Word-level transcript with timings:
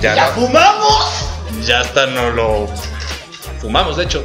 Ya 0.00 0.14
¿Ya 0.14 0.26
no. 0.28 0.32
fumamos? 0.32 1.28
Ya 1.66 1.80
hasta 1.80 2.06
no 2.06 2.30
lo 2.30 2.66
fumamos, 3.60 3.98
de 3.98 4.04
hecho. 4.04 4.24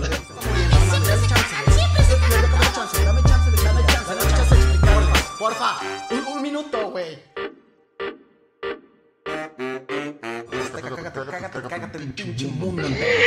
Porfa, 5.38 5.76
un, 6.34 6.42
minuto, 6.42 6.92
güey. 6.92 7.20
Cágate, 10.82 11.20
cágate, 11.30 11.62
cágate 11.68 11.98
el 11.98 12.14
pinche 12.14 12.48
mundo. 12.48 12.88
Siento 12.88 13.06
como 13.06 13.25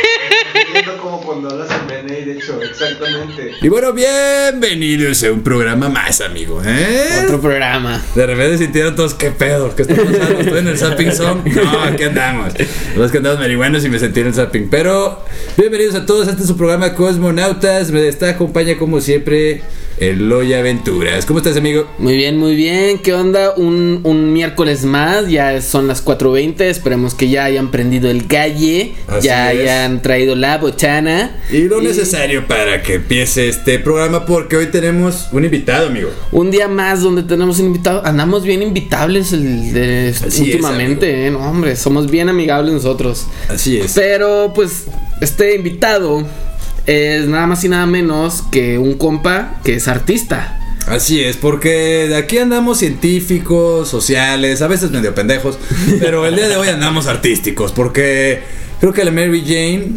cuando 1.29 1.51
hablas 1.51 1.69
en 1.71 1.87
BNI, 1.87 2.25
de 2.25 2.33
hecho, 2.33 2.59
exactamente. 2.63 3.53
Y 3.61 3.69
bueno, 3.69 3.93
bienvenidos 3.93 5.23
a 5.25 5.31
un 5.31 5.43
programa 5.43 5.91
más, 5.91 6.23
amigo. 6.23 6.63
¿eh? 6.65 7.21
Otro 7.25 7.39
programa. 7.39 8.03
De 8.15 8.25
repente 8.25 8.57
sintieron 8.57 8.97
todos, 8.97 9.13
¿qué 9.13 9.31
pedo? 9.31 9.77
¿Qué 9.77 9.83
está 9.83 9.95
pasando? 9.95 10.41
¿Estoy 10.41 10.59
en 10.59 10.69
el 10.69 10.79
Zapping 10.79 11.13
Song? 11.13 11.41
No, 11.45 11.83
aquí 11.83 12.05
andamos. 12.05 12.55
Los 12.97 13.13
que 13.13 13.19
andamos 13.19 13.41
marihuanos 13.41 13.85
y 13.85 13.91
me 13.91 13.99
sentí 13.99 14.21
en 14.21 14.29
el 14.29 14.35
Zapping. 14.35 14.71
Pero, 14.71 15.23
bienvenidos 15.59 15.97
a 15.97 16.07
todos 16.07 16.29
este 16.29 16.45
su 16.45 16.57
programa 16.57 16.95
Cosmonautas. 16.95 17.91
Me 17.91 18.09
está 18.09 18.31
acompaña 18.31 18.79
como 18.79 19.03
siempre 19.03 19.61
Eloy 20.01 20.55
Aventuras. 20.55 21.27
¿Cómo 21.27 21.39
estás, 21.41 21.57
amigo? 21.57 21.87
Muy 21.99 22.17
bien, 22.17 22.37
muy 22.39 22.55
bien. 22.55 22.99
¿Qué 22.99 23.13
onda? 23.15 23.55
Un, 23.57 24.01
un 24.05 24.33
miércoles 24.33 24.85
más. 24.85 25.29
Ya 25.29 25.61
son 25.61 25.89
las 25.89 26.05
4.20. 26.05 26.61
Esperemos 26.63 27.15
que 27.15 27.29
ya 27.29 27.45
hayan 27.45 27.71
prendido 27.71 28.11
el 28.11 28.27
galle. 28.27 28.95
Así 29.09 29.27
ya 29.27 29.53
es. 29.53 29.61
hayan 29.61 30.01
traído 30.03 30.37
la 30.37 30.59
botana. 30.59 31.37
Y 31.51 31.63
lo 31.63 31.81
necesario 31.81 32.47
para 32.47 32.83
que 32.83 32.95
empiece 32.95 33.49
este 33.49 33.79
programa 33.79 34.25
porque 34.27 34.57
hoy 34.57 34.67
tenemos 34.67 35.29
un 35.33 35.45
invitado, 35.45 35.89
amigo. 35.89 36.11
Un 36.33 36.51
día 36.51 36.69
más 36.69 37.03
donde 37.03 37.23
tenemos 37.25 37.59
invitados. 37.59 38.05
Andamos 38.05 38.45
bien 38.45 38.63
invitables 38.63 39.33
el 39.33 39.73
de- 39.73 40.09
es, 40.11 40.23
últimamente, 40.41 41.27
eh, 41.27 41.31
no, 41.31 41.41
hombre. 41.41 41.75
Somos 41.77 42.11
bien 42.11 42.29
amigables 42.29 42.73
nosotros. 42.73 43.27
Así 43.49 43.79
es. 43.79 43.93
Pero 43.95 44.53
pues 44.55 44.85
este 45.21 45.57
invitado 45.57 46.25
es 46.89 47.29
nada 47.29 47.47
más 47.47 47.63
y 47.65 47.69
nada 47.69 47.85
menos 47.85 48.43
que 48.51 48.79
un 48.79 48.95
compa 48.95 49.61
que 49.63 49.75
es 49.75 49.89
artista. 49.89 50.59
Así 50.87 51.23
es, 51.23 51.37
porque 51.37 52.07
de 52.09 52.17
aquí 52.17 52.39
andamos 52.39 52.79
científicos, 52.79 53.91
sociales, 53.91 54.63
a 54.63 54.69
veces 54.69 54.91
medio 54.91 55.15
pendejos, 55.15 55.59
pero 56.01 56.25
el 56.25 56.35
día 56.35 56.49
de 56.49 56.57
hoy 56.57 56.69
andamos 56.69 57.07
artísticos, 57.07 57.73
porque 57.73 58.41
creo 58.81 58.95
que 58.95 59.05
la 59.05 59.11
Mary 59.11 59.43
Jane, 59.43 59.89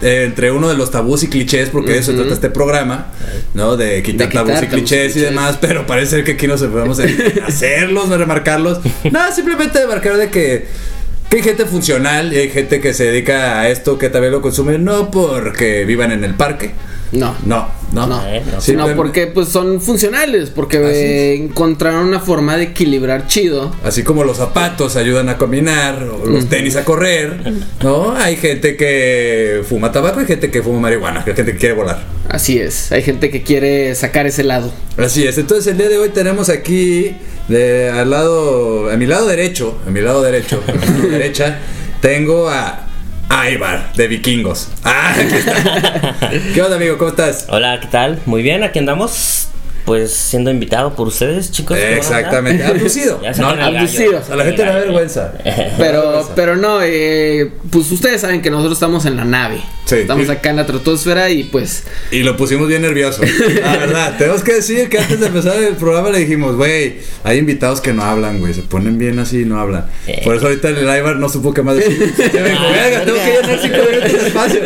eh, 0.00 0.24
entre 0.24 0.50
uno 0.50 0.70
de 0.70 0.74
los 0.74 0.90
tabús 0.90 1.22
y 1.22 1.28
clichés, 1.28 1.68
porque 1.68 1.92
de 1.92 1.98
eso 1.98 2.14
trata 2.14 2.32
este 2.32 2.48
programa, 2.48 3.08
¿no? 3.52 3.76
De 3.76 4.02
quitar, 4.02 4.28
De 4.28 4.30
quitar 4.30 4.46
tabús 4.46 4.62
y 4.62 4.66
tabús 4.66 4.72
y 4.72 4.74
clichés 4.74 5.16
y 5.16 5.20
demás, 5.20 5.58
pero 5.60 5.86
parece 5.86 6.24
que 6.24 6.32
aquí 6.32 6.46
nos 6.46 6.62
en 6.62 7.42
hacerlos, 7.46 8.08
no 8.08 8.16
remarcarlos. 8.16 8.80
No, 9.12 9.34
simplemente 9.34 9.86
marcar 9.86 10.16
de 10.16 10.30
que... 10.30 10.88
Que 11.28 11.36
hay 11.36 11.42
gente 11.42 11.66
funcional 11.66 12.32
y 12.32 12.38
hay 12.38 12.50
gente 12.50 12.80
que 12.80 12.94
se 12.94 13.04
dedica 13.04 13.60
a 13.60 13.68
esto 13.68 13.98
que 13.98 14.08
también 14.08 14.32
lo 14.32 14.40
consume 14.40 14.78
no 14.78 15.10
porque 15.10 15.84
vivan 15.84 16.10
en 16.10 16.24
el 16.24 16.34
parque. 16.34 16.72
No. 17.12 17.34
No, 17.44 17.68
no. 17.92 18.06
No, 18.06 18.22
sino 18.60 18.94
porque 18.94 19.26
pues 19.28 19.48
son 19.48 19.80
funcionales, 19.80 20.50
porque 20.50 20.78
eh, 20.78 21.34
encontraron 21.36 22.06
una 22.06 22.20
forma 22.20 22.56
de 22.56 22.64
equilibrar 22.64 23.26
chido. 23.26 23.74
Así 23.82 24.02
como 24.02 24.24
los 24.24 24.36
zapatos 24.36 24.96
ayudan 24.96 25.28
a 25.28 25.38
caminar, 25.38 26.02
o 26.02 26.26
los 26.26 26.48
tenis 26.48 26.76
a 26.76 26.84
correr, 26.84 27.52
¿no? 27.82 28.14
Hay 28.14 28.36
gente 28.36 28.76
que 28.76 29.62
fuma 29.66 29.90
tabaco 29.90 30.20
y 30.20 30.26
gente 30.26 30.50
que 30.50 30.62
fuma 30.62 30.80
marihuana, 30.80 31.24
hay 31.26 31.34
gente 31.34 31.52
que 31.52 31.58
quiere 31.58 31.74
volar. 31.74 32.04
Así 32.28 32.58
es, 32.58 32.92
hay 32.92 33.02
gente 33.02 33.30
que 33.30 33.42
quiere 33.42 33.94
sacar 33.94 34.26
ese 34.26 34.44
lado. 34.44 34.70
Así 34.98 35.26
es, 35.26 35.38
entonces 35.38 35.66
el 35.68 35.78
día 35.78 35.88
de 35.88 35.98
hoy 35.98 36.10
tenemos 36.10 36.50
aquí, 36.50 37.16
de, 37.48 37.88
al 37.88 38.10
lado, 38.10 38.90
a 38.90 38.96
mi 38.98 39.06
lado 39.06 39.26
derecho, 39.26 39.78
a 39.86 39.90
mi 39.90 40.02
lado 40.02 40.22
derecho, 40.22 40.62
a 40.66 41.00
mi 41.00 41.08
derecha, 41.08 41.58
tengo 42.02 42.50
a 42.50 42.87
Aibar 43.28 43.92
de 43.94 44.08
Vikingos. 44.08 44.68
Ah, 44.84 45.14
aquí 45.14 45.34
está. 45.34 46.30
¿Qué 46.54 46.62
onda, 46.62 46.76
amigo? 46.76 46.96
¿Cómo 46.98 47.10
estás? 47.10 47.46
Hola, 47.48 47.78
¿qué 47.80 47.86
tal? 47.88 48.20
Muy 48.26 48.42
bien, 48.42 48.62
aquí 48.62 48.78
andamos. 48.78 49.48
Pues 49.88 50.12
siendo 50.12 50.50
invitado 50.50 50.94
por 50.94 51.08
ustedes, 51.08 51.50
chicos. 51.50 51.78
¿cómo 51.78 51.90
Exactamente, 51.96 52.62
abducido. 52.66 53.22
Ya 53.22 53.32
No, 53.32 53.48
abducido. 53.48 54.20
A 54.30 54.36
la 54.36 54.44
gente 54.44 54.62
le 54.62 54.70
da 54.70 54.78
vergüenza. 54.80 55.32
Pero, 55.78 56.28
pero 56.34 56.56
no, 56.56 56.80
eh, 56.82 57.50
pues 57.70 57.90
ustedes 57.90 58.20
saben 58.20 58.42
que 58.42 58.50
nosotros 58.50 58.74
estamos 58.74 59.06
en 59.06 59.16
la 59.16 59.24
nave. 59.24 59.60
Sí. 59.86 59.96
Estamos 59.96 60.28
acá 60.28 60.50
en 60.50 60.56
la 60.56 60.62
estratosfera 60.62 61.30
y 61.30 61.44
pues 61.44 61.84
Y 62.10 62.18
lo 62.22 62.36
pusimos 62.36 62.68
bien 62.68 62.82
nervioso. 62.82 63.22
La 63.62 63.76
verdad, 63.78 64.16
tenemos 64.18 64.42
que 64.42 64.54
decir 64.54 64.90
que 64.90 64.98
antes 64.98 65.20
de 65.20 65.26
empezar 65.28 65.56
el 65.62 65.76
programa 65.76 66.10
le 66.10 66.18
dijimos, 66.18 66.56
güey, 66.56 66.98
hay 67.24 67.38
invitados 67.38 67.80
que 67.80 67.94
no 67.94 68.02
hablan, 68.02 68.38
güey, 68.40 68.52
se 68.52 68.62
ponen 68.62 68.98
bien 68.98 69.18
así 69.18 69.42
y 69.42 69.44
no 69.46 69.58
hablan. 69.58 69.86
Eh. 70.06 70.20
Por 70.24 70.34
eso 70.36 70.46
ahorita 70.46 70.68
el 70.68 70.82
Ibar 70.82 71.16
no 71.16 71.28
supo 71.30 71.54
qué 71.54 71.62
más 71.62 71.76
decir. 71.76 72.12
Se 72.14 72.40
me 72.40 72.50
dijo, 72.50 72.62
Ah, 72.62 72.72
verga, 72.72 73.04
tengo 73.04 73.18
que 73.18 73.30
llenar 73.30 73.58
cinco 73.62 73.76
minutos 73.90 74.12
de 74.12 74.28
espacio. 74.28 74.60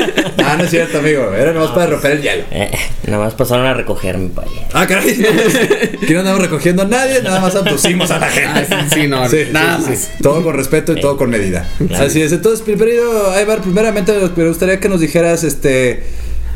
Ah, 0.45 0.57
no 0.59 0.65
es 0.65 0.71
cierto, 0.71 0.99
amigo, 0.99 1.33
era 1.33 1.53
nomás 1.53 1.71
para 1.71 1.87
romper 1.87 2.13
el 2.13 2.23
hielo. 2.23 2.43
Eh, 2.51 2.71
nada 3.07 3.25
más 3.25 3.35
pasaron 3.35 3.67
a 3.67 3.75
recogerme, 3.75 4.31
paye. 4.31 4.51
Ah, 4.73 4.87
caray. 4.87 5.12
Aquí 6.03 6.13
no 6.13 6.21
andamos 6.21 6.41
recogiendo 6.41 6.83
a 6.83 6.87
nadie, 6.87 7.23
nada 7.23 7.41
más 7.41 7.55
abducimos 7.55 8.11
a 8.11 8.19
la 8.19 8.29
gente. 8.29 8.67
Ah, 8.71 8.87
sí, 8.91 9.01
sí, 9.03 9.09
no, 9.09 9.27
nada 9.53 9.79
más. 9.79 10.11
Todo 10.23 10.43
con 10.43 10.57
respeto 10.57 10.93
y 10.93 11.01
todo 11.01 11.17
con 11.17 11.31
medida. 11.31 11.69
Así 11.97 12.23
es. 12.23 12.33
Entonces, 12.33 12.63
primero, 12.63 13.41
Ibar, 13.41 13.63
primeramente 13.63 14.13
me 14.37 14.49
gustaría 14.49 14.81
que 14.81 14.89
nos 14.89 15.01
dijeras, 15.01 15.45
este, 15.45 16.03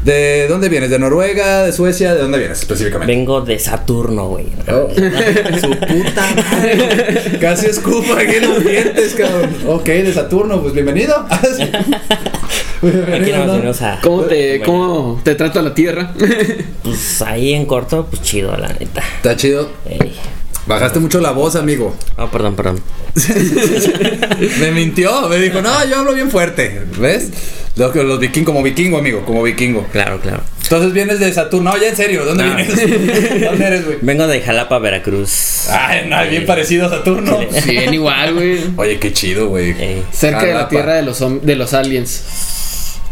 ¿de 0.04 0.46
dónde 0.48 0.68
vienes? 0.68 0.90
¿De 0.90 0.98
Noruega? 0.98 1.64
¿De 1.64 1.72
Suecia? 1.72 2.14
¿De 2.14 2.22
dónde 2.22 2.38
vienes 2.38 2.60
específicamente? 2.60 3.14
Vengo 3.14 3.40
de 3.40 3.58
Saturno, 3.58 4.28
güey. 4.28 4.46
Oh. 4.68 4.88
Su 5.60 5.70
puta 5.70 6.26
madre. 6.34 7.38
Casi 7.40 7.66
escupo 7.66 8.14
aquí 8.14 8.36
en 8.36 8.48
los 8.48 8.64
dientes, 8.64 9.14
cabrón. 9.14 9.50
Ok, 9.66 9.86
de 9.86 10.12
Saturno, 10.12 10.62
pues 10.62 10.74
bienvenido. 10.74 11.26
Ah. 12.86 13.14
Aquí 13.16 13.32
¿no? 13.32 13.72
¿cómo 14.02 14.22
te, 14.22 14.60
cómo 14.60 15.20
te 15.24 15.34
trata 15.34 15.62
la 15.62 15.74
tierra? 15.74 16.12
Pues 16.82 17.20
ahí 17.22 17.52
en 17.52 17.66
corto, 17.66 18.06
pues 18.08 18.22
chido, 18.22 18.56
la 18.56 18.68
neta. 18.68 19.02
Está 19.16 19.36
chido. 19.36 19.68
Ey. 19.88 20.14
Bajaste 20.66 21.00
mucho 21.00 21.20
la 21.20 21.32
voz, 21.32 21.56
amigo. 21.56 21.96
Oh, 22.16 22.28
perdón, 22.28 22.54
perdón. 22.54 22.80
Me 24.60 24.70
mintió, 24.72 25.28
me 25.28 25.38
dijo, 25.38 25.62
no, 25.62 25.84
yo 25.88 25.96
hablo 25.98 26.14
bien 26.14 26.30
fuerte. 26.30 26.82
¿Ves? 26.98 27.30
Los, 27.76 27.94
los 27.94 28.18
vikingos, 28.18 28.52
como 28.52 28.62
vikingo, 28.64 28.98
amigo, 28.98 29.24
como 29.24 29.42
vikingo. 29.42 29.84
Claro, 29.92 30.20
claro. 30.20 30.42
Entonces 30.62 30.92
vienes 30.92 31.20
de 31.20 31.32
Saturno. 31.32 31.70
No, 31.72 31.76
ya 31.80 31.88
en 31.88 31.96
serio, 31.96 32.24
¿dónde 32.24 32.44
Ah. 32.44 32.56
vienes? 32.56 33.40
¿Dónde 33.44 33.66
eres, 33.66 33.84
güey? 33.84 33.98
Vengo 34.00 34.26
de 34.26 34.40
Jalapa, 34.40 34.78
Veracruz. 34.78 35.68
Ay, 35.70 36.06
no, 36.08 36.16
bien 36.28 36.46
parecido 36.46 36.86
a 36.86 36.90
Saturno. 36.90 37.38
Sí, 37.62 37.70
bien 37.70 37.94
igual, 37.94 38.34
güey. 38.34 38.60
Oye, 38.76 38.98
qué 38.98 39.12
chido, 39.12 39.48
güey. 39.48 39.70
Ey. 39.80 40.04
Cerca 40.12 40.44
de 40.44 40.54
la 40.54 40.68
tierra 40.68 40.94
de 40.94 41.02
los, 41.02 41.22
de 41.42 41.56
los 41.56 41.74
aliens. 41.74 42.24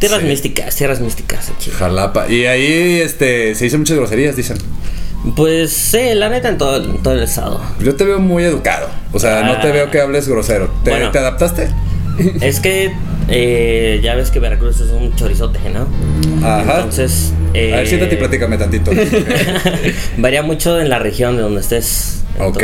Tierras 0.09 0.21
Sí. 0.21 0.27
místicas, 0.27 0.77
tierras 0.77 1.01
místicas 1.01 1.51
aquí. 1.51 1.71
Jalapa. 1.71 2.29
Y 2.31 2.45
ahí, 2.47 3.01
este, 3.01 3.55
se 3.55 3.67
hizo 3.67 3.79
muchas 3.79 3.97
groserías, 3.97 4.37
dicen. 4.37 4.59
Pues 5.35 5.73
sí, 5.73 6.13
la 6.15 6.29
neta 6.29 6.51
en 6.51 6.59
todo, 6.59 6.77
en 6.85 7.03
todo 7.03 7.15
el 7.15 7.23
estado. 7.23 7.59
Yo 7.81 7.95
te 7.97 8.05
veo 8.05 8.19
muy 8.19 8.45
educado. 8.45 8.89
O 9.13 9.19
sea, 9.19 9.43
no 9.45 9.59
te 9.61 9.69
Ah. 9.69 9.73
veo 9.73 9.91
que 9.91 10.01
hables 10.01 10.29
grosero. 10.29 10.69
¿Te, 10.85 10.91
Bueno. 10.91 11.11
¿te 11.11 11.19
adaptaste? 11.19 11.69
Es 12.41 12.61
que 12.61 12.93
eh, 13.29 14.01
ya 14.03 14.15
ves 14.15 14.31
que 14.31 14.39
Veracruz 14.41 14.81
es 14.81 14.91
un 14.91 15.15
chorizote, 15.17 15.59
¿no? 15.73 15.87
Ajá. 16.47 16.77
Entonces. 16.77 17.33
eh, 17.55 17.73
A 17.73 17.77
ver, 17.79 17.87
siéntate 17.89 18.15
y 18.15 18.19
platícame 18.19 18.57
tantito. 18.59 18.91
Varía 20.19 20.43
mucho 20.43 20.81
en 20.81 20.89
la 20.89 20.99
región 20.99 21.37
de 21.37 21.43
donde 21.43 21.61
estés. 21.61 22.23
Ok. 22.39 22.63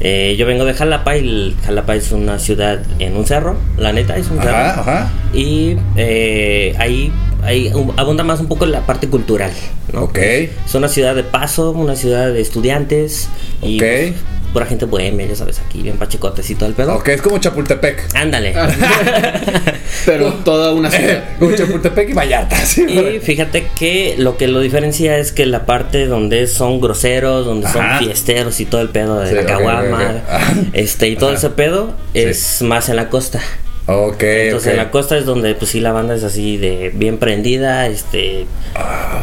eh, 0.00 0.36
yo 0.38 0.46
vengo 0.46 0.64
de 0.64 0.74
Jalapa 0.74 1.16
y 1.16 1.56
Jalapa 1.64 1.94
es 1.96 2.12
una 2.12 2.38
ciudad 2.38 2.80
en 2.98 3.16
un 3.16 3.26
cerro, 3.26 3.56
la 3.78 3.92
neta 3.92 4.16
es 4.16 4.30
un 4.30 4.38
cerro. 4.40 4.56
Ajá. 4.56 5.10
Y 5.32 5.76
eh, 5.96 6.74
ahí, 6.78 7.10
ahí 7.42 7.72
abunda 7.96 8.24
más 8.24 8.40
un 8.40 8.46
poco 8.48 8.66
la 8.66 8.80
parte 8.86 9.08
cultural. 9.08 9.50
¿no? 9.92 10.02
Ok. 10.04 10.18
Es 10.18 10.74
una 10.74 10.88
ciudad 10.88 11.14
de 11.14 11.22
paso, 11.22 11.70
una 11.72 11.96
ciudad 11.96 12.30
de 12.32 12.40
estudiantes. 12.40 13.28
Y 13.62 13.76
Ok. 13.76 13.80
pues, 13.82 14.12
pura 14.52 14.66
gente 14.66 14.84
bohemia, 14.84 15.26
ya 15.26 15.36
sabes, 15.36 15.58
aquí 15.60 15.82
bien 15.82 15.96
pachecotes 15.96 16.48
y 16.50 16.54
todo 16.54 16.68
el 16.68 16.74
pedo. 16.74 16.94
Ok, 16.94 17.08
es 17.08 17.22
como 17.22 17.38
Chapultepec. 17.38 18.14
Ándale. 18.14 18.54
Pero 20.06 20.32
toda 20.44 20.72
una 20.72 20.90
ciudad. 20.92 21.24
como 21.38 21.54
Chapultepec 21.54 22.10
y 22.10 22.12
Vallarta. 22.12 22.56
¿sí? 22.64 22.84
Y 22.84 23.20
fíjate 23.20 23.66
que 23.78 24.14
lo 24.18 24.36
que 24.36 24.48
lo 24.48 24.60
diferencia 24.60 25.18
es 25.18 25.32
que 25.32 25.46
la 25.46 25.66
parte 25.66 26.06
donde 26.06 26.46
son 26.46 26.80
groseros, 26.80 27.46
donde 27.46 27.66
Ajá. 27.66 27.98
son 27.98 28.06
fiesteros 28.06 28.60
y 28.60 28.66
todo 28.66 28.80
el 28.80 28.88
pedo 28.90 29.20
de 29.20 29.28
Sí, 29.30 29.34
la 29.34 29.44
caguama. 29.44 30.22
Ajá. 30.28 30.54
este 30.72 31.08
y 31.08 31.16
todo 31.16 31.30
Ajá. 31.30 31.38
ese 31.38 31.50
pedo 31.50 31.94
es 32.14 32.62
más 32.62 32.88
en 32.88 32.96
la 32.96 33.08
costa. 33.08 33.40
Ok, 33.86 34.22
Entonces 34.22 34.70
en 34.72 34.76
la 34.76 34.90
costa 34.92 35.18
es 35.18 35.24
donde 35.24 35.54
pues 35.56 35.70
sí 35.72 35.80
la 35.80 35.90
banda 35.90 36.14
es 36.14 36.22
así 36.22 36.56
de 36.58 36.90
bien 36.94 37.18
prendida, 37.18 37.88
este 37.88 38.46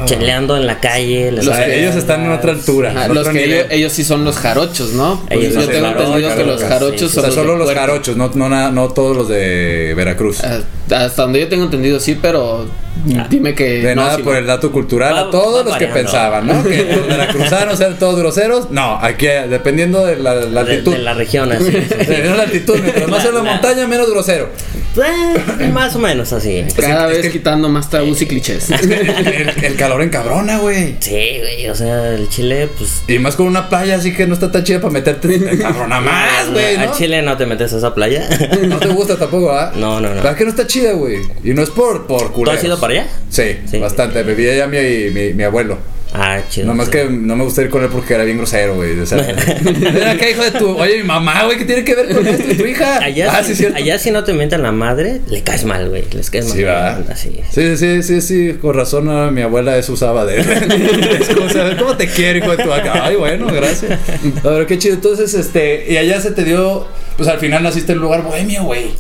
cheleando 0.06 0.57
en 0.57 0.68
la 0.68 0.80
calle. 0.81 1.31
O 1.39 1.42
sea, 1.42 1.65
que- 1.65 1.80
ellos 1.80 1.95
están 1.95 2.25
en 2.25 2.31
otra 2.31 2.51
altura. 2.51 2.92
Ajá, 2.92 3.06
en 3.06 3.13
los 3.13 3.27
que 3.30 3.45
ellos, 3.45 3.65
ellos 3.69 3.94
sí 3.94 4.04
son 4.04 4.25
los 4.25 4.36
jarochos, 4.38 4.92
¿no? 4.92 5.21
Pues 5.27 5.39
Ellos 5.39 5.54
yo 5.54 5.62
son 5.62 5.71
tengo 5.71 5.88
entendido 5.88 6.36
que 6.36 6.44
los 6.44 6.63
jarochos, 6.63 7.00
sí. 7.00 7.06
O 7.06 7.09
son 7.09 7.21
sea, 7.21 7.27
los 7.27 7.36
solo 7.36 7.51
de 7.54 7.57
los 7.59 7.65
puerto. 7.68 7.81
jarochos, 7.81 8.18
no, 8.18 8.30
no, 8.36 8.71
no 8.71 8.88
todos 8.89 9.15
los 9.15 9.30
de 9.30 9.94
Veracruz. 9.95 10.44
Ah, 10.44 10.60
Hasta 10.92 11.21
donde 11.24 11.39
yo 11.42 11.48
tengo 11.48 11.63
entendido 11.65 12.00
sí, 12.00 12.18
pero 12.21 12.65
dime 13.30 13.53
que 13.53 13.81
De 13.83 13.95
no, 13.95 14.03
nada 14.06 14.18
por 14.18 14.33
no. 14.33 14.39
el 14.39 14.48
dato 14.48 14.71
cultural 14.71 15.13
Va- 15.13 15.19
a 15.21 15.30
todos 15.31 15.65
los 15.65 15.77
que 15.77 15.88
pensaban, 15.88 16.48
¿no? 16.48 16.63
Que 16.63 16.94
los 16.95 17.07
veracruzanos 17.07 17.80
eran 17.80 18.00
todos 18.00 18.18
groseros. 18.19 18.69
No, 18.71 18.98
aquí 19.01 19.27
dependiendo 19.50 20.06
de 20.06 20.15
la, 20.18 20.36
la 20.36 20.63
de, 20.63 20.71
altitud. 20.74 20.94
de 20.94 21.00
la 21.00 21.13
región 21.13 21.51
así. 21.51 21.65
sí, 21.65 21.71
sí. 21.71 21.80
Dependiendo 21.89 22.31
de 22.31 22.38
la 22.38 22.44
altitud, 22.44 22.75
mientras 22.81 23.07
más 23.07 23.25
en 23.25 23.33
La- 23.36 23.44
montaña, 23.51 23.88
menos 23.88 24.10
grosero. 24.10 24.46
Eh, 25.59 25.67
más 25.73 25.95
o 25.95 25.99
menos 25.99 26.33
así. 26.33 26.63
Cada 26.75 27.07
Es 27.09 27.17
vez 27.17 27.25
que- 27.27 27.31
quitando 27.33 27.69
más 27.69 27.89
tabús 27.89 28.21
y 28.21 28.25
clichés. 28.27 28.69
El, 28.71 28.91
el- 28.91 29.63
el 29.65 29.75
calor 29.75 30.01
encabrona, 30.01 30.57
güey. 30.59 30.95
Sí, 30.99 31.38
güey, 31.39 31.67
o 31.69 31.75
sea, 31.75 32.13
el 32.13 32.27
chile 32.29 32.67
pues 32.77 33.01
Y 33.07 33.19
más 33.19 33.35
con 33.35 33.47
una 33.47 33.69
playa 33.69 33.95
así 33.95 34.13
que 34.13 34.25
no 34.27 34.33
está 34.33 34.51
tan 34.51 34.63
chida 34.63 34.79
para 34.81 34.91
meterte 34.94 35.35
encabrona 35.51 35.99
más, 36.01 36.49
güey, 36.51 36.75
al 36.77 36.88
¿no? 36.88 36.94
chile 36.97 37.21
no 37.21 37.38
te 37.38 37.45
metes 37.45 37.73
a 37.73 37.77
esa 37.77 37.94
playa. 37.94 38.27
No 38.67 38.79
te 38.79 38.88
gusta 38.89 39.17
tampoco, 39.17 39.51
¿ah? 39.51 39.71
No, 39.75 39.99
no, 40.01 40.09
no. 40.09 40.15
¿Verdad 40.15 40.35
que 40.35 40.44
no 40.44 40.50
está 40.50 40.65
chida, 40.67 40.93
güey? 40.93 41.19
Y 41.43 41.53
no 41.53 41.61
es 41.61 41.69
por, 41.69 42.07
por 42.07 42.33
¿Tú 42.33 42.50
has 42.50 42.63
ido 42.63 42.79
para 42.79 42.93
allá? 42.93 43.07
Sí, 43.29 43.57
Sí. 43.69 43.77
bastante. 43.79 44.23
Me 44.23 44.33
vi 44.33 44.50
allá 44.50 44.67
mi, 44.67 45.09
mi, 45.11 45.33
mi 45.33 45.43
abuelo. 45.43 45.77
Ah, 46.13 46.39
chido. 46.50 46.68
Nomás 46.68 46.88
sí. 46.88 46.94
que 46.94 47.06
no 47.06 47.36
me 47.36 47.44
gusta 47.44 47.62
ir 47.62 47.69
con 47.69 47.83
él 47.83 47.89
porque 47.92 48.13
era 48.13 48.24
bien 48.24 48.38
grosero, 48.38 48.75
güey. 48.75 49.00
O 49.00 49.06
sea, 49.06 49.18
ven 49.62 50.07
acá, 50.07 50.30
hijo 50.30 50.44
de 50.44 50.51
tu. 50.51 50.77
Oye, 50.77 50.98
mi 50.98 51.04
mamá, 51.04 51.44
güey, 51.44 51.57
¿qué 51.57 51.65
tiene 51.65 51.83
que 51.83 51.95
ver 51.95 52.13
con 52.13 52.24
tu 52.57 52.65
hija? 52.65 53.04
Allá, 53.04 53.31
ah, 53.38 53.44
si, 53.44 53.50
sí, 53.50 53.56
cierto. 53.56 53.77
allá 53.77 54.00
si 54.00 54.12
no 54.12 54.24
te 54.24 54.33
mientan 54.33 54.63
la 54.63 54.71
madre, 54.71 55.21
le 55.30 55.44
caes 55.44 55.65
mal, 55.65 55.89
güey. 55.89 56.06
Les 56.12 56.30
caes 56.30 56.48
mal. 56.48 56.57
Sí, 56.57 56.63
va. 56.63 56.98
Así. 57.12 57.39
Sí, 57.51 57.77
sí, 57.77 58.04
sí, 58.04 58.21
sí, 58.21 58.57
con 58.62 58.75
razón 58.75 59.09
ah, 59.09 59.30
mi 59.31 59.42
abuela 59.42 59.77
eso 59.77 59.94
usaba 59.94 60.25
de 60.25 60.39
excusa. 61.19 61.75
¿Cómo 61.77 61.98
te 61.98 62.07
quiero, 62.07 62.39
hijo 62.39 62.56
de 62.56 62.63
tu 62.63 62.69
vaca? 62.69 63.06
Ay, 63.06 63.15
bueno, 63.15 63.48
gracias. 63.48 64.00
A 64.44 64.50
ver, 64.50 64.65
qué 64.65 64.77
chido. 64.77 64.95
Entonces, 64.95 65.33
este, 65.33 65.92
y 65.92 65.98
allá 65.98 66.21
se 66.21 66.31
te 66.31 66.44
dio, 66.44 66.88
pues 67.18 67.30
al 67.30 67.39
final 67.39 67.63
naciste 67.63 67.92
en 67.92 68.00
un 68.00 68.06
lugar 68.06 68.24
bohemio, 68.24 68.63
güey. 68.63 68.92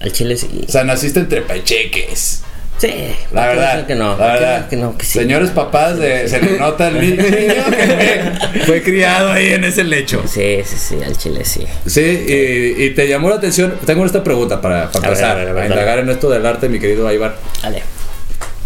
Al 0.00 0.12
chile 0.12 0.36
sí. 0.36 0.48
O 0.66 0.70
sea, 0.70 0.84
naciste 0.84 1.20
entre 1.20 1.42
pacheques. 1.42 2.41
Sí. 2.82 3.14
La 3.30 3.42
¿por 3.42 3.50
qué 3.52 3.56
verdad. 3.60 3.86
que 3.86 3.94
no. 3.94 4.08
La 4.08 4.16
¿Por 4.16 4.26
qué 4.26 4.44
verdad. 4.44 4.68
que 4.68 4.76
no, 4.76 4.98
que 4.98 5.06
sí. 5.06 5.18
Señores 5.20 5.50
papás, 5.50 5.98
de, 6.00 6.28
se 6.28 6.42
le 6.42 6.58
nota 6.58 6.88
el 6.88 7.00
niño 7.00 7.22
que 7.22 8.60
fue, 8.66 8.82
criado 8.82 9.30
ahí 9.30 9.52
en 9.52 9.62
ese 9.62 9.84
lecho. 9.84 10.24
Sí, 10.26 10.58
sí, 10.64 10.76
sí, 10.76 10.98
al 11.00 11.16
chile 11.16 11.44
sí. 11.44 11.64
Sí, 11.86 12.00
y, 12.00 12.82
y 12.82 12.90
te 12.90 13.06
llamó 13.06 13.28
la 13.28 13.36
atención. 13.36 13.74
Tengo 13.86 14.04
esta 14.04 14.24
pregunta 14.24 14.60
para, 14.60 14.90
para 14.90 15.06
A 15.06 15.08
empezar 15.10 15.30
a 15.30 15.34
ver, 15.36 15.48
a 15.50 15.52
ver, 15.52 15.62
a 15.62 15.66
indagar 15.68 16.00
en 16.00 16.10
esto 16.10 16.28
del 16.28 16.44
arte, 16.44 16.68
mi 16.68 16.80
querido 16.80 17.06
Aibar. 17.06 17.36
Dale. 17.62 17.84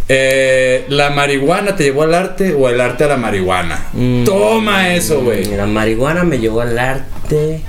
Eh, 0.08 0.86
¿La 0.88 1.10
marihuana 1.10 1.76
te 1.76 1.84
llevó 1.84 2.04
al 2.04 2.14
arte 2.14 2.54
o 2.54 2.70
el 2.70 2.80
arte 2.80 3.04
a 3.04 3.08
la 3.08 3.18
marihuana? 3.18 3.88
Mm. 3.92 4.24
Toma 4.24 4.94
eso, 4.94 5.20
güey. 5.20 5.44
La 5.44 5.66
marihuana 5.66 6.24
me 6.24 6.38
llevó 6.38 6.62
al 6.62 6.78
arte. 6.78 7.60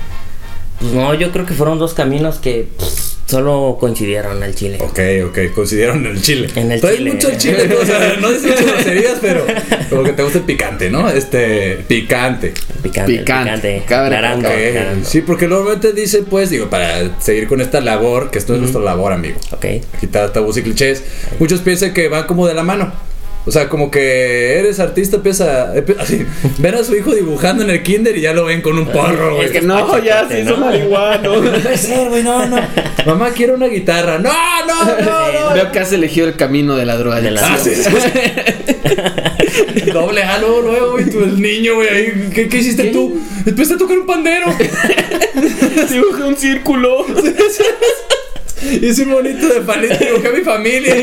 Pues 0.80 0.92
no, 0.92 1.12
yo 1.12 1.30
creo 1.30 1.44
que 1.44 1.52
fueron 1.52 1.78
dos 1.78 1.92
caminos 1.92 2.38
que 2.38 2.68
pues, 2.78 2.97
solo 3.28 3.76
coincidieron 3.78 4.42
al 4.42 4.54
chile. 4.54 4.78
Ok, 4.80 4.98
ok, 5.26 5.38
consideraron 5.54 6.06
el 6.06 6.20
chile. 6.22 6.48
En 6.56 6.72
el 6.72 6.80
Traes 6.80 6.96
chile. 6.96 7.12
mucho 7.12 7.28
el 7.28 7.36
chile, 7.38 7.76
o 7.80 7.84
sea, 7.84 8.16
no 8.20 8.30
dices 8.30 8.50
muchas 8.50 8.66
groserías, 8.66 9.18
pero 9.20 9.44
como 9.90 10.02
que 10.04 10.12
te 10.14 10.22
gusta 10.22 10.38
el 10.38 10.44
picante, 10.44 10.90
¿no? 10.90 11.08
Este, 11.10 11.84
picante. 11.86 12.54
Picante, 12.82 13.18
Picante. 13.18 13.82
aclarando. 13.86 14.48
Sí, 15.04 15.20
porque 15.20 15.46
normalmente 15.46 15.92
dice, 15.92 16.22
pues, 16.22 16.50
digo, 16.50 16.70
para 16.70 17.20
seguir 17.20 17.46
con 17.48 17.60
esta 17.60 17.80
labor, 17.80 18.30
que 18.30 18.38
esto 18.38 18.54
es 18.54 18.60
nuestra 18.60 18.80
labor, 18.80 19.12
amigo. 19.12 19.38
Ok. 19.52 19.66
quitar 20.00 20.32
tabús 20.32 20.56
y 20.56 20.62
clichés. 20.62 21.02
Muchos 21.38 21.60
piensan 21.60 21.92
que 21.92 22.08
van 22.08 22.24
como 22.26 22.46
de 22.46 22.54
la 22.54 22.62
mano. 22.62 22.92
O 23.46 23.50
sea, 23.50 23.70
como 23.70 23.90
que 23.90 24.58
eres 24.58 24.78
artista, 24.78 25.16
empieza 25.16 25.72
así, 25.98 26.26
ven 26.58 26.74
a 26.74 26.84
su 26.84 26.94
hijo 26.94 27.14
dibujando 27.14 27.64
en 27.64 27.70
el 27.70 27.82
kinder 27.82 28.18
y 28.18 28.20
ya 28.20 28.34
lo 28.34 28.44
ven 28.44 28.60
con 28.60 28.78
un 28.78 28.86
porro, 28.88 29.36
güey. 29.36 29.46
Es 29.46 29.52
que 29.52 29.62
no, 29.62 29.98
ya 30.04 30.28
se 30.28 30.44
¿no? 30.44 30.50
hizo 30.50 30.60
marihuano. 30.60 31.36
No 31.42 31.50
puede 31.52 31.78
ser, 31.78 32.10
güey, 32.10 32.22
no, 32.22 32.44
no. 32.46 32.58
Mamá, 33.06 33.30
quiero 33.30 33.54
una 33.54 33.68
guitarra. 33.68 34.18
No, 34.18 34.30
no, 34.66 34.84
no, 35.00 35.48
no. 35.48 35.54
Veo 35.54 35.72
que 35.72 35.78
has 35.78 35.90
elegido 35.92 36.28
el 36.28 36.36
camino 36.36 36.76
de 36.76 36.84
la 36.84 36.98
droga. 36.98 37.22
De 37.22 37.30
la- 37.30 37.54
Ah, 37.54 37.58
sí, 37.62 37.70
sí, 37.74 37.84
sí. 37.84 37.90
Doble 39.92 40.22
A 40.22 40.38
luego, 40.38 40.60
luego, 40.60 40.92
güey, 40.92 41.08
tú 41.08 41.20
el 41.20 41.40
niño, 41.40 41.76
güey, 41.76 41.88
ahí, 41.88 42.30
¿qué, 42.34 42.48
qué 42.48 42.58
hiciste 42.58 42.84
tú? 42.90 43.18
Empezaste 43.46 43.74
a 43.74 43.78
tocar 43.78 43.98
un 43.98 44.06
pandero. 44.06 44.46
Dibujé 45.90 46.22
un 46.24 46.36
círculo. 46.36 47.06
Hice 48.82 49.02
un 49.04 49.12
bonito 49.12 49.46
de 49.48 49.60
palito, 49.60 49.94
dibujé 49.98 50.28
a 50.28 50.32
mi 50.32 50.40
familia. 50.40 50.96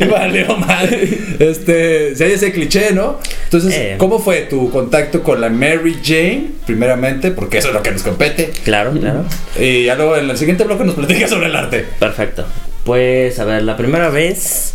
Y 0.00 0.04
Valió 0.04 0.56
madre. 0.56 1.18
Este, 1.38 2.14
si 2.16 2.22
hay 2.24 2.32
ese 2.32 2.52
cliché, 2.52 2.92
¿no? 2.92 3.18
Entonces, 3.44 3.72
Eh. 3.74 3.94
¿cómo 3.98 4.18
fue 4.18 4.42
tu 4.42 4.70
contacto 4.70 5.22
con 5.22 5.40
la 5.40 5.48
Mary 5.50 5.96
Jane? 6.02 6.46
Primeramente, 6.66 7.30
porque 7.30 7.58
eso 7.58 7.68
es 7.68 7.74
lo 7.74 7.82
que 7.82 7.90
nos 7.90 8.02
compete. 8.02 8.52
Claro, 8.64 8.92
claro. 8.92 9.24
Y 9.58 9.84
ya 9.84 9.94
luego 9.96 10.16
en 10.16 10.30
el 10.30 10.36
siguiente 10.36 10.64
bloque 10.64 10.84
nos 10.84 10.94
platicas 10.94 11.30
sobre 11.30 11.46
el 11.46 11.56
arte. 11.56 11.84
Perfecto. 11.98 12.44
Pues, 12.84 13.38
a 13.38 13.44
ver, 13.44 13.62
la 13.62 13.76
primera 13.76 14.08
vez. 14.10 14.74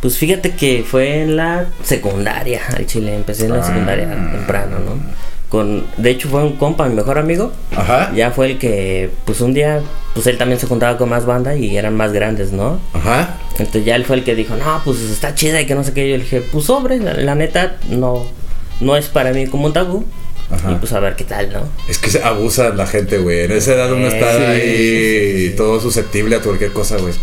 Pues 0.00 0.18
fíjate 0.18 0.50
que 0.50 0.84
fue 0.86 1.22
en 1.22 1.36
la 1.36 1.66
secundaria 1.82 2.60
al 2.76 2.84
chile. 2.86 3.14
Empecé 3.14 3.46
en 3.46 3.52
la 3.54 3.60
Ah. 3.60 3.66
secundaria 3.66 4.06
temprano, 4.32 4.78
¿no? 4.80 5.00
Con, 5.54 5.86
de 5.98 6.10
hecho, 6.10 6.28
fue 6.28 6.42
un 6.42 6.56
compa, 6.56 6.88
mi 6.88 6.96
mejor 6.96 7.16
amigo. 7.16 7.52
Ajá. 7.76 8.10
Ya 8.12 8.32
fue 8.32 8.46
el 8.50 8.58
que, 8.58 9.08
pues 9.24 9.40
un 9.40 9.54
día, 9.54 9.82
pues 10.12 10.26
él 10.26 10.36
también 10.36 10.58
se 10.58 10.66
juntaba 10.66 10.98
con 10.98 11.08
más 11.08 11.26
banda 11.26 11.54
y 11.54 11.76
eran 11.76 11.96
más 11.96 12.12
grandes, 12.12 12.50
¿no? 12.50 12.80
Ajá. 12.92 13.36
Entonces 13.52 13.84
ya 13.84 13.94
él 13.94 14.04
fue 14.04 14.16
el 14.16 14.24
que 14.24 14.34
dijo, 14.34 14.56
no, 14.56 14.82
pues 14.84 14.98
está 14.98 15.36
chida 15.36 15.60
y 15.60 15.66
que 15.66 15.76
no 15.76 15.84
sé 15.84 15.92
qué. 15.92 16.10
Yo 16.10 16.16
le 16.16 16.24
dije, 16.24 16.40
pues 16.40 16.64
sobre, 16.64 16.98
la, 16.98 17.14
la 17.14 17.36
neta, 17.36 17.76
no, 17.88 18.24
no 18.80 18.96
es 18.96 19.06
para 19.06 19.30
mí 19.32 19.46
como 19.46 19.66
un 19.66 19.72
tabú. 19.72 20.04
Ajá. 20.50 20.72
Y 20.72 20.74
pues 20.74 20.92
a 20.92 20.98
ver 20.98 21.14
qué 21.14 21.22
tal, 21.22 21.52
¿no? 21.52 21.60
Es 21.88 21.98
que 21.98 22.10
se 22.10 22.20
abusa 22.24 22.70
la 22.70 22.88
gente, 22.88 23.18
güey. 23.18 23.44
En 23.44 23.52
esa 23.52 23.74
edad 23.74 23.92
uno 23.92 24.10
Sí, 24.10 24.16
está 24.16 24.36
sí, 24.36 24.42
ahí 24.42 24.60
sí, 24.60 25.48
sí. 25.50 25.56
todo 25.56 25.80
susceptible 25.80 26.34
a 26.34 26.40
cualquier 26.40 26.72
cosa, 26.72 26.96
güey. 26.98 27.14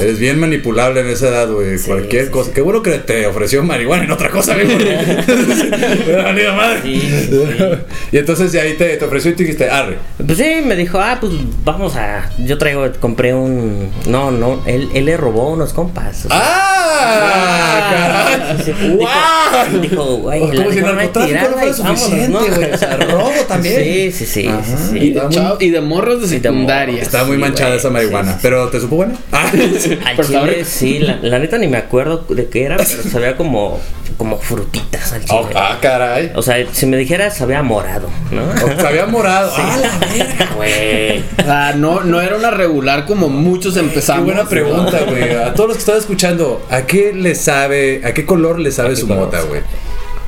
Eres 0.00 0.18
bien 0.18 0.38
manipulable 0.38 1.00
en 1.00 1.08
esa 1.08 1.28
edad, 1.28 1.48
güey. 1.50 1.78
Sí, 1.78 1.86
cualquier 1.86 2.26
sí, 2.26 2.30
cosa. 2.30 2.46
sí. 2.48 2.52
Qué 2.54 2.60
bueno 2.60 2.82
que 2.82 2.92
te 2.98 3.26
ofreció 3.26 3.62
marihuana 3.62 4.04
en 4.04 4.10
otra 4.10 4.30
cosa, 4.30 4.54
güey. 4.54 4.66
Valido 6.24 6.54
madre. 6.54 6.80
Sí, 6.82 7.00
sí, 7.00 7.28
sí. 7.30 7.64
Y 8.12 8.18
entonces 8.18 8.52
de 8.52 8.60
ahí 8.60 8.74
te, 8.74 8.96
te 8.96 9.04
ofreció 9.04 9.30
y 9.30 9.34
te 9.34 9.42
dijiste, 9.44 9.68
arre. 9.70 9.96
Pues 10.24 10.38
sí, 10.38 10.60
me 10.64 10.76
dijo, 10.76 10.98
ah, 10.98 11.18
pues 11.20 11.32
vamos 11.64 11.96
a. 11.96 12.30
Yo 12.38 12.58
traigo, 12.58 12.86
compré 13.00 13.34
un. 13.34 13.90
No, 14.06 14.30
no, 14.30 14.62
él, 14.66 14.88
él 14.94 15.04
le 15.04 15.16
robó 15.16 15.50
unos 15.52 15.72
compas. 15.72 16.24
o 16.26 16.28
sea, 16.28 16.38
¡Ah! 16.40 17.90
¡Caray! 17.90 18.64
sí, 18.64 18.72
¡Wow! 18.72 19.80
Dijo, 19.80 19.80
dijo, 19.80 20.04
güey, 20.18 20.40
Como 20.40 20.52
la 20.54 20.72
si 20.72 20.80
narcotráfico 20.80 21.40
no 21.50 21.56
fuera 21.56 21.74
suficiente, 21.74 22.28
¿no? 22.28 22.40
güey. 22.56 22.72
O 22.72 22.78
sea, 22.78 22.96
robo 23.10 23.32
también. 23.48 23.82
Sí, 23.82 24.12
sí, 24.12 24.26
sí, 24.26 24.46
Ajá. 24.46 24.62
sí, 24.64 24.72
sí. 24.90 24.98
Y 24.98 25.10
de, 25.12 25.22
muy- 25.22 25.56
y 25.60 25.70
de 25.70 25.80
morros 25.80 26.20
de 26.22 26.28
secundaria. 26.28 27.02
Está 27.02 27.24
muy 27.24 27.36
Sí, 27.36 27.40
manchada 27.40 27.74
esa 27.74 27.90
marihuana. 27.90 28.28
Sí, 28.32 28.34
sí. 28.34 28.38
¿Pero 28.42 28.68
te 28.68 28.80
supo 28.80 28.96
buena? 28.96 29.14
Ah. 29.32 29.50
Al 30.04 30.16
Por 30.16 30.24
favor. 30.24 30.48
chile, 30.50 30.64
sí, 30.64 30.98
la, 31.00 31.18
la 31.22 31.38
neta 31.38 31.58
ni 31.58 31.66
me 31.68 31.76
acuerdo 31.78 32.24
de 32.28 32.48
qué 32.48 32.64
era, 32.64 32.76
pero 32.76 33.02
sabía 33.10 33.36
como, 33.36 33.78
como 34.16 34.38
frutitas 34.38 35.12
al 35.12 35.24
chile. 35.24 35.38
Oh, 35.40 35.48
ah, 35.54 35.78
caray. 35.80 36.32
O 36.34 36.42
sea, 36.42 36.56
si 36.72 36.86
me 36.86 36.96
dijera, 36.96 37.30
sabía 37.30 37.62
morado, 37.62 38.08
¿no? 38.30 38.42
O- 38.42 38.80
Sabía 38.80 39.06
morado. 39.06 39.52
¡Ah, 39.56 39.78
la 39.80 40.06
verga, 40.06 40.48
güey! 40.56 41.24
Ah, 41.46 41.72
no, 41.76 42.00
no 42.00 42.20
era 42.20 42.36
una 42.36 42.50
regular 42.50 43.06
como 43.06 43.28
muchos 43.28 43.74
Qué 43.74 43.80
empezamos. 43.80 44.24
buena 44.24 44.44
pregunta, 44.48 45.00
güey. 45.08 45.34
A 45.34 45.54
todos 45.54 45.68
los 45.68 45.76
que 45.76 45.80
están 45.82 45.96
escuchando, 45.98 46.64
¿a 46.70 46.82
qué 46.82 47.12
le 47.12 47.34
sabe, 47.34 48.02
a 48.04 48.12
qué 48.14 48.24
color 48.26 48.58
le 48.60 48.70
sabe 48.72 48.88
¿A 48.88 48.90
qué 48.92 48.96
su 49.00 49.08
color? 49.08 49.26
mota, 49.26 49.40
güey? 49.42 49.60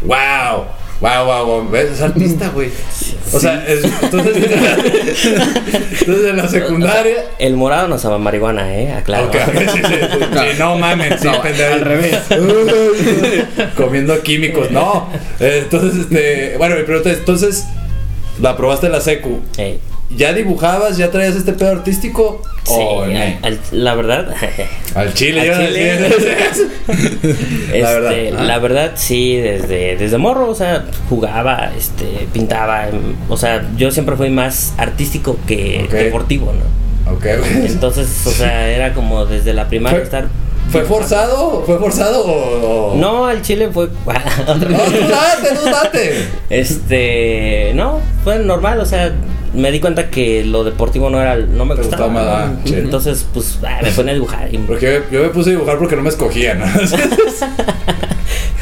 ¡Wow! 0.02 0.64
Wow, 1.02 1.26
wow, 1.26 1.44
wow. 1.47 1.71
¿Ves? 1.71 1.90
Es 1.90 2.00
artista, 2.00 2.49
güey. 2.50 2.71
O 3.35 3.40
sea, 3.40 3.64
es- 3.66 3.82
entonces, 3.85 4.37
entonces 6.00 6.30
en 6.30 6.37
la 6.37 6.49
secundaria. 6.49 7.25
El 7.38 7.56
morado 7.56 7.88
no 7.88 7.99
sabe 7.99 8.18
marihuana, 8.18 8.73
¿eh? 8.78 8.92
Aclaro. 8.92 9.26
Ok, 9.26 9.35
ok, 9.49 9.52
sí, 9.59 9.66
sí, 9.78 9.82
sí. 9.85 10.18
Sí, 10.32 10.47
no 10.59 10.78
mames, 10.78 11.21
sí, 11.21 11.26
No, 11.28 11.42
pendejo. 11.42 11.75
al 11.75 11.80
revés. 11.80 12.16
Comiendo 13.76 14.21
químicos, 14.23 14.71
no. 14.71 15.09
Eh, 15.40 15.61
Entonces, 15.64 16.02
este. 16.02 16.54
Bueno, 16.59 16.76
mi 16.76 16.82
pregunta 16.85 17.11
es: 17.11 17.18
entonces, 17.18 17.64
la 18.40 18.56
probaste 18.56 18.87
en 18.87 18.92
la 18.92 19.00
secu. 19.00 19.40
Ey, 19.56 19.80
¿Ya 20.16 20.33
dibujabas? 20.33 20.97
¿Ya 20.97 21.11
traías 21.11 21.37
este 21.37 21.52
pedo 21.52 21.71
artístico? 21.73 22.42
sí, 22.64 22.73
¿O 22.76 23.07
no? 23.07 23.12
al- 23.21 23.38
al- 23.42 23.59
la 23.73 23.95
verdad. 23.95 24.35
Al 24.95 25.12
chile, 25.14 25.40
Al 25.40 25.47
yo 25.47 25.66
chile. 25.66 25.99
decía. 25.99 26.37
La 27.73 27.78
La 27.81 27.92
verdad, 27.92 28.11
verdad. 28.11 28.40
la 28.47 28.59
verdad 28.59 28.92
sí, 28.95 29.37
desde, 29.37 29.97
desde 29.97 30.19
morro, 30.19 30.49
o 30.50 30.54
sea, 30.54 30.85
jugaba, 31.09 31.73
este, 31.76 32.28
pintaba, 32.33 32.88
em, 32.88 33.14
o 33.28 33.37
sea, 33.37 33.66
yo 33.76 33.90
siempre 33.90 34.16
fui 34.16 34.31
más 34.31 34.75
artístico 34.76 35.38
que 35.47 35.88
deportivo, 35.90 36.52
¿no? 36.52 37.12
Ok, 37.12 37.23
güey. 37.38 37.66
Entonces, 37.66 38.07
o 38.26 38.31
sea, 38.31 38.69
era 38.75 38.92
como 38.95 39.25
desde 39.26 39.54
la 39.54 39.66
primaria 39.69 39.99
¿Fue- 39.99 40.04
estar... 40.04 40.28
¿Fue 40.71 40.83
forzado? 40.85 41.64
¿Fue 41.66 41.78
forzado 41.78 42.25
o.? 42.25 42.95
No, 42.97 43.26
al 43.26 43.42
chile 43.42 43.69
fue... 43.73 43.88
No, 44.07 44.12
date, 44.54 45.49
tú 45.54 45.64
date. 45.71 46.28
Este, 46.49 47.73
no, 47.75 47.99
fue 48.25 48.38
normal, 48.38 48.78
o 48.81 48.87
sea, 48.87 49.12
me 49.54 49.71
di 49.71 49.80
cuenta 49.80 50.09
que 50.11 50.44
lo 50.44 50.64
deportivo 50.64 51.11
no 51.11 51.21
era, 51.21 51.37
no 51.37 51.64
me 51.64 51.75
gustaba. 51.75 52.06
gustaba 52.06 52.44
ah, 52.47 52.52
sí. 52.64 52.75
Entonces, 52.75 53.26
pues, 53.32 53.59
ah, 53.66 53.80
me 53.82 53.90
ponía 53.90 54.12
a 54.12 54.14
dibujar. 54.14 54.54
y- 54.54 54.59
Porque 54.59 55.02
yo, 55.11 55.18
yo 55.18 55.23
me 55.25 55.28
puse 55.30 55.50
a 55.50 55.52
dibujar 55.52 55.78
porque 55.78 55.97
no 55.97 56.02
me 56.02 56.09
escogían. 56.09 56.61
¿no? 56.61 56.66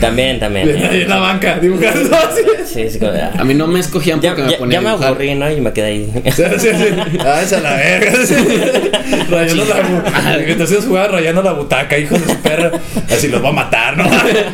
También, 0.00 0.40
también. 0.40 0.68
Ahí 0.68 1.00
eh. 1.00 1.02
en 1.02 1.08
la 1.08 1.18
banca, 1.18 1.58
dibujando 1.60 2.16
así. 2.16 2.40
Sí, 2.72 2.88
sí, 2.90 2.98
como, 2.98 3.12
ah. 3.12 3.32
A 3.38 3.44
mí 3.44 3.54
no 3.54 3.66
me 3.66 3.80
escogían 3.80 4.20
Ya, 4.20 4.30
porque 4.30 4.44
me 4.44 4.50
ya- 4.52 4.58
ponía 4.58 4.80
ya 4.80 4.96
me 4.96 5.06
aburrí, 5.06 5.34
¿no? 5.34 5.50
Y 5.50 5.60
me 5.60 5.72
quedé 5.72 5.86
ahí. 5.86 6.12
Sí, 6.32 6.42
sí, 6.58 6.68
sí. 6.68 7.18
Ah, 7.20 7.42
esa 7.42 7.60
la 7.60 7.74
verga. 7.76 8.12
sí. 8.26 8.34
Rayando 9.30 9.64
la 9.64 9.76
bu- 9.82 10.44
Que 10.46 10.54
te 10.54 10.62
hacías 10.62 10.84
jugar 10.84 11.12
rayando 11.12 11.42
la 11.42 11.52
butaca, 11.52 11.98
hijo 11.98 12.14
de 12.18 12.24
su 12.32 12.36
perra. 12.40 12.72
Así 13.10 13.28
los 13.28 13.42
va 13.44 13.50
a 13.50 13.52
matar, 13.52 13.96
¿no? 13.96 14.04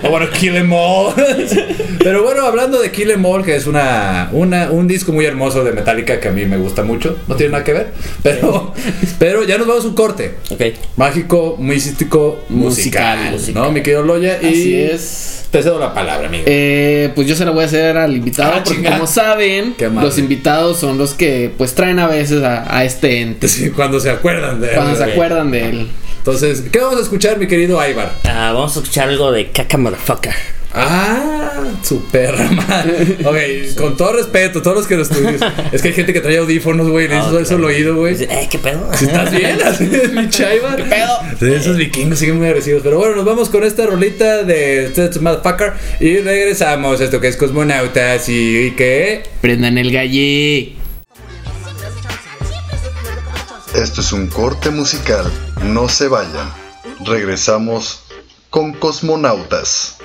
O 0.05 0.11
bueno, 0.11 0.27
Kill 0.31 0.57
Em 0.57 0.73
All. 0.73 1.15
Pero 1.99 2.23
bueno, 2.23 2.47
hablando 2.47 2.81
de 2.81 2.91
Kill 2.91 3.11
Em 3.11 3.25
All, 3.25 3.45
que 3.45 3.55
es 3.57 3.67
una, 3.67 4.29
una, 4.33 4.71
un 4.71 4.87
disco 4.89 5.13
muy 5.13 5.25
hermoso 5.25 5.63
de 5.65 5.73
Metallica 5.73 6.21
que 6.21 6.29
a 6.29 6.33
mí 6.33 6.45
me 6.47 6.57
gusta 6.57 6.83
mucho. 6.83 7.19
No 7.29 7.37
tiene 7.37 7.53
nada 7.53 7.65
que 7.65 7.73
ver. 7.73 7.89
Pero, 8.23 8.73
pero 9.19 9.45
ya 9.45 9.59
nos 9.59 9.67
vamos 9.67 9.85
a 9.85 9.89
un 9.89 9.95
corte. 9.95 10.35
ok. 10.51 10.63
Mágico, 10.97 11.57
místico, 11.59 12.45
musical. 12.49 13.33
Musical. 13.33 13.63
¿No, 13.63 13.71
mi 13.73 13.83
querido 13.83 14.03
Loya? 14.03 14.39
Y 14.43 14.47
Así 14.47 14.81
es. 14.81 15.36
Te 15.51 15.63
cedo 15.63 15.79
la 15.79 15.95
palabra, 15.95 16.29
amigo. 16.29 16.45
Eh, 16.47 17.11
pues 17.15 17.27
yo 17.27 17.35
se 17.37 17.45
la 17.45 17.51
voy 17.51 17.63
a 17.63 17.67
hacer 17.67 17.97
al 17.97 18.15
invitado 18.17 18.51
Ah, 18.55 18.63
porque 18.65 18.77
chinga. 18.79 18.93
como 18.93 19.07
saben, 19.07 19.75
los 20.01 20.19
invitados 20.19 20.79
son 20.79 20.99
los 20.99 21.15
que 21.15 21.51
pues 21.57 21.75
traen 21.75 21.99
a 21.99 22.07
veces 22.07 22.43
a, 22.43 22.77
a 22.77 22.85
este 22.85 23.21
ente. 23.21 23.49
Sí, 23.49 23.71
cuando 23.71 24.01
se 24.01 24.11
acuerdan 24.11 24.61
de 24.61 24.71
Cuando 24.73 24.97
se 24.97 25.05
acuerdan 25.05 25.51
de 25.51 25.69
él. 25.69 25.89
Entonces, 26.19 26.65
¿qué 26.73 26.81
vamos 26.81 26.99
a 26.99 27.03
escuchar, 27.03 27.39
mi 27.39 27.47
querido 27.47 27.79
Ivar? 27.89 28.13
Ah, 28.25 28.51
vamos 28.53 28.77
a 28.77 28.81
escuchar 28.81 29.09
algo 29.09 29.31
de 29.31 29.51
Caca 29.53 29.79
Motherfucker. 29.79 30.35
Ah, 30.79 31.65
su 31.83 32.03
perra 32.05 32.51
madre. 32.51 33.17
Ok, 33.25 33.77
con 33.79 33.97
todo 33.97 34.13
respeto, 34.13 34.61
todos 34.61 34.77
los 34.77 34.87
que 34.87 34.97
lo 34.97 35.03
estudian. 35.03 35.39
Es 35.73 35.81
que 35.81 35.89
hay 35.89 35.95
gente 35.95 36.13
que 36.13 36.21
trae 36.21 36.37
audífonos, 36.37 36.89
güey, 36.91 37.09
le 37.09 37.17
hizo 37.17 37.39
eso 37.39 37.57
claro. 37.57 37.69
oído, 37.69 37.97
güey. 37.97 38.23
Eh, 38.23 38.47
¿qué 38.51 38.59
pedo? 38.59 38.91
Si 38.95 39.07
estás 39.07 39.31
bien, 39.31 39.59
así 39.65 39.89
es 39.91 40.13
mi 40.13 40.29
chaiva. 40.31 40.77
¿Qué 40.77 40.83
pedo? 40.85 41.19
Sí, 41.41 41.47
esos 41.55 41.77
vikingos 41.79 42.19
siguen 42.19 42.37
muy 42.37 42.49
agresivos. 42.49 42.83
Pero 42.85 42.99
bueno, 42.99 43.17
nos 43.17 43.25
vamos 43.25 43.49
con 43.49 43.65
esta 43.65 43.87
rolita 43.87 44.43
de 44.43 44.91
Stats 44.93 45.21
Motherfucker 45.21 45.73
y 45.99 46.19
regresamos 46.19 47.01
a 47.01 47.05
esto 47.05 47.21
que 47.21 47.29
es 47.29 47.37
Cosmonautas 47.37 48.29
y, 48.29 48.67
y 48.67 48.71
que. 48.73 49.23
Prendan 49.41 49.79
el 49.79 49.91
galle. 49.91 50.75
Esto 53.75 54.01
es 54.03 54.13
un 54.13 54.27
corte 54.27 54.71
musical. 54.71 55.31
No 55.63 55.89
se 55.89 56.09
vayan. 56.09 56.51
Regresamos 57.05 58.03
con 58.51 58.73
Cosmonautas. 58.75 59.99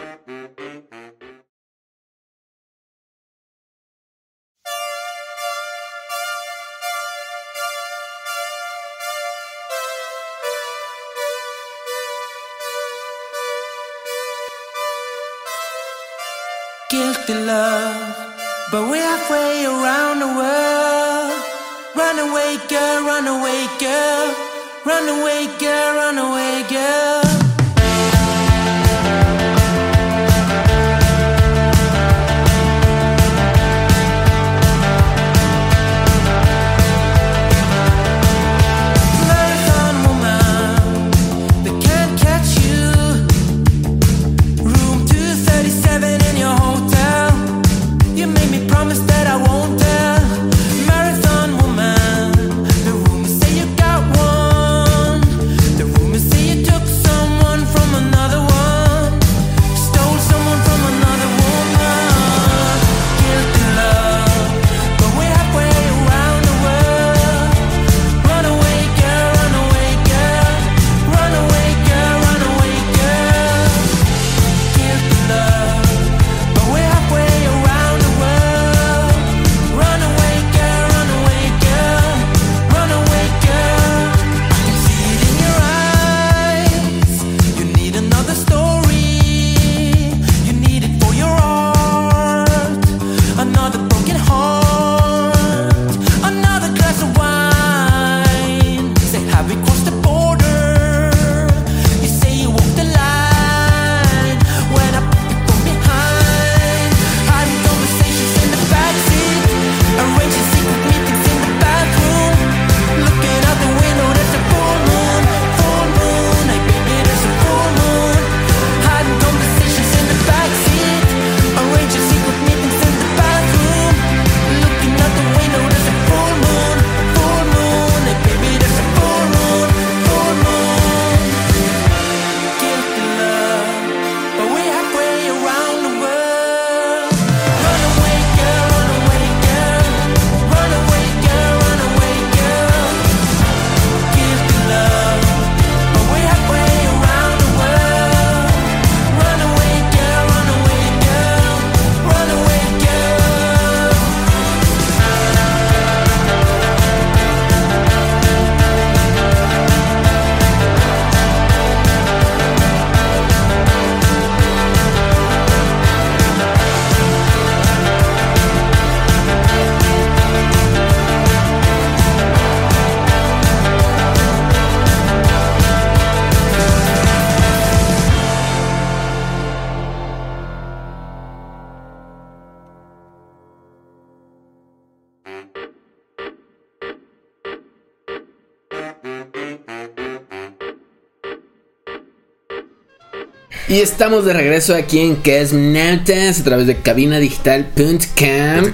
Y 193.72 193.80
estamos 193.80 194.26
de 194.26 194.34
regreso 194.34 194.76
aquí 194.76 195.00
en 195.00 195.16
Cosmonautas 195.16 196.42
a 196.42 196.44
través 196.44 196.68
de 196.68 196.76
cabinadigital.com. 196.76 198.74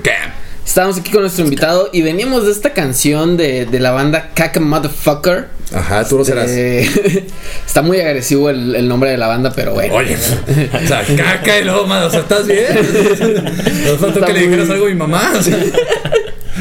Estamos 0.66 0.98
aquí 0.98 1.12
con 1.12 1.22
nuestro 1.22 1.44
invitado 1.44 1.90
y 1.94 2.02
veníamos 2.02 2.46
de 2.48 2.52
esta 2.52 2.74
canción 2.74 3.38
de, 3.38 3.66
de 3.68 3.80
la 3.80 3.92
banda 3.92 4.32
Caca 4.34 4.60
Motherfucker. 4.60 5.50
Ajá, 5.72 6.04
tú 6.08 6.18
lo 6.18 6.26
serás. 6.26 6.50
Eh, 6.50 7.28
está 7.66 7.84
muy 7.84 8.00
agresivo 8.02 8.50
el, 8.50 8.76
el 8.76 8.88
nombre 8.88 9.12
de 9.12 9.18
la 9.18 9.28
banda, 9.28 9.54
pero 9.56 9.74
bueno. 9.76 9.94
Oye, 9.94 10.16
o 10.18 10.88
sea, 10.88 11.04
caca 11.16 11.60
y 11.60 11.64
luego, 11.64 11.86
mano, 11.86 12.08
o 12.08 12.10
sea, 12.10 12.22
¿estás 12.22 12.48
bien? 12.48 12.66
Nos 13.86 13.98
faltó 14.00 14.22
que 14.26 14.34
le 14.34 14.40
muy- 14.40 14.48
dijeras 14.50 14.70
algo 14.72 14.86
a 14.88 14.90
mi 14.90 14.96
mamá. 14.96 15.34
o 15.38 15.44
sea. 15.44 15.58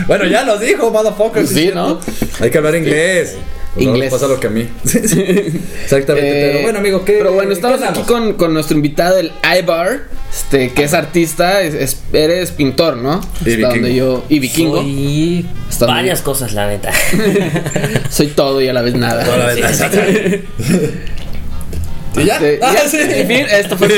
Bueno, 0.07 0.27
ya 0.27 0.45
lo 0.45 0.59
dijo, 0.59 0.91
motherfucker. 0.91 1.47
Sí, 1.47 1.71
¿no? 1.75 1.99
Hay 2.41 2.51
que 2.51 2.59
hablar 2.59 2.75
inglés. 2.77 3.35
Inglés. 3.79 3.95
Inglés. 3.95 4.13
pasa 4.13 4.27
lo 4.29 4.41
que 4.41 4.47
a 4.47 4.51
mí. 4.51 4.67
Exactamente. 4.85 6.29
Eh, 6.41 6.51
pero 6.53 6.63
bueno, 6.63 6.79
amigo, 6.79 7.05
¿qué 7.05 7.13
Pero 7.19 7.33
bueno, 7.33 7.49
qué 7.51 7.55
estamos 7.55 7.83
aquí 7.83 8.01
con, 8.03 8.35
con 8.35 8.55
nuestro 8.55 8.77
invitado, 8.77 9.19
el 9.19 9.33
Ibar, 9.59 10.05
este, 10.33 10.71
que 10.73 10.85
es 10.85 10.95
artista, 10.95 11.61
es, 11.63 11.75
es- 11.75 12.01
eres 12.13 12.53
pintor, 12.53 12.97
¿no? 12.97 13.21
Y 13.45 13.55
Hasta 13.55 13.69
donde 13.69 13.89
vikingo. 13.89 13.89
yo. 14.21 14.25
Y 14.29 14.39
vikingo. 14.39 14.77
Soy, 14.83 15.47
Soy 15.71 15.89
muy 15.89 15.95
varias 15.97 16.19
bien. 16.21 16.25
cosas, 16.25 16.53
la 16.53 16.69
neta. 16.69 16.91
todo 18.37 18.61
y 18.63 18.69
a 18.69 18.73
la 18.73 18.83
vez 18.83 18.95
nada. 18.95 19.25
Toda 19.25 19.37
la 19.39 19.47
vez. 19.47 19.57
Sí, 19.77 20.83
¿Y 22.19 22.25
ya? 22.25 22.37
Este, 22.37 22.59
Ah, 22.63 22.73
ya, 22.73 22.89
sí. 22.89 22.97
En 22.99 23.27
fin, 23.29 23.47
esto 23.51 23.77
fue. 23.77 23.89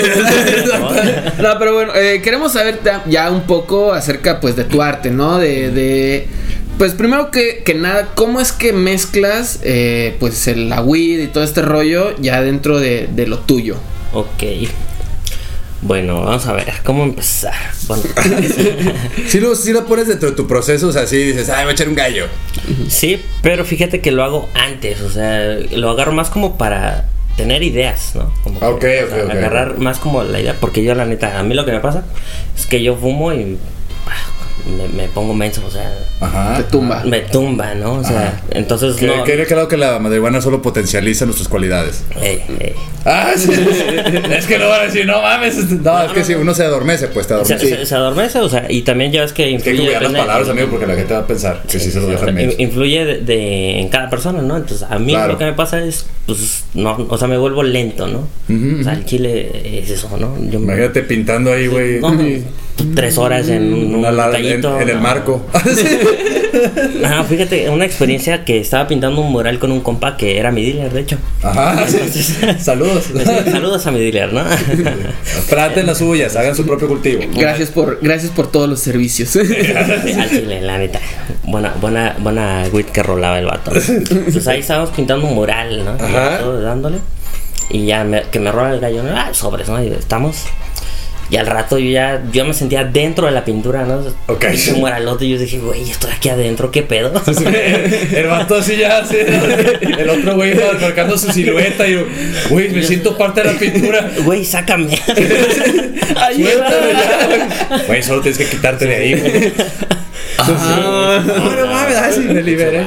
no, 1.40 1.56
pero 1.58 1.72
bueno, 1.74 1.94
eh, 1.94 2.20
queremos 2.20 2.52
saber 2.52 2.80
ya 3.08 3.30
un 3.30 3.42
poco 3.42 3.92
acerca, 3.92 4.40
pues, 4.40 4.56
de 4.56 4.64
tu 4.64 4.82
arte, 4.82 5.10
¿no? 5.12 5.38
De, 5.38 5.70
de 5.70 6.26
pues, 6.78 6.94
primero 6.94 7.30
que, 7.30 7.62
que 7.64 7.74
nada, 7.74 8.08
¿cómo 8.14 8.40
es 8.40 8.52
que 8.52 8.72
mezclas, 8.72 9.60
eh, 9.62 10.16
pues, 10.20 10.46
el, 10.48 10.68
la 10.68 10.80
weed 10.80 11.20
y 11.20 11.26
todo 11.26 11.44
este 11.44 11.62
rollo 11.62 12.16
ya 12.18 12.40
dentro 12.42 12.78
de, 12.78 13.08
de 13.10 13.26
lo 13.26 13.40
tuyo? 13.40 13.76
Ok. 14.12 14.44
Bueno, 15.80 16.22
vamos 16.24 16.44
a 16.46 16.54
ver, 16.54 16.72
¿cómo 16.84 17.04
empezar? 17.04 17.54
Bueno, 17.86 18.02
Si 19.28 19.38
lo, 19.38 19.54
si 19.54 19.72
lo 19.72 19.86
pones 19.86 20.08
dentro 20.08 20.30
de 20.30 20.36
tu 20.36 20.46
proceso, 20.48 20.88
o 20.88 20.92
sea, 20.92 21.06
sí 21.06 21.16
dices, 21.18 21.48
ay, 21.50 21.64
voy 21.64 21.70
a 21.70 21.74
echar 21.74 21.88
un 21.88 21.94
gallo. 21.94 22.26
sí, 22.88 23.22
pero 23.42 23.64
fíjate 23.64 24.00
que 24.00 24.10
lo 24.10 24.24
hago 24.24 24.48
antes, 24.54 25.00
o 25.02 25.10
sea, 25.10 25.56
lo 25.70 25.90
agarro 25.90 26.12
más 26.12 26.30
como 26.30 26.58
para 26.58 27.08
tener 27.36 27.62
ideas, 27.62 28.12
¿no? 28.16 28.34
Como 28.42 28.58
que, 28.58 28.66
Ok, 28.66 28.74
o 29.06 29.14
sea, 29.14 29.24
ok, 29.24 29.24
ok. 29.26 29.30
Agarrar 29.30 29.78
más 29.78 30.00
como 30.00 30.24
la 30.24 30.40
idea, 30.40 30.56
porque 30.58 30.82
yo 30.82 30.96
la 30.96 31.04
neta, 31.04 31.38
a 31.38 31.44
mí 31.44 31.54
lo 31.54 31.64
que 31.64 31.70
me 31.70 31.80
pasa 31.80 32.04
es 32.56 32.66
que 32.66 32.82
yo 32.82 32.96
fumo 32.96 33.32
y 33.32 33.56
me, 34.76 34.88
me 35.02 35.08
pongo 35.08 35.34
menso, 35.34 35.62
o 35.66 35.70
sea, 35.70 35.92
Ajá. 36.20 36.56
Te 36.58 36.64
tumba. 36.64 37.02
me 37.04 37.20
tumba, 37.20 37.74
¿no? 37.74 37.94
O 37.94 38.04
sea, 38.04 38.28
Ajá. 38.28 38.42
entonces 38.50 38.96
Que 38.96 39.06
no... 39.06 39.24
quede 39.24 39.46
claro 39.46 39.68
que 39.68 39.76
la 39.76 39.98
marihuana 39.98 40.40
solo 40.40 40.60
potencializa 40.62 41.24
nuestras 41.24 41.48
cualidades. 41.48 42.04
Eh, 42.20 42.42
eh. 42.60 42.74
Ah, 43.04 43.32
sí. 43.36 43.50
es 44.36 44.46
que 44.46 44.58
no 44.58 44.68
van 44.68 44.80
a 44.80 44.84
decir, 44.84 45.06
no 45.06 45.22
mames. 45.22 45.70
No, 45.70 46.02
es 46.02 46.12
que 46.12 46.24
si 46.24 46.34
uno 46.34 46.52
se 46.54 46.64
adormece, 46.64 47.08
pues 47.08 47.26
te 47.26 47.34
Se, 47.34 47.54
adormece. 47.54 47.76
se- 47.78 47.86
se 47.86 47.94
adormece, 47.94 48.38
o 48.40 48.48
sea, 48.48 48.66
y 48.68 48.82
también 48.82 49.12
ya 49.12 49.22
ves 49.22 49.32
que 49.32 49.44
Hay 49.44 49.50
que 49.50 49.70
influye... 49.70 49.84
cuidar 49.86 50.02
las 50.02 50.12
palabras, 50.12 50.48
amigo, 50.48 50.68
porque 50.70 50.86
la 50.86 50.94
gente 50.96 51.14
va 51.14 51.20
a 51.20 51.26
pensar 51.26 51.62
que 51.68 51.78
sí, 51.78 51.90
se 51.90 52.00
lo 52.00 52.06
dejan 52.08 52.34
menso. 52.34 52.56
influye 52.58 53.04
de, 53.04 53.18
de- 53.18 53.78
en 53.80 53.88
cada 53.88 54.10
persona, 54.10 54.42
¿no? 54.42 54.56
Entonces, 54.56 54.86
a 54.90 54.98
mí 54.98 55.12
Claro. 55.12 55.32
lo 55.34 55.38
que 55.38 55.44
me 55.44 55.52
pasa 55.52 55.82
es, 55.82 56.06
pues, 56.26 56.64
no, 56.74 57.06
o 57.08 57.16
sea, 57.18 57.28
me 57.28 57.38
vuelvo 57.38 57.62
lento, 57.62 58.06
¿no? 58.08 58.18
O 58.80 58.82
sea, 58.82 58.92
el 58.94 59.04
chile 59.04 59.80
es 59.82 59.90
eso, 59.90 60.08
¿no? 60.18 60.36
Yo 60.50 60.58
me- 60.60 60.66
Imagínate 60.66 61.02
pintando 61.02 61.52
ahí, 61.52 61.66
güey. 61.68 62.00
no, 62.00 62.10
tres 62.94 63.18
horas 63.18 63.48
en 63.48 63.72
un, 63.72 63.94
un 63.96 64.02
la- 64.02 64.08
en, 64.10 64.16
detallito, 64.32 64.80
en 64.80 64.88
el 64.88 64.96
no. 64.96 65.02
marco. 65.02 65.46
Ah, 67.04 67.24
fíjate, 67.28 67.68
una 67.70 67.84
experiencia 67.84 68.44
que 68.44 68.58
estaba 68.58 68.88
pintando 68.88 69.20
un 69.20 69.30
mural 69.30 69.58
con 69.58 69.70
un 69.70 69.80
compa 69.80 70.16
que 70.16 70.38
era 70.38 70.50
mi 70.50 70.64
dealer, 70.64 70.92
de 70.92 71.00
hecho. 71.02 71.18
Ajá. 71.42 71.86
Saludos. 72.58 73.04
Saludos 73.50 73.86
a 73.86 73.90
mi 73.90 74.00
dealer, 74.00 74.32
¿no? 74.32 74.42
Traten 75.48 75.86
las 75.86 75.98
suyas, 75.98 76.34
hagan 76.36 76.56
su 76.56 76.66
propio 76.66 76.88
cultivo. 76.88 77.22
Gracias 77.34 77.70
por, 77.70 77.98
gracias 78.02 78.32
por 78.32 78.50
todos 78.50 78.68
los 78.68 78.80
servicios. 78.80 79.36
Al 79.36 80.30
chile, 80.30 80.60
la 80.62 80.78
neta. 80.78 81.00
Buena, 81.44 81.74
buena, 81.80 82.16
buena 82.18 82.64
wit 82.72 82.88
que 82.88 83.02
rolaba 83.02 83.38
el 83.38 83.44
vato. 83.46 83.70
Entonces 83.74 84.46
ahí 84.48 84.60
estábamos 84.60 84.90
pintando 84.90 85.26
un 85.26 85.34
mural, 85.34 85.84
¿no? 85.84 85.92
Ajá. 85.92 86.38
Todo 86.38 86.60
dándole. 86.60 86.98
Y 87.70 87.86
ya 87.86 88.02
me- 88.04 88.22
que 88.22 88.40
me 88.40 88.50
rola 88.50 88.72
el 88.74 88.80
gallo, 88.80 89.02
¿no? 89.02 89.10
Ah, 89.16 89.28
sobres, 89.32 89.68
¿no? 89.68 89.82
Y 89.82 89.88
estamos. 89.88 90.44
Y 91.30 91.36
al 91.36 91.46
rato 91.46 91.78
yo 91.78 91.90
ya, 91.90 92.22
yo 92.32 92.44
me 92.46 92.54
sentía 92.54 92.84
dentro 92.84 93.26
de 93.26 93.32
la 93.32 93.44
pintura, 93.44 93.84
¿no? 93.84 93.98
Ok. 94.28 94.46
Un 94.72 94.80
muralote 94.80 95.26
y 95.26 95.30
yo 95.30 95.38
dije, 95.38 95.58
güey, 95.58 95.90
estoy 95.90 96.10
aquí 96.10 96.30
adentro, 96.30 96.70
¿qué 96.70 96.82
pedo? 96.82 97.12
El 98.14 98.26
vato 98.28 98.54
así 98.56 98.76
ya, 98.78 98.98
así. 98.98 99.16
El 99.18 100.08
otro 100.08 100.36
güey 100.36 100.52
iba 100.56 100.72
marcando 100.80 101.18
su 101.18 101.30
silueta 101.30 101.86
y 101.86 101.92
yo, 101.92 102.06
güey, 102.48 102.70
me 102.70 102.82
siento 102.82 103.16
parte 103.18 103.42
de 103.42 103.52
la 103.52 103.58
pintura. 103.58 104.10
Güey, 104.24 104.44
sácame. 104.44 104.96
Suéltame 105.06 106.92
ya, 106.92 107.82
güey. 107.86 108.02
Solo 108.02 108.20
tienes 108.22 108.38
que 108.38 108.46
quitarte 108.46 108.86
de 108.86 108.94
ahí, 108.96 109.14
güey. 109.14 109.52
Ah, 110.38 111.22
No, 111.26 111.66
mames, 111.66 112.18
me 112.18 112.42
liberé. 112.42 112.86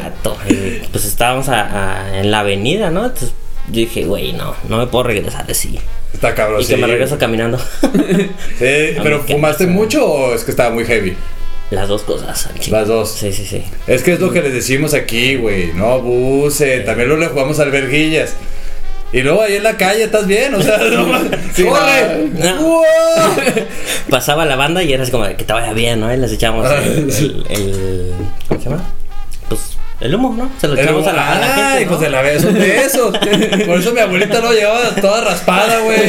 Y 0.49 0.87
pues 0.91 1.05
estábamos 1.05 1.47
a- 1.49 2.05
a- 2.07 2.19
en 2.19 2.31
la 2.31 2.39
avenida, 2.39 2.89
¿no? 2.89 3.05
Entonces 3.05 3.33
yo 3.71 3.79
dije, 3.79 4.03
güey, 4.05 4.33
no, 4.33 4.55
no 4.69 4.77
me 4.77 4.87
puedo 4.87 5.03
regresar 5.05 5.49
así. 5.49 5.79
Está 6.13 6.35
cabrón, 6.35 6.61
y 6.61 6.65
que 6.65 6.75
sí. 6.75 6.81
me 6.81 6.87
regreso 6.87 7.17
caminando. 7.17 7.57
Sí, 8.59 8.95
pero 9.01 9.25
¿qué 9.25 9.33
¿fumaste 9.33 9.65
mucho 9.67 10.05
o 10.05 10.33
es 10.35 10.43
que 10.43 10.51
estaba 10.51 10.69
muy 10.69 10.85
heavy? 10.85 11.15
Las 11.71 11.87
dos 11.87 12.01
cosas. 12.03 12.49
chile. 12.59 12.77
Las 12.77 12.87
dos. 12.89 13.09
Sí, 13.11 13.31
sí, 13.31 13.45
sí. 13.45 13.63
Es 13.87 14.03
que 14.03 14.13
es 14.13 14.19
lo 14.19 14.31
que 14.31 14.41
les 14.41 14.53
decimos 14.53 14.93
aquí, 14.93 15.35
güey. 15.37 15.71
No 15.73 15.93
abusen. 15.93 16.83
También 16.85 17.07
lo 17.07 17.15
le 17.17 17.27
jugamos 17.27 17.59
al 17.61 17.71
verguillas. 17.71 18.33
Y 19.13 19.21
luego 19.21 19.41
ahí 19.41 19.55
en 19.55 19.63
la 19.63 19.75
calle 19.77 20.03
estás 20.03 20.27
bien, 20.27 20.53
o 20.55 20.61
sea, 20.61 20.77
no 20.91 21.05
mames. 21.07 21.31
¡Corre! 21.55 22.27
no. 22.33 22.61
¡Wow! 22.61 22.83
Pasaba 24.09 24.45
la 24.45 24.55
banda 24.57 24.83
y 24.83 24.91
era 24.93 25.03
así 25.03 25.11
como 25.11 25.25
que 25.25 25.43
te 25.43 25.51
vaya 25.53 25.73
bien, 25.73 25.99
¿no? 26.01 26.13
Y 26.13 26.17
les 26.17 26.31
echamos 26.33 26.69
el, 26.69 27.09
el- 27.09 27.45
el- 27.49 28.13
¿Cómo 28.47 28.61
se 28.61 28.69
llama? 28.69 28.83
El 30.01 30.15
humo, 30.15 30.33
¿no? 30.35 30.49
Se 30.59 30.67
lo 30.67 30.75
echamos 30.75 31.05
a 31.07 31.13
la, 31.13 31.31
a 31.35 31.39
la 31.39 31.45
Ah, 31.55 31.69
gente. 31.69 31.83
hijos 31.83 31.97
¿no? 31.97 32.03
de 32.03 32.09
la 32.09 32.21
vez, 32.21 32.41
son 32.41 32.53
de 32.55 32.77
esos. 32.85 33.17
Por 33.67 33.79
eso 33.79 33.93
mi 33.93 33.99
abuelita 33.99 34.39
lo 34.41 34.51
llevaba 34.51 34.89
toda 34.99 35.21
raspada, 35.21 35.79
güey. 35.79 35.99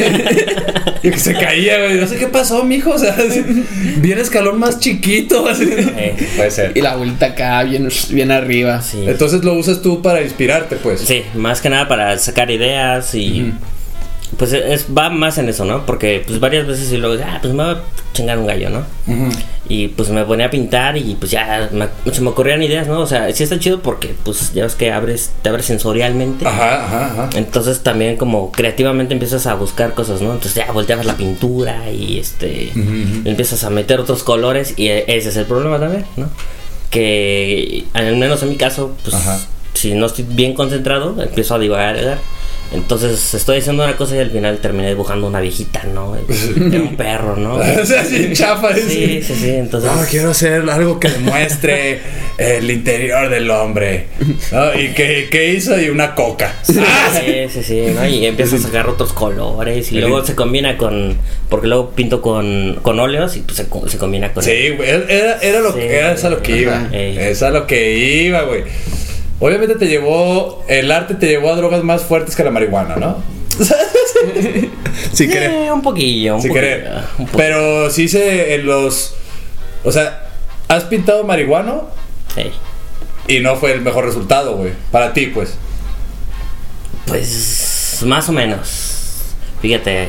Y 1.03 1.11
que 1.11 1.19
se 1.19 1.33
caía, 1.35 1.77
güey. 1.79 1.99
No 1.99 2.07
sé 2.07 2.17
qué 2.17 2.27
pasó, 2.27 2.63
mijo. 2.63 2.91
O 2.91 2.97
sea, 2.99 3.15
bien 3.97 4.17
escalón 4.19 4.57
más 4.59 4.79
chiquito. 4.79 5.47
Así. 5.47 5.69
Eh, 5.69 6.15
Puede 6.35 6.49
ser. 6.51 6.71
y 6.75 6.81
la 6.81 6.95
vuelta 6.95 7.27
acá, 7.27 7.61
bien, 7.63 7.87
bien 8.09 8.31
arriba. 8.31 8.81
sí. 8.81 9.03
Entonces 9.05 9.43
lo 9.43 9.53
usas 9.53 9.81
tú 9.81 10.01
para 10.01 10.21
inspirarte, 10.21 10.77
pues. 10.77 11.01
Sí, 11.01 11.23
más 11.35 11.61
que 11.61 11.69
nada 11.69 11.87
para 11.87 12.17
sacar 12.17 12.49
ideas 12.51 13.13
y. 13.15 13.53
Pues 14.37 14.53
es, 14.53 14.87
va 14.97 15.09
más 15.09 15.37
en 15.37 15.49
eso, 15.49 15.65
¿no? 15.65 15.85
Porque 15.85 16.23
pues 16.25 16.39
varias 16.39 16.65
veces 16.65 16.91
y 16.91 16.97
luego, 16.97 17.21
ah, 17.25 17.39
pues 17.41 17.53
me 17.53 17.63
voy 17.63 17.73
a 17.73 17.81
chingar 18.13 18.37
un 18.37 18.47
gallo, 18.47 18.69
¿no? 18.69 18.83
Y 19.69 19.87
pues 19.89 20.09
me 20.09 20.23
ponía 20.25 20.47
a 20.47 20.49
pintar 20.49 20.97
y 20.97 21.15
pues 21.15 21.31
ya 21.31 21.69
me- 21.71 21.87
se 22.11 22.21
me 22.21 22.29
ocurrían 22.29 22.61
ideas, 22.63 22.87
¿no? 22.87 22.99
O 22.99 23.07
sea, 23.07 23.31
sí 23.33 23.43
está 23.43 23.59
chido 23.59 23.81
porque 23.81 24.13
pues 24.23 24.53
ya 24.53 24.63
ves 24.63 24.75
que 24.75 24.91
abres, 24.91 25.31
te 25.41 25.49
abres 25.49 25.65
sensorialmente. 25.65 26.45
Ajá, 26.47 26.85
ajá, 26.85 27.05
ajá. 27.11 27.29
Entonces 27.37 27.81
también 27.81 28.17
como 28.17 28.51
creativamente 28.51 29.13
empiezas 29.13 29.45
a 29.47 29.55
buscar 29.55 29.93
cosas, 29.93 30.21
¿no? 30.21 30.27
Entonces 30.33 30.55
ya 30.55 30.71
volteabas 30.71 31.05
la 31.05 31.15
pintura 31.17 31.89
y 31.91 32.19
este 32.19 32.71
empiezas 33.25 33.63
a 33.63 33.69
meter 33.69 33.99
otros 33.99 34.23
colores 34.23 34.73
y 34.77 34.87
e- 34.87 35.05
ese 35.07 35.29
es 35.29 35.37
el 35.37 35.45
problema 35.45 35.79
también, 35.79 36.05
¿no? 36.17 36.29
Que 36.89 37.85
al 37.93 38.15
menos 38.17 38.43
en 38.43 38.49
mi 38.49 38.55
caso, 38.55 38.91
pues 39.03 39.15
Ajá. 39.15 39.39
si 39.73 39.93
no 39.95 40.05
estoy 40.05 40.25
bien 40.29 40.53
concentrado, 40.53 41.21
empiezo 41.21 41.55
a 41.55 41.59
divagar. 41.59 42.19
Entonces 42.73 43.33
estoy 43.35 43.59
haciendo 43.59 43.83
una 43.83 43.95
cosa 43.95 44.15
y 44.15 44.19
al 44.19 44.31
final 44.31 44.57
terminé 44.57 44.89
dibujando 44.89 45.27
una 45.27 45.39
viejita, 45.39 45.83
¿no? 45.93 46.15
Era 46.15 46.81
un 46.81 46.95
perro, 46.95 47.35
¿no? 47.35 47.55
O 47.81 47.85
sea, 47.85 48.01
así 48.01 48.33
chafa. 48.33 48.75
Sí, 48.75 49.21
sí, 49.21 49.35
sí, 49.35 49.49
entonces... 49.51 49.91
No, 49.91 50.01
quiero 50.09 50.31
hacer 50.31 50.67
algo 50.69 50.99
que 50.99 51.09
demuestre 51.09 51.99
el 52.37 52.69
interior 52.71 53.29
del 53.29 53.49
hombre. 53.51 54.07
¿no? 54.51 54.73
¿Y 54.79 54.89
qué, 54.93 55.27
qué 55.29 55.53
hizo? 55.53 55.79
Y 55.79 55.89
una 55.89 56.15
coca. 56.15 56.55
Sí, 56.63 56.73
sí, 57.49 57.63
sí, 57.63 57.85
¿no? 57.95 58.07
Y 58.07 58.25
empiezas 58.25 58.61
a 58.61 58.63
sacar 58.67 58.87
otros 58.87 59.13
colores 59.13 59.91
y 59.91 59.99
luego 60.01 60.25
se 60.25 60.35
combina 60.35 60.77
con... 60.77 61.15
Porque 61.49 61.67
luego 61.67 61.91
pinto 61.91 62.21
con, 62.21 62.79
con 62.81 62.99
óleos 62.99 63.37
y 63.37 63.41
pues 63.41 63.57
se, 63.57 63.67
se 63.87 63.97
combina 63.97 64.33
con... 64.33 64.43
Sí, 64.43 64.69
güey. 64.75 64.89
Era, 64.89 65.37
era 65.41 65.59
lo 65.59 65.73
Sí. 65.73 65.79
que 65.79 65.97
era 65.99 66.29
lo 66.29 66.41
que 66.41 66.57
iba. 66.57 66.87
Ey. 66.91 67.17
Es 67.19 67.43
a 67.43 67.49
lo 67.51 67.67
que 67.67 67.97
iba, 68.23 68.41
güey. 68.43 68.63
Obviamente 69.45 69.75
te 69.75 69.87
llevó. 69.87 70.63
El 70.69 70.89
arte 70.89 71.15
te 71.15 71.27
llevó 71.27 71.51
a 71.51 71.55
drogas 71.57 71.83
más 71.83 72.03
fuertes 72.03 72.33
que 72.33 72.45
la 72.45 72.49
marihuana, 72.51 72.95
¿no? 72.95 73.17
si 75.13 75.27
querés. 75.27 75.49
Eh, 75.51 75.69
un 75.69 75.81
poquillo, 75.81 76.35
un 76.35 76.41
Si 76.41 76.47
poquillo, 76.47 76.65
querés. 76.65 76.87
un 77.19 77.25
poquillo. 77.25 77.37
Pero 77.37 77.89
sí 77.89 78.07
se 78.07 78.55
en 78.55 78.65
los. 78.65 79.15
O 79.83 79.91
sea, 79.91 80.29
has 80.69 80.85
pintado 80.85 81.25
marihuana 81.25 81.81
Sí. 82.33 82.51
y 83.27 83.41
no 83.41 83.57
fue 83.57 83.73
el 83.73 83.81
mejor 83.81 84.05
resultado, 84.05 84.55
güey. 84.55 84.71
Para 84.91 85.11
ti, 85.11 85.27
pues. 85.27 85.55
Pues 87.05 87.99
más 88.05 88.29
o 88.29 88.31
menos. 88.31 89.35
Fíjate, 89.61 90.07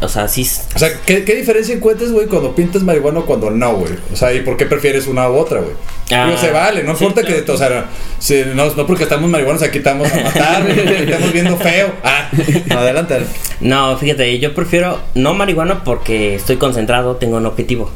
o 0.00 0.08
sea, 0.08 0.28
sí... 0.28 0.48
O 0.74 0.78
sea, 0.78 0.90
¿qué, 1.06 1.24
qué 1.24 1.34
diferencia 1.34 1.74
encuentras, 1.74 2.10
güey, 2.12 2.26
cuando 2.26 2.54
pintas 2.54 2.82
marihuana 2.82 3.20
o 3.20 3.26
cuando 3.26 3.50
no, 3.50 3.76
güey? 3.76 3.92
O 4.12 4.16
sea, 4.16 4.32
¿y 4.32 4.40
por 4.42 4.56
qué 4.56 4.66
prefieres 4.66 5.06
una 5.06 5.28
u 5.28 5.36
otra, 5.36 5.60
güey? 5.60 5.74
Ah, 6.12 6.34
se 6.40 6.50
vale, 6.50 6.84
no 6.84 6.96
sí, 6.96 7.04
importa 7.04 7.26
claro. 7.26 7.44
que, 7.44 7.52
o 7.52 7.56
sea, 7.56 7.86
si- 8.18 8.44
no, 8.54 8.66
no 8.74 8.86
porque 8.86 9.02
estamos 9.04 9.28
marihuanos 9.28 9.62
aquí 9.62 9.78
estamos 9.78 10.10
a 10.12 10.20
matar, 10.22 10.62
güey, 10.64 11.02
estamos 11.10 11.32
viendo 11.32 11.56
feo. 11.56 11.92
Ah, 12.02 12.30
adelante. 12.70 13.20
No, 13.60 13.96
fíjate, 13.98 14.38
yo 14.38 14.54
prefiero 14.54 15.00
no 15.14 15.34
marihuana 15.34 15.84
porque 15.84 16.34
estoy 16.34 16.56
concentrado, 16.56 17.16
tengo 17.16 17.36
un 17.36 17.46
objetivo. 17.46 17.90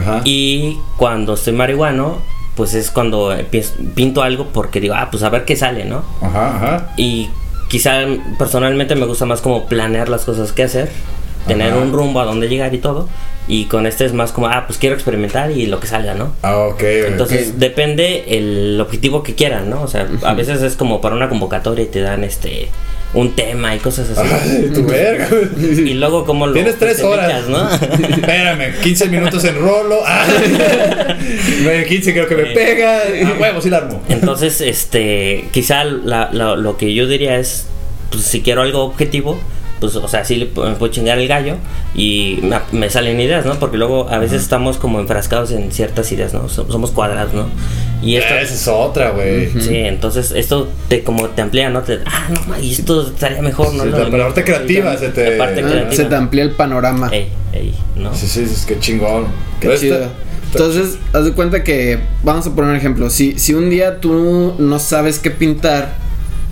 Ajá. 0.00 0.20
Y 0.24 0.78
cuando 0.96 1.34
estoy 1.34 1.52
marihuano, 1.52 2.22
pues 2.54 2.74
es 2.74 2.90
cuando 2.90 3.36
pinto 3.94 4.22
algo 4.22 4.48
porque 4.52 4.80
digo, 4.80 4.94
ah, 4.96 5.08
pues 5.10 5.22
a 5.22 5.28
ver 5.28 5.44
qué 5.44 5.56
sale, 5.56 5.84
¿no? 5.84 6.04
Ajá, 6.22 6.56
ajá. 6.56 6.92
Y 6.96 7.28
quizá 7.68 8.00
personalmente 8.38 8.94
me 8.94 9.06
gusta 9.06 9.26
más 9.26 9.40
como 9.40 9.66
planear 9.66 10.08
las 10.08 10.24
cosas 10.24 10.52
que 10.52 10.62
hacer, 10.62 10.90
tener 11.48 11.72
Ajá. 11.72 11.80
un 11.80 11.92
rumbo 11.92 12.20
a 12.20 12.24
dónde 12.24 12.48
llegar 12.48 12.72
y 12.74 12.78
todo. 12.78 13.08
Y 13.50 13.64
con 13.64 13.86
este 13.86 14.04
es 14.04 14.12
más 14.12 14.30
como, 14.30 14.46
ah, 14.48 14.64
pues 14.66 14.78
quiero 14.78 14.94
experimentar 14.94 15.50
y 15.50 15.64
lo 15.66 15.80
que 15.80 15.86
salga, 15.86 16.12
¿no? 16.14 16.34
Ah, 16.42 16.58
ok. 16.58 16.82
Entonces 16.82 17.58
depende 17.58 18.24
el 18.36 18.78
objetivo 18.80 19.22
que 19.22 19.34
quieran, 19.34 19.70
¿no? 19.70 19.80
O 19.82 19.88
sea, 19.88 20.06
a 20.22 20.34
veces 20.34 20.60
es 20.62 20.76
como 20.76 21.00
para 21.00 21.14
una 21.16 21.30
convocatoria 21.30 21.84
y 21.84 21.88
te 21.88 22.00
dan 22.02 22.24
este 22.24 22.68
un 23.14 23.34
tema 23.34 23.74
y 23.74 23.78
cosas 23.78 24.10
así. 24.10 24.28
Ay, 24.30 24.70
tu 24.74 24.84
verga. 24.84 25.26
Y 25.62 25.94
luego 25.94 26.26
como 26.26 26.46
lo 26.46 26.52
Tienes 26.52 26.78
tres 26.78 27.02
horas. 27.02 27.48
¿no? 27.48 27.70
Espérame, 27.72 28.74
15 28.82 29.08
minutos 29.08 29.42
en 29.44 29.54
rolo. 29.58 30.00
Ah. 30.06 30.26
Güey, 31.62 31.86
15 31.86 32.12
creo 32.12 32.26
que 32.28 32.36
me 32.36 32.42
Eh. 32.52 32.54
pega. 32.54 32.98
Ah, 33.24 33.36
huevo, 33.40 33.60
sí 33.62 33.70
la 33.70 33.78
armo. 33.78 34.02
Entonces, 34.10 34.60
este, 34.60 35.46
quizá 35.52 35.84
la- 35.84 36.28
la- 36.32 36.56
lo 36.56 36.76
que 36.76 36.92
yo 36.94 37.06
diría 37.06 37.38
es, 37.38 37.66
pues 38.10 38.24
si 38.24 38.42
quiero 38.42 38.62
algo 38.62 38.82
objetivo, 38.84 39.38
pues, 39.80 39.96
o 39.96 40.08
sea, 40.08 40.24
sí 40.24 40.36
le 40.36 40.46
puedo 40.46 40.88
chingar 40.88 41.18
el 41.18 41.28
gallo 41.28 41.56
y 41.94 42.38
me, 42.42 42.58
me 42.78 42.90
salen 42.90 43.20
ideas, 43.20 43.44
¿no? 43.46 43.54
Porque 43.58 43.76
luego 43.76 44.08
a 44.08 44.18
veces 44.18 44.42
estamos 44.42 44.76
como 44.78 45.00
enfrascados 45.00 45.50
en 45.52 45.70
ciertas 45.72 46.10
ideas, 46.12 46.34
¿no? 46.34 46.48
So- 46.48 46.70
Somos 46.70 46.90
cuadrados, 46.90 47.32
¿no? 47.34 47.46
Y 48.02 48.16
esto... 48.16 48.34
Esa 48.34 48.54
es 48.54 48.68
otra, 48.68 49.10
güey. 49.10 49.50
Sí, 49.60 49.76
entonces 49.76 50.30
esto 50.32 50.68
te 50.88 51.02
como 51.02 51.28
te 51.30 51.42
amplía, 51.42 51.68
¿no? 51.70 51.82
Te, 51.82 51.98
ah, 52.06 52.28
no, 52.48 52.58
y 52.60 52.72
esto 52.72 53.06
estaría 53.08 53.42
mejor, 53.42 53.74
¿no? 53.74 53.84
Sí, 53.84 53.90
Lo- 53.90 54.08
la- 54.08 54.24
parte 54.26 54.44
creativa 54.44 54.96
se 54.96 55.08
te- 55.08 55.32
La 55.36 55.44
parte 55.44 55.60
Ah, 55.64 55.68
creativa. 55.68 55.92
se 55.92 56.04
te 56.04 56.14
amplía 56.14 56.44
el 56.44 56.52
panorama. 56.52 57.08
Ey, 57.12 57.28
ey, 57.52 57.74
¿no? 57.96 58.14
Sí, 58.14 58.26
sí, 58.26 58.42
es 58.42 58.64
que 58.66 58.78
chingón. 58.78 59.26
Qué 59.60 59.76
chido. 59.76 60.06
Entonces, 60.52 60.98
haz 61.12 61.24
de 61.26 61.32
cuenta 61.32 61.62
que, 61.62 61.98
vamos 62.22 62.46
a 62.46 62.54
poner 62.54 62.70
un 62.70 62.76
ejemplo, 62.76 63.10
si, 63.10 63.38
si 63.38 63.52
un 63.52 63.68
día 63.68 64.00
tú 64.00 64.54
no 64.58 64.78
sabes 64.78 65.18
qué 65.18 65.30
pintar, 65.30 65.94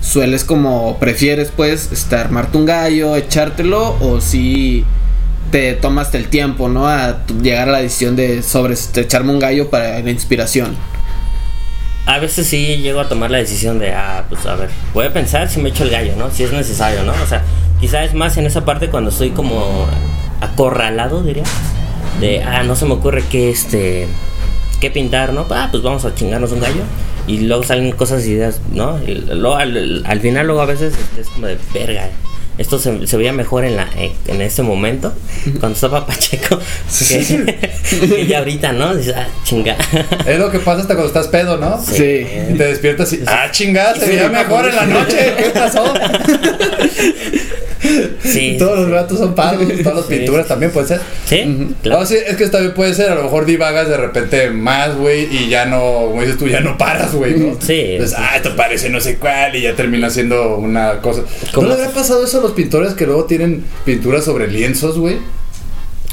sueles 0.01 0.43
como, 0.43 0.97
prefieres 0.99 1.51
pues, 1.55 1.91
este, 1.91 2.15
armarte 2.15 2.57
un 2.57 2.65
gallo, 2.65 3.15
echártelo, 3.15 3.97
o 3.99 4.21
si 4.21 4.85
te 5.51 5.73
tomaste 5.73 6.17
el 6.17 6.27
tiempo, 6.27 6.69
¿no? 6.69 6.87
A 6.87 7.25
llegar 7.41 7.69
a 7.69 7.71
la 7.73 7.77
decisión 7.79 8.15
de 8.15 8.43
sobre 8.43 8.75
echarme 8.95 9.31
un 9.31 9.39
gallo 9.39 9.69
para 9.69 9.99
la 9.99 10.11
inspiración. 10.11 10.75
A 12.05 12.19
veces 12.19 12.47
sí 12.47 12.77
llego 12.77 13.01
a 13.01 13.09
tomar 13.09 13.31
la 13.31 13.37
decisión 13.37 13.79
de, 13.79 13.93
ah, 13.93 14.25
pues 14.29 14.45
a 14.45 14.55
ver, 14.55 14.69
voy 14.93 15.05
a 15.05 15.13
pensar 15.13 15.49
si 15.49 15.61
me 15.61 15.69
echo 15.69 15.83
el 15.83 15.89
gallo, 15.89 16.15
¿no? 16.17 16.31
Si 16.31 16.43
es 16.43 16.53
necesario, 16.53 17.03
¿no? 17.03 17.13
O 17.21 17.27
sea, 17.27 17.43
quizá 17.81 18.03
es 18.03 18.13
más 18.13 18.37
en 18.37 18.45
esa 18.45 18.63
parte 18.63 18.89
cuando 18.89 19.09
estoy 19.09 19.31
como 19.31 19.87
acorralado, 20.39 21.21
diría. 21.21 21.43
De, 22.21 22.43
ah, 22.43 22.63
no 22.63 22.75
se 22.75 22.85
me 22.85 22.93
ocurre 22.93 23.23
qué, 23.29 23.49
este, 23.49 24.07
qué 24.79 24.89
pintar, 24.89 25.33
¿no? 25.33 25.45
Ah, 25.49 25.67
pues 25.69 25.83
vamos 25.83 26.05
a 26.05 26.15
chingarnos 26.15 26.51
un 26.51 26.61
gallo. 26.61 26.83
Y 27.27 27.39
luego 27.41 27.63
salen 27.63 27.91
cosas 27.91 28.25
y 28.25 28.31
ideas, 28.31 28.61
¿no? 28.71 28.99
Y 29.05 29.15
luego 29.15 29.55
al, 29.55 30.03
al 30.05 30.19
final 30.21 30.47
luego 30.47 30.61
a 30.61 30.65
veces 30.65 30.93
es 31.19 31.27
como 31.27 31.47
de, 31.47 31.57
verga, 31.73 32.09
esto 32.57 32.79
se, 32.79 33.05
se 33.05 33.17
veía 33.17 33.33
mejor 33.33 33.65
en, 33.65 33.75
la, 33.75 33.87
en, 33.97 34.13
en 34.27 34.41
este 34.41 34.63
momento, 34.63 35.13
cuando 35.59 35.75
estaba 35.75 36.07
Pacheco, 36.07 36.59
que, 37.09 37.69
que 38.07 38.25
ya 38.25 38.39
ahorita, 38.39 38.71
¿no? 38.73 38.95
Dices, 38.95 39.13
ah, 39.15 39.27
chinga. 39.43 39.77
Es 40.25 40.39
lo 40.39 40.49
que 40.49 40.59
pasa 40.59 40.81
hasta 40.81 40.95
cuando 40.95 41.07
estás 41.07 41.27
pedo, 41.27 41.57
¿no? 41.57 41.79
Sí. 41.79 41.93
Te 41.95 42.53
despiertas 42.63 43.13
y. 43.13 43.23
¡Ah, 43.27 43.49
chingada! 43.51 43.95
Se 43.95 44.07
veía 44.07 44.29
mejor 44.29 44.67
en 44.67 44.75
la 44.75 44.85
noche. 44.85 45.33
¿Qué 45.37 45.49
pasó? 45.51 45.93
Sí, 48.23 48.55
Todos 48.59 48.79
los 48.79 48.89
gatos 48.89 49.19
son 49.19 49.35
palos, 49.35 49.63
todas 49.83 49.97
las 49.99 50.05
Sí. 50.07 50.15
pinturas 50.15 50.47
también 50.47 50.71
puede 50.71 50.87
ser. 50.87 51.01
Sí, 51.25 51.75
claro. 51.83 52.01
No, 52.01 52.05
sí, 52.05 52.15
es 52.25 52.35
que 52.35 52.47
también 52.47 52.73
puede 52.73 52.93
ser, 52.93 53.09
a 53.11 53.15
lo 53.15 53.23
mejor 53.23 53.45
divagas 53.45 53.87
de 53.89 53.97
repente 53.97 54.49
más, 54.49 54.95
güey, 54.95 55.27
y 55.35 55.49
ya 55.49 55.65
no, 55.65 56.07
como 56.09 56.21
dices 56.21 56.37
tú, 56.37 56.47
ya 56.47 56.59
no 56.61 56.77
paras, 56.77 57.13
güey, 57.13 57.35
¿no? 57.37 57.57
Sí. 57.59 57.79
Entonces, 57.93 58.17
ah, 58.19 58.35
esto 58.35 58.55
parece 58.55 58.89
no 58.89 58.99
sé 58.99 59.17
cuál, 59.17 59.55
y 59.55 59.61
ya 59.61 59.75
termina 59.75 60.09
siendo 60.09 60.57
una 60.57 60.99
cosa. 61.01 61.21
¿No 61.21 61.27
¿Cómo? 61.53 61.67
le 61.67 61.73
habrá 61.73 61.89
pasado 61.89 62.23
eso 62.25 62.39
a 62.39 62.41
los 62.41 62.51
pintores 62.53 62.93
que 62.93 63.05
luego 63.05 63.25
tienen 63.25 63.63
pinturas 63.85 64.25
sobre 64.25 64.47
lienzos, 64.47 64.97
güey? 64.97 65.17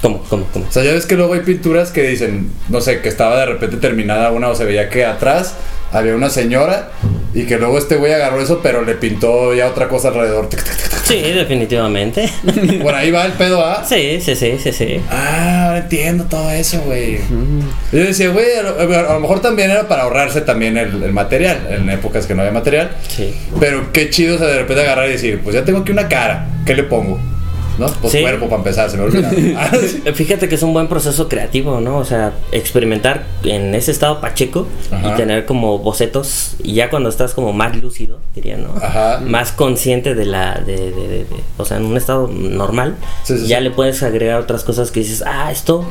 ¿Cómo, 0.03 0.23
cómo, 0.29 0.47
cómo? 0.53 0.67
O 0.69 0.73
sea, 0.73 0.85
ya 0.85 0.93
ves 0.93 1.07
que 1.07 1.17
luego 1.17 1.33
hay 1.33 1.41
pinturas 1.41 1.91
que 1.91 2.03
dicen, 2.03 2.51
no 2.69 2.81
sé, 2.83 3.01
que 3.01 3.09
estaba 3.09 3.39
de 3.39 3.47
repente 3.47 3.79
terminada 3.79 4.31
una 4.33 4.49
o 4.51 4.55
se 4.55 4.65
veía 4.67 4.91
que 4.91 5.05
atrás 5.07 5.55
había 5.93 6.15
una 6.15 6.29
señora 6.29 6.91
y 7.35 7.45
que 7.47 7.59
luego 7.59 7.79
este 7.79 7.97
güey 7.97 8.13
agarró 8.13 8.41
eso, 8.41 8.61
pero 8.63 8.83
le 8.85 8.95
pintó 8.95 9.55
ya 9.55 9.67
otra 9.69 9.89
cosa 9.89 10.09
alrededor. 10.09 10.49
Sí, 11.05 11.21
definitivamente. 11.21 12.31
Por 12.83 12.95
ahí 12.95 13.11
va 13.11 13.27
el 13.27 13.33
pedo, 13.33 13.65
¿ah? 13.65 13.85
Sí, 13.87 14.21
sí, 14.21 14.35
sí, 14.37 14.59
sí, 14.63 14.73
sí. 14.73 15.01
Ah, 15.11 15.67
ahora 15.67 15.79
entiendo 15.79 16.25
todo 16.25 16.51
eso, 16.51 16.81
güey. 16.87 17.19
Yo 17.93 17.99
decía, 17.99 18.31
güey, 18.31 18.47
a, 18.57 18.63
lo- 18.63 18.79
a 19.11 19.13
lo 19.15 19.21
mejor 19.21 19.41
también 19.41 19.71
era 19.71 19.87
para 19.89 20.05
ahorrarse 20.05 20.41
también 20.41 20.77
el, 20.79 21.03
el 21.03 21.13
material, 21.13 21.67
en 21.71 21.91
épocas 21.91 22.27
que 22.27 22.35
no 22.35 22.41
había 22.43 22.53
material. 22.53 22.93
Sí. 23.09 23.35
Pero 23.61 23.93
qué 23.93 24.09
chido, 24.11 24.37
o 24.37 24.39
sea, 24.39 24.47
de 24.47 24.59
repente 24.61 24.83
agarrar 24.83 25.09
y 25.09 25.13
decir, 25.13 25.41
pues 25.43 25.55
ya 25.55 25.65
tengo 25.65 25.81
aquí 25.81 25.93
una 25.93 26.09
cara, 26.09 26.47
¿qué 26.65 26.75
le 26.75 26.85
pongo? 26.85 27.21
¿No? 27.79 27.87
Pues 27.87 28.13
Sí. 28.13 28.23
cuerpo 28.23 28.47
para 28.47 28.59
empezar, 28.59 28.89
se 28.91 28.97
me 28.97 29.03
olvidó. 29.05 29.29
Sí. 29.31 30.03
Fíjate 30.15 30.49
que 30.49 30.55
es 30.55 30.63
un 30.63 30.73
buen 30.73 30.87
proceso 30.89 31.29
creativo, 31.29 31.81
¿no? 31.81 31.99
O 31.99 32.05
sea, 32.05 32.33
experimentar 32.53 33.25
en 33.43 33.75
ese 33.75 33.91
estado 33.91 34.21
pacheco 34.21 34.67
Ajá. 34.93 35.09
y 35.13 35.17
tener 35.17 35.45
como 35.45 35.79
bocetos, 35.79 36.57
y 36.63 36.75
ya 36.75 36.89
cuando 36.91 37.09
estás 37.09 37.35
como 37.35 37.53
más 37.53 37.77
lúcido, 37.77 38.19
diría, 38.35 38.57
¿no? 38.57 38.75
Ajá. 38.81 39.21
Más 39.27 39.51
consciente 39.53 40.15
de 40.15 40.25
la. 40.27 40.55
De, 40.65 40.77
de- 40.77 40.91
de- 40.93 41.25
de- 41.25 41.27
o 41.59 41.65
sea, 41.65 41.79
en 41.79 41.85
un 41.87 41.97
estado 41.97 42.29
normal, 42.29 42.95
Sí, 43.25 43.39
sí, 43.39 43.47
ya 43.49 43.61
le 43.61 43.71
puedes 43.71 44.03
agregar 44.03 44.41
otras 44.41 44.63
cosas 44.65 44.91
que 44.91 45.01
dices, 45.01 45.23
ah, 45.27 45.51
esto 45.51 45.85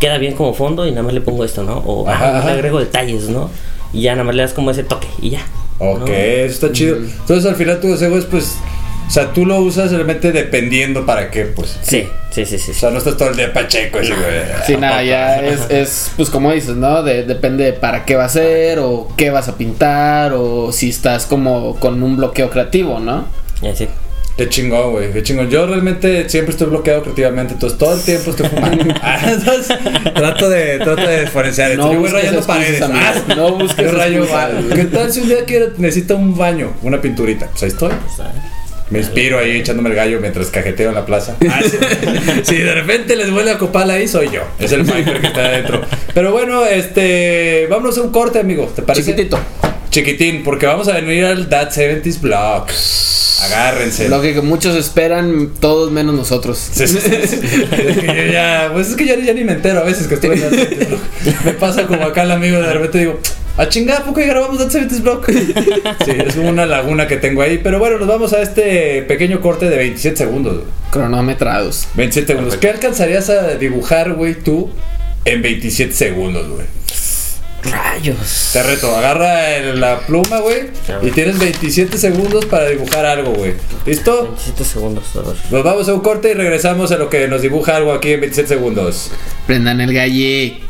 queda 0.00 0.16
bien 0.16 0.34
como 0.34 0.54
fondo 0.54 0.86
y 0.86 0.90
nada 0.90 1.02
más 1.02 1.12
le 1.12 1.20
pongo 1.20 1.44
esto, 1.44 1.62
¿no? 1.62 1.78
O 1.78 2.08
Ajá, 2.08 2.24
ah, 2.24 2.38
ajá. 2.38 2.46
le 2.46 2.52
agrego 2.54 2.78
detalles, 2.80 3.28
¿no? 3.28 3.50
Y 3.92 4.02
ya 4.02 4.12
nada 4.12 4.24
más 4.24 4.34
le 4.34 4.42
das 4.42 4.54
como 4.54 4.70
ese 4.70 4.84
toque 4.84 5.08
y 5.20 5.30
ya. 5.30 5.40
Ok, 5.78 6.00
¿no? 6.00 6.06
eso 6.06 6.54
está 6.66 6.72
chido. 6.72 6.96
Entonces 6.96 7.44
al 7.44 7.56
final 7.56 7.80
tu 7.80 7.88
deseo 7.88 8.16
es 8.16 8.24
pues, 8.24 8.56
o 9.10 9.12
sea, 9.12 9.32
tú 9.32 9.44
lo 9.44 9.58
usas 9.58 9.90
realmente 9.90 10.30
dependiendo 10.30 11.04
para 11.04 11.32
qué, 11.32 11.44
pues. 11.46 11.76
Sí, 11.82 12.06
sí, 12.30 12.46
sí, 12.46 12.58
sí. 12.60 12.70
O 12.70 12.74
sea, 12.74 12.90
no 12.90 12.98
estás 12.98 13.16
todo 13.16 13.30
el 13.30 13.36
día 13.36 13.52
pacheco 13.52 13.98
ese 13.98 14.14
güey. 14.14 14.24
Sí, 14.64 14.76
nada, 14.76 15.02
ya 15.02 15.40
es, 15.40 15.68
es, 15.68 16.12
pues 16.16 16.30
como 16.30 16.52
dices, 16.52 16.76
¿no? 16.76 17.02
De- 17.02 17.24
depende 17.24 17.64
de 17.64 17.72
para 17.72 18.04
qué 18.04 18.14
va 18.14 18.26
a 18.26 18.28
ser, 18.28 18.78
o 18.78 19.08
qué 19.16 19.30
vas 19.30 19.48
a 19.48 19.56
pintar, 19.58 20.32
o 20.32 20.70
si 20.70 20.90
estás 20.90 21.26
como 21.26 21.74
con 21.80 22.00
un 22.04 22.16
bloqueo 22.18 22.50
creativo, 22.50 23.00
¿no? 23.00 23.26
Y 23.60 23.66
así. 23.66 23.88
Qué 24.36 24.48
chingón, 24.48 24.92
güey, 24.92 25.12
qué 25.12 25.24
chingón. 25.24 25.50
Yo 25.50 25.66
realmente 25.66 26.28
siempre 26.28 26.52
estoy 26.52 26.68
bloqueado 26.68 27.02
creativamente, 27.02 27.54
entonces 27.54 27.76
todo 27.80 27.94
el 27.94 28.02
tiempo 28.02 28.30
estoy 28.30 28.48
fumando. 28.48 28.94
Ah, 29.02 29.18
entonces, 29.28 29.76
trato 30.14 30.48
de, 30.48 30.78
trato 30.78 31.02
de 31.04 31.22
diferenciar 31.22 31.72
esto. 31.72 31.84
No 31.84 31.92
Yo 31.94 31.98
voy 31.98 32.10
rayando 32.10 32.42
paredes. 32.46 32.80
Ah, 32.80 33.14
No 33.36 33.56
busques 33.58 33.84
yo 33.84 33.90
rayo 33.90 34.24
¿Qué 34.72 34.84
tal 34.84 35.12
si 35.12 35.22
un 35.22 35.28
día 35.30 35.44
quiero, 35.44 35.72
necesito 35.78 36.16
un 36.16 36.38
baño, 36.38 36.74
una 36.82 37.00
pinturita? 37.00 37.48
Pues 37.48 37.64
ahí 37.64 37.68
estoy. 37.70 37.90
Me 38.90 38.98
inspiro 38.98 39.38
ahí 39.38 39.52
echándome 39.52 39.90
el 39.90 39.94
gallo 39.94 40.20
mientras 40.20 40.48
cajeteo 40.48 40.88
en 40.88 40.96
la 40.96 41.06
plaza. 41.06 41.36
Ah, 41.48 41.60
sí. 41.62 41.78
Si 42.42 42.56
de 42.56 42.74
repente 42.74 43.14
les 43.14 43.30
vuelve 43.30 43.52
a 43.52 43.58
copal 43.58 43.90
ahí, 43.90 44.08
soy 44.08 44.30
yo. 44.30 44.42
Es 44.58 44.72
el 44.72 44.84
Piper 44.84 45.20
que 45.20 45.28
está 45.28 45.46
adentro. 45.46 45.82
Pero 46.12 46.32
bueno, 46.32 46.66
este. 46.66 47.66
Vámonos 47.70 47.96
a 47.98 48.02
un 48.02 48.10
corte, 48.10 48.40
amigos. 48.40 48.74
¿Te 48.74 48.82
parece? 48.82 49.10
Chiquitito. 49.10 49.38
Chiquitín, 49.90 50.42
porque 50.42 50.66
vamos 50.66 50.88
a 50.88 50.94
venir 50.94 51.24
al 51.24 51.48
That 51.48 51.70
70s 51.70 52.20
Block. 52.20 52.70
Agárrense. 53.42 54.08
Lo 54.08 54.20
que 54.20 54.40
muchos 54.40 54.76
esperan, 54.76 55.50
todos 55.60 55.90
menos 55.90 56.14
nosotros. 56.14 56.58
Sí, 56.72 56.86
sí. 56.86 56.98
Es 56.98 57.98
que 57.98 58.06
yo 58.06 58.32
ya, 58.32 58.70
pues 58.72 58.90
es 58.90 58.96
que 58.96 59.06
ya, 59.06 59.16
ya 59.18 59.32
ni 59.32 59.44
me 59.44 59.52
entero 59.52 59.80
a 59.80 59.84
veces 59.84 60.08
que 60.08 60.14
estoy 60.14 60.30
en 60.32 60.40
That 60.40 60.52
70s 60.52 60.88
Block. 60.88 61.00
Me 61.44 61.52
pasa 61.52 61.86
como 61.86 62.02
acá 62.04 62.22
el 62.22 62.32
amigo 62.32 62.60
de 62.60 62.72
repente 62.72 62.98
digo, 62.98 63.20
a 63.62 63.68
chingar, 63.68 64.02
¿a 64.02 64.04
poco 64.04 64.20
ya 64.20 64.26
grabamos 64.28 64.58
That 64.58 64.70
70s 64.70 65.02
Block? 65.02 65.28
Sí, 66.04 66.12
es 66.26 66.36
una 66.36 66.66
laguna 66.66 67.06
que 67.06 67.16
tengo 67.16 67.42
ahí. 67.42 67.58
Pero 67.62 67.78
bueno, 67.78 67.98
nos 67.98 68.08
vamos 68.08 68.32
a 68.32 68.40
este 68.42 69.02
pequeño 69.02 69.40
corte 69.40 69.68
de 69.68 69.76
27 69.76 70.16
segundos. 70.16 70.54
güey. 70.54 70.66
Cronometrados. 70.90 71.88
27 71.94 72.26
segundos. 72.32 72.56
¿Qué 72.56 72.70
alcanzarías 72.70 73.28
a 73.30 73.54
dibujar, 73.56 74.14
güey, 74.14 74.34
tú 74.34 74.70
en 75.24 75.42
27 75.42 75.92
segundos, 75.92 76.48
güey? 76.48 76.66
Rayos. 77.62 78.50
Te 78.54 78.62
reto, 78.62 78.96
agarra 78.96 79.50
el- 79.56 79.80
la 79.80 79.98
pluma, 80.00 80.40
güey, 80.40 80.70
y 81.02 81.10
tienes 81.10 81.38
27 81.38 81.98
segundos 81.98 82.46
para 82.46 82.70
dibujar 82.70 83.04
algo, 83.04 83.32
güey. 83.34 83.52
¿Listo? 83.84 84.22
27 84.28 84.64
segundos. 84.64 85.04
a 85.14 85.18
ver. 85.20 85.36
Nos 85.50 85.62
vamos 85.62 85.86
a 85.86 85.92
un 85.92 86.00
corte 86.00 86.30
y 86.30 86.34
regresamos 86.34 86.90
a 86.90 86.96
lo 86.96 87.10
que 87.10 87.28
nos 87.28 87.42
dibuja 87.42 87.76
algo 87.76 87.92
aquí 87.92 88.12
en 88.12 88.20
27 88.20 88.48
segundos. 88.48 89.10
Prendan 89.46 89.82
el 89.82 89.92
galle. 89.92 90.60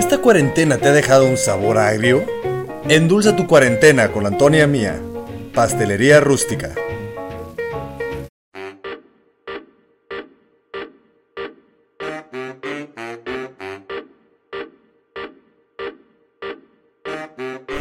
¿Esta 0.00 0.16
cuarentena 0.16 0.78
te 0.78 0.88
ha 0.88 0.92
dejado 0.92 1.26
un 1.26 1.36
sabor 1.36 1.76
agrio? 1.76 2.24
Endulza 2.88 3.36
tu 3.36 3.46
cuarentena 3.46 4.10
con 4.10 4.22
la 4.22 4.30
Antonia 4.30 4.66
Mía, 4.66 4.98
Pastelería 5.52 6.20
Rústica. 6.20 6.74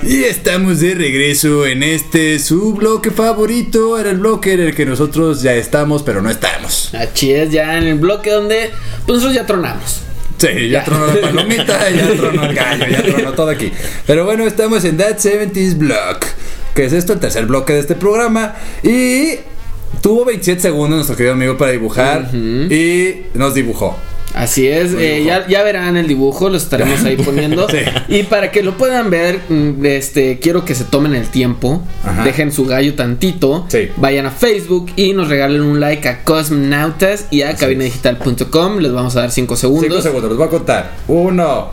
Y 0.04 0.24
estamos 0.26 0.82
de 0.82 0.96
regreso 0.96 1.66
en 1.66 1.84
este 1.84 2.38
su 2.40 2.74
bloque 2.74 3.12
favorito. 3.12 3.98
Era 3.98 4.10
el 4.10 4.18
bloque 4.18 4.54
en 4.54 4.60
el 4.60 4.76
que 4.76 4.86
nosotros 4.86 5.42
ya 5.42 5.54
estamos, 5.54 6.04
pero 6.04 6.22
no 6.22 6.30
estamos. 6.30 6.94
Así 6.94 7.32
es, 7.32 7.50
ya 7.50 7.78
en 7.78 7.86
el 7.86 7.98
bloque 7.98 8.30
donde 8.32 8.72
pues 9.06 9.20
nosotros 9.20 9.36
ya 9.36 9.46
tronamos. 9.46 10.09
Sí, 10.40 10.70
ya 10.70 10.84
tronó 10.86 11.08
la 11.08 11.20
palomita, 11.20 11.90
ya 11.90 12.08
tronó 12.18 12.46
el 12.46 12.56
gallo, 12.56 12.86
ya 12.90 13.04
tronó 13.04 13.34
todo 13.34 13.50
aquí. 13.50 13.72
Pero 14.08 14.26
bueno, 14.26 14.46
estamos 14.48 14.84
en 14.86 14.98
That 14.98 15.18
70s 15.18 15.78
Block. 15.78 16.26
que 16.74 16.86
es 16.86 16.94
esto, 16.94 17.14
el 17.14 17.20
tercer 17.20 17.46
bloque 17.46 17.74
de 17.74 17.80
este 17.80 17.96
programa. 17.96 18.56
Y 18.82 19.36
tuvo 20.02 20.24
27 20.26 20.62
segundos 20.62 20.96
nuestro 20.98 21.18
querido 21.18 21.34
amigo 21.34 21.58
para 21.58 21.72
dibujar 21.72 22.30
y 22.34 23.24
nos 23.34 23.54
dibujó. 23.54 23.98
Así 24.40 24.68
es, 24.68 24.94
eh, 24.94 25.24
ya, 25.26 25.46
ya 25.48 25.64
verán 25.64 25.98
el 25.98 26.08
dibujo, 26.08 26.50
lo 26.50 26.58
estaremos 26.58 27.04
ahí 27.04 27.16
poniendo. 27.26 27.68
Sí. 27.70 27.78
Y 28.08 28.24
para 28.24 28.52
que 28.52 28.64
lo 28.64 28.78
puedan 28.78 29.10
ver, 29.10 29.42
mm, 29.50 29.86
este, 29.86 30.40
quiero 30.40 30.64
que 30.66 30.76
se 30.76 30.86
tomen 30.86 31.14
el 31.14 31.28
tiempo, 31.28 31.82
Ajá. 32.04 32.24
dejen 32.24 32.52
su 32.52 32.66
gallo 32.66 32.94
tantito, 32.96 33.66
Sí. 33.68 33.90
vayan 33.98 34.26
a 34.26 34.32
Facebook 34.32 34.92
y 34.96 35.14
nos 35.14 35.28
regalen 35.28 35.62
un 35.62 35.80
like 35.80 36.08
a 36.08 36.24
Cosmonautas 36.24 37.26
y 37.32 37.42
a 37.42 37.56
cabinadigital.com. 37.56 38.78
Les 38.80 38.92
vamos 38.94 39.16
a 39.16 39.22
dar 39.22 39.32
5 39.32 39.56
segundos. 39.56 39.84
5 39.90 40.02
segundos, 40.02 40.30
los 40.30 40.38
voy 40.38 40.48
a 40.48 40.50
contar. 40.50 40.92
1, 41.08 41.68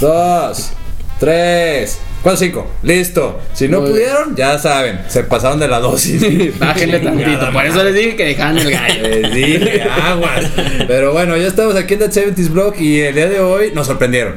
2, 0.00 0.70
3, 1.18 1.98
4, 2.22 2.36
5. 2.38 2.70
Listo. 2.84 3.40
Si 3.52 3.66
no 3.68 3.80
Muy 3.80 3.90
pudieron, 3.90 4.36
ya 4.36 4.58
saben, 4.58 5.00
se 5.08 5.24
pasaron 5.24 5.58
de 5.58 5.68
la 5.68 5.80
dosis. 5.80 6.22
Bájenle 6.58 7.00
tantito, 7.00 7.52
por 7.52 7.66
eso 7.66 7.82
les 7.82 7.94
dije 7.94 8.16
que 8.16 8.24
dejaran 8.26 8.58
el 8.58 8.70
gallo. 8.70 9.02
Les 9.08 9.34
dije, 9.34 9.82
aguas. 9.82 10.44
Pero 10.86 11.12
bueno, 11.12 11.36
ya 11.36 11.48
estamos 11.48 11.74
aquí 11.76 11.94
en 11.94 12.00
The 12.00 12.10
70s 12.10 12.48
Blog 12.50 12.74
y 12.80 13.00
el 13.00 13.14
día 13.14 13.28
de 13.28 13.40
hoy 13.40 13.72
nos 13.74 13.86
sorprendieron. 13.88 14.36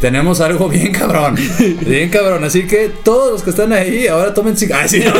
Tenemos 0.00 0.40
algo 0.42 0.68
bien 0.68 0.92
cabrón. 0.92 1.34
Bien 1.80 2.10
cabrón. 2.10 2.44
Así 2.44 2.64
que 2.66 2.90
todos 3.02 3.32
los 3.32 3.42
que 3.42 3.50
están 3.50 3.72
ahí, 3.72 4.06
ahora 4.06 4.34
tomen 4.34 4.56
cinco. 4.56 4.74
Ay, 4.78 4.88
sí, 4.88 5.00
no. 5.02 5.12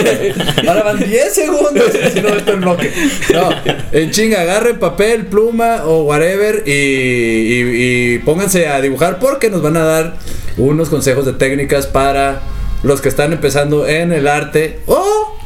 Ahora 0.68 0.82
van 0.84 0.98
10 0.98 1.34
segundos. 1.34 1.84
Si 2.12 2.20
no, 2.20 2.28
esto 2.28 2.52
es 2.52 2.60
bloque. 2.60 2.92
No, 3.32 3.48
en 3.92 4.10
chinga, 4.10 4.42
agarren 4.42 4.78
papel, 4.78 5.26
pluma 5.26 5.84
o 5.86 6.02
whatever 6.04 6.62
y, 6.66 6.70
y- 6.70 8.14
y 8.14 8.18
pónganse 8.18 8.68
a 8.68 8.80
dibujar 8.82 9.18
porque 9.18 9.48
nos 9.50 9.62
van 9.62 9.78
a 9.78 9.84
dar 9.84 10.16
unos 10.58 10.88
consejos 10.88 11.24
de 11.24 11.32
técnicas 11.32 11.86
para 11.86 12.42
los 12.82 13.00
que 13.00 13.08
están 13.08 13.32
empezando 13.32 13.86
en 13.86 14.12
el 14.12 14.28
arte 14.28 14.80
o 14.86 15.36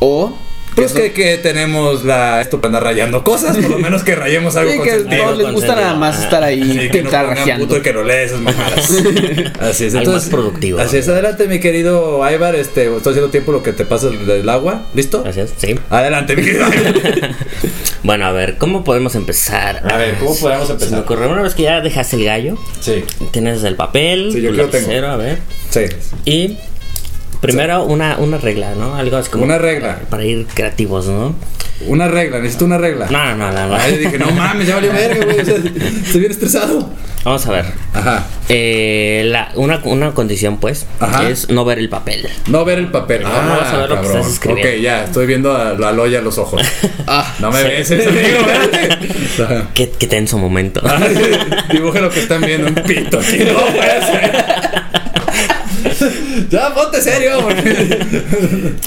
O 0.00 0.32
pues 0.80 0.92
que, 0.92 1.12
que 1.12 1.38
tenemos 1.38 2.04
la 2.04 2.40
esto 2.40 2.60
para 2.60 2.68
andar 2.76 2.84
rayando 2.84 3.22
cosas, 3.24 3.56
por 3.56 3.70
lo 3.70 3.78
menos 3.78 4.02
que 4.02 4.14
rayemos 4.14 4.56
algo 4.56 4.70
Sí, 4.72 4.76
con 4.78 4.86
que 4.86 4.92
sentido. 4.92 5.24
no 5.26 5.32
les 5.36 5.52
gusta 5.52 5.74
nada 5.76 5.94
más 5.94 6.22
estar 6.22 6.42
ahí 6.42 6.62
Sí, 6.80 6.88
que 6.90 7.02
no 7.02 7.10
rajeando. 7.10 7.66
puto 7.66 7.78
y 7.78 7.82
que 7.82 7.92
no 7.92 8.02
lees 8.02 8.30
esas 8.32 8.40
mamadas. 8.40 8.90
Así 9.60 9.84
es, 9.86 9.94
Algo 9.94 10.10
entonces. 10.12 10.12
más 10.12 10.28
productivo. 10.28 10.78
Así 10.80 10.96
es, 10.98 11.08
adelante, 11.08 11.46
mi 11.48 11.60
querido 11.60 12.20
Ibar. 12.30 12.54
Este, 12.56 12.84
estoy 12.94 13.10
haciendo 13.12 13.30
tiempo 13.30 13.52
lo 13.52 13.62
que 13.62 13.72
te 13.72 13.84
pasa 13.84 14.08
del 14.08 14.48
agua. 14.48 14.82
¿Listo? 14.94 15.22
Gracias, 15.22 15.50
sí. 15.56 15.78
Adelante, 15.90 16.36
mi 16.36 16.42
querido 16.44 16.66
Ibar. 16.66 17.30
Bueno, 18.02 18.24
a 18.24 18.32
ver, 18.32 18.56
¿cómo 18.56 18.82
podemos 18.82 19.14
empezar? 19.14 19.82
A 19.92 19.98
ver, 19.98 20.14
¿cómo 20.18 20.34
podemos 20.34 20.66
Se 20.68 20.72
me 20.72 20.78
empezar? 20.78 21.00
ocurrió 21.00 21.28
una 21.30 21.42
vez 21.42 21.54
que 21.54 21.64
ya 21.64 21.82
dejaste 21.82 22.16
el 22.16 22.24
gallo, 22.24 22.56
Sí, 22.80 23.04
tienes 23.30 23.62
el 23.62 23.76
papel, 23.76 24.30
Sí, 24.32 24.40
yo 24.40 24.52
creo 24.52 24.70
que 24.70 24.78
tengo. 24.78 24.86
lapicero, 24.88 25.08
a 25.12 25.16
ver. 25.16 25.38
sí. 25.68 25.80
Y 26.24 26.56
primero 27.40 27.84
una, 27.84 28.16
una 28.18 28.38
regla, 28.38 28.74
¿no? 28.74 28.94
Algo 28.96 29.16
así 29.16 29.30
como. 29.30 29.44
Una 29.44 29.58
regla. 29.58 30.00
Para 30.10 30.24
ir 30.24 30.46
creativos, 30.52 31.06
¿no? 31.06 31.34
Una 31.86 32.08
regla, 32.08 32.38
necesito 32.40 32.66
una 32.66 32.76
regla. 32.76 33.06
No, 33.10 33.34
no, 33.36 33.50
no, 33.52 33.66
no. 33.68 33.74
Ay, 33.74 33.96
dije, 33.96 34.18
no 34.18 34.30
mames, 34.32 34.66
ya 34.66 34.74
valió 34.74 34.92
verga, 34.92 35.24
güey. 35.24 35.40
o 35.40 35.44
sea, 35.44 35.54
estoy 35.56 36.20
bien 36.20 36.30
estresado. 36.32 36.90
Vamos 37.24 37.46
a 37.46 37.50
ver. 37.52 37.64
Ajá. 37.94 38.26
Eh, 38.48 39.22
la, 39.26 39.50
una, 39.54 39.80
una 39.84 40.12
condición, 40.12 40.58
pues, 40.58 40.86
Ajá. 41.00 41.28
es 41.28 41.48
no 41.50 41.64
ver 41.66 41.78
el 41.78 41.88
papel. 41.90 42.28
No 42.48 42.64
ver 42.66 42.78
el 42.78 42.88
papel. 42.90 43.22
No 43.22 43.28
vas 43.30 43.72
a 43.72 43.78
ver 43.78 43.90
lo 43.90 43.96
que 43.96 44.02
cabrón. 44.02 44.16
estás 44.20 44.32
escribiendo. 44.34 44.70
Ok, 44.76 44.80
ya, 44.82 45.04
estoy 45.04 45.26
viendo 45.26 45.54
a 45.56 45.72
la 45.74 45.92
loya 45.92 46.18
a 46.18 46.22
los 46.22 46.36
ojos. 46.38 46.60
Ah, 47.06 47.34
No 47.40 47.50
me 47.50 47.62
ves, 47.62 47.90
eso 47.90 48.10
digo. 48.10 48.38
Qué, 49.74 49.90
qué 49.90 50.06
tenso 50.06 50.38
momento. 50.38 50.80
Ay, 50.84 51.14
Dibuje 51.72 52.00
lo 52.00 52.10
que 52.10 52.20
están 52.20 52.40
viendo, 52.42 52.68
un 52.68 52.74
pito 52.74 53.18
aquí, 53.18 53.38
no 53.38 53.54
puede 53.74 54.00
ser. 54.06 54.44
Ya, 56.50 56.74
ponte 56.74 57.00
serio. 57.00 57.38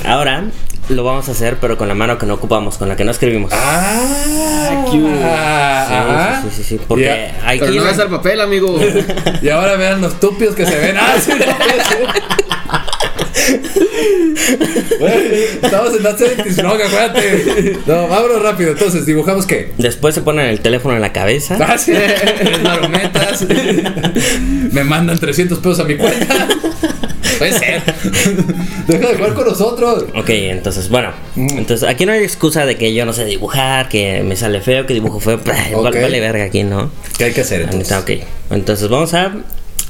Ahora 0.05 0.45
lo 0.89 1.03
vamos 1.03 1.29
a 1.29 1.31
hacer, 1.31 1.57
pero 1.61 1.77
con 1.77 1.87
la 1.87 1.93
mano 1.95 2.17
que 2.17 2.25
no 2.25 2.33
ocupamos, 2.33 2.77
con 2.77 2.89
la 2.89 2.95
que 2.95 3.05
no 3.05 3.11
escribimos. 3.11 3.51
Ah. 3.53 3.99
Sí, 6.43 6.49
sí, 6.49 6.55
sí, 6.57 6.63
sí, 6.77 6.79
Porque 6.87 7.05
Ya. 7.05 7.49
aquí. 7.49 7.59
pero 7.59 7.71
no 7.73 7.83
ves 7.83 7.97
el 7.99 8.07
papel, 8.09 8.41
amigo. 8.41 8.79
Y 9.41 9.49
ahora 9.49 9.75
vean 9.75 10.01
los 10.01 10.19
tupios 10.19 10.55
que 10.55 10.65
se 10.65 10.77
ven. 10.77 10.97
Ah, 10.97 11.13
sí, 11.23 11.31
no 11.31 11.45
Güey, 14.99 15.43
Estamos 15.61 15.91
en 15.95 16.03
no, 16.63 16.77
que 16.77 16.83
acuérdate. 16.83 17.77
No, 17.85 18.07
vámonos 18.07 18.41
rápido. 18.41 18.71
Entonces, 18.71 19.05
dibujamos 19.05 19.45
qué. 19.45 19.71
Después 19.77 20.15
se 20.15 20.21
ponen 20.21 20.47
el 20.47 20.59
teléfono 20.59 20.95
en 20.95 21.01
la 21.01 21.11
cabeza. 21.13 21.57
Ah, 21.59 21.77
sí, 21.77 21.91
tres 22.37 22.61
marometas. 22.61 23.45
Me 24.71 24.83
mandan 24.83 25.19
300 25.19 25.59
pesos 25.59 25.79
a 25.79 25.83
mi 25.83 25.95
cuenta. 25.95 26.47
Puede 27.37 27.53
ser. 27.57 27.81
Deja 28.87 29.07
de 29.09 29.15
jugar 29.15 29.33
con 29.33 29.45
nosotros. 29.47 30.05
Ok, 30.15 30.29
entonces, 30.29 30.89
bueno. 30.89 31.11
Entonces, 31.35 31.87
aquí 31.87 32.05
no 32.05 32.11
hay 32.11 32.23
excusa 32.23 32.65
de 32.65 32.75
que 32.77 32.93
yo 32.93 33.05
no 33.05 33.13
sé 33.13 33.25
dibujar, 33.25 33.89
que 33.89 34.23
me 34.23 34.35
sale 34.35 34.61
feo, 34.61 34.85
que 34.85 34.93
dibujo 34.93 35.19
feo. 35.19 35.39
Vale, 35.45 35.75
Ok. 35.75 35.95
vale 36.01 36.19
verga 36.19 36.43
aquí, 36.45 36.63
¿no? 36.63 36.91
¿Qué 37.17 37.25
hay 37.25 37.33
que 37.33 37.41
hacer 37.41 37.67
Ahí 37.71 37.79
está, 37.79 37.99
ok. 37.99 38.11
Entonces, 38.51 38.87
vamos 38.89 39.13
a. 39.13 39.33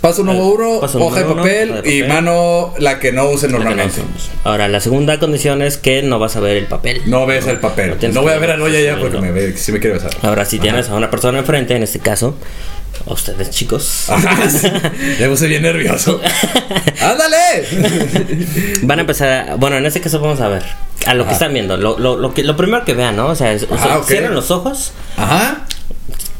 Paso 0.03 0.21
número 0.25 0.47
uno, 0.47 0.79
Paso 0.81 0.99
hoja 0.99 1.19
de 1.19 1.23
número 1.23 1.43
papel 1.43 1.81
de 1.81 1.95
y 1.95 2.03
mano 2.03 2.73
la 2.77 2.99
que 2.99 3.13
no 3.13 3.29
use 3.29 3.47
no 3.47 3.57
normalmente. 3.57 4.01
Ahora, 4.43 4.67
la 4.67 4.81
segunda 4.81 5.17
condición 5.17 5.61
es 5.61 5.77
que 5.77 6.03
no 6.03 6.19
vas 6.19 6.35
a 6.35 6.41
ver 6.41 6.57
el 6.57 6.65
papel. 6.65 7.03
No 7.05 7.25
ves 7.25 7.47
el 7.47 7.59
papel. 7.61 7.95
No 8.13 8.21
voy 8.21 8.33
a 8.33 8.37
ver 8.37 8.51
a 8.51 8.57
Loya 8.57 8.81
ya 8.81 8.99
porque 8.99 9.19
me 9.19 9.31
ve, 9.31 9.55
si 9.55 9.71
me 9.71 9.79
quiere 9.79 9.93
besar. 9.95 10.11
Ahora, 10.21 10.43
si 10.43 10.59
tienes 10.59 10.89
a 10.89 10.95
una 10.95 11.09
persona 11.09 11.39
enfrente, 11.39 11.73
en 11.77 11.83
este 11.83 11.99
caso, 11.99 12.35
a 13.07 13.13
ustedes 13.13 13.49
chicos, 13.51 14.09
Ajá. 14.09 14.37
Me 15.21 15.29
puse 15.29 15.47
bien 15.47 15.61
nervioso. 15.61 16.19
¡Ándale! 17.01 17.65
van 18.81 18.97
a 18.99 19.01
empezar. 19.03 19.51
a- 19.51 19.55
bueno, 19.55 19.77
en 19.77 19.85
este 19.85 20.01
caso 20.01 20.19
vamos 20.19 20.41
a 20.41 20.49
ver 20.49 20.63
a 21.05 21.13
lo 21.13 21.25
que 21.25 21.31
están 21.31 21.53
viendo. 21.53 21.77
Lo, 21.77 21.97
lo, 21.97 22.17
lo, 22.17 22.33
que, 22.33 22.43
lo 22.43 22.57
primero 22.57 22.83
que 22.83 22.93
vean, 22.93 23.15
¿no? 23.15 23.27
O 23.27 23.35
sea, 23.35 23.53
es- 23.53 23.63
o 23.63 23.77
sea, 23.77 23.85
Ajá, 23.85 23.97
ok. 23.99 24.05
cierren 24.07 24.33
los 24.35 24.51
ojos. 24.51 24.91
Ajá. 25.15 25.65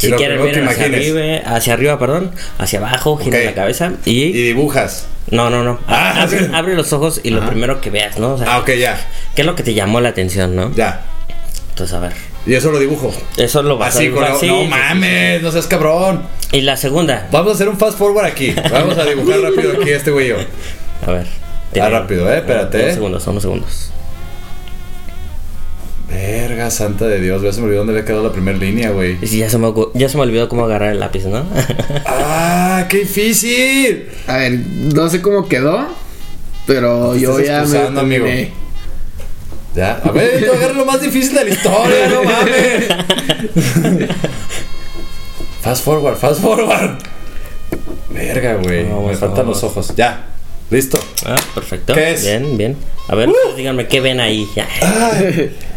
Si 0.04 0.12
lo 0.12 0.18
que 0.18 0.30
miren 0.30 0.68
hacia 0.68 0.86
arriba, 0.86 1.22
hacia 1.56 1.74
arriba, 1.74 2.00
perdón, 2.00 2.32
hacia 2.58 2.80
abajo, 2.80 3.12
Ok. 3.14 3.26
la 3.32 3.54
cabeza 3.54 3.92
Y 4.06 4.24
y. 4.24 4.32
dibujas. 4.32 5.08
No, 5.32 5.50
no, 5.50 5.64
no. 5.64 5.80
Ah, 5.88 6.24
abre, 6.24 6.40
sí. 6.40 6.46
abre 6.54 6.76
los 6.76 6.92
ojos 6.94 7.22
y 7.24 7.30
lo 7.32 7.40
Ajá. 7.42 7.50
primero 7.50 7.80
que 7.82 7.90
veas, 7.90 8.20
¿no? 8.20 8.34
O 8.34 8.38
sea, 8.38 8.48
Ah, 8.56 8.60
ok, 8.60 8.72
ya. 8.78 9.00
¿qué 9.36 9.42
es 9.42 9.46
lo 9.46 9.56
que 9.56 9.64
te 9.64 9.74
llamó 9.74 10.02
la 10.02 10.10
atención, 10.10 10.56
no? 10.56 10.72
Ya. 10.76 11.02
Entonces, 11.70 11.96
a 11.96 12.00
ver. 12.00 12.12
Y 12.46 12.54
eso 12.56 12.72
lo 12.72 12.80
dibujo. 12.80 13.12
Eso 13.38 13.64
lo 13.64 13.78
vas 13.78 13.96
Así, 13.96 14.08
a 14.08 14.12
con 14.12 14.20
dibujar. 14.26 14.34
la- 14.34 14.40
sí, 14.40 14.48
No 14.48 14.62
sí, 14.64 14.68
mames, 14.68 15.42
no 15.42 15.52
seas 15.52 15.66
cabrón. 15.68 16.24
Y 16.52 16.62
la 16.62 16.76
segunda. 16.78 17.28
Vamos 17.32 17.54
a 17.54 17.56
hacer 17.56 17.70
un 17.70 17.78
fast 17.78 17.98
forward 17.98 18.26
aquí. 18.26 18.54
Vamos 18.70 18.98
a 18.98 19.06
dibujar 19.06 19.40
rápido 19.40 19.72
aquí 19.82 19.90
este 19.92 20.12
güey 20.12 20.28
yo. 20.28 20.36
A 21.08 21.12
ver. 21.12 21.26
Ah, 21.82 21.90
rápido, 21.90 22.32
eh, 22.32 22.38
espérate, 22.38 22.78
Unos 22.84 22.94
segundos, 22.94 23.28
unos 23.28 23.42
segundos. 23.42 23.92
Verga 26.14 26.70
santa 26.70 27.06
de 27.08 27.20
Dios, 27.20 27.42
ya 27.42 27.52
se 27.52 27.60
me 27.60 27.66
olvidó 27.66 27.80
dónde 27.80 27.94
había 27.94 28.06
quedado 28.06 28.24
la 28.24 28.32
primera 28.32 28.58
línea, 28.58 28.92
güey. 28.92 29.18
Y 29.22 29.28
sí, 29.28 29.38
ya 29.40 29.50
se, 29.50 29.58
me, 29.58 29.68
ocu- 29.68 29.90
ya 29.96 30.08
se 30.10 30.18
me 30.18 30.24
olvidó 30.24 30.48
cómo 30.48 30.66
agarrar 30.66 30.92
el 30.92 31.00
lápiz, 31.00 31.26
¿no? 31.26 31.44
¡Ah, 32.06 32.86
qué 32.90 33.00
difícil! 33.00 34.10
A 34.28 34.38
ver, 34.38 34.52
no 34.94 35.10
sé 35.10 35.22
cómo 35.22 35.48
quedó, 35.48 35.88
pero 36.68 37.14
Te 37.14 37.20
yo 37.22 37.40
estás 37.40 37.72
ya 37.72 37.90
me 37.90 38.00
amigo. 38.00 38.26
Ya, 39.76 39.94
a 40.04 40.12
ver, 40.12 40.46
tú 40.46 40.52
agarra 40.52 40.74
lo 40.74 40.86
más 40.86 41.02
difícil 41.02 41.34
de 41.34 41.46
la 41.46 41.50
historia, 41.50 42.08
no 42.10 42.24
mames. 42.24 44.08
fast 45.62 45.84
forward, 45.84 46.18
fast 46.18 46.42
forward. 46.42 46.98
Verga, 48.12 48.56
güey. 48.56 48.84
Vamos, 48.88 49.08
Me 49.12 49.18
faltan 49.18 49.46
vamos. 49.48 49.62
los 49.62 49.72
ojos. 49.72 49.94
Ya, 49.96 50.28
listo. 50.74 51.00
ah, 51.26 51.38
perfecto. 51.56 51.94
¿Qué 51.94 52.12
es? 52.12 52.24
Bien, 52.26 52.58
bien. 52.58 52.76
A 53.08 53.16
ver, 53.16 53.30
ustedes 53.30 53.56
díganme 53.58 53.88
qué 53.88 54.00
ven 54.02 54.20
ahí. 54.20 54.48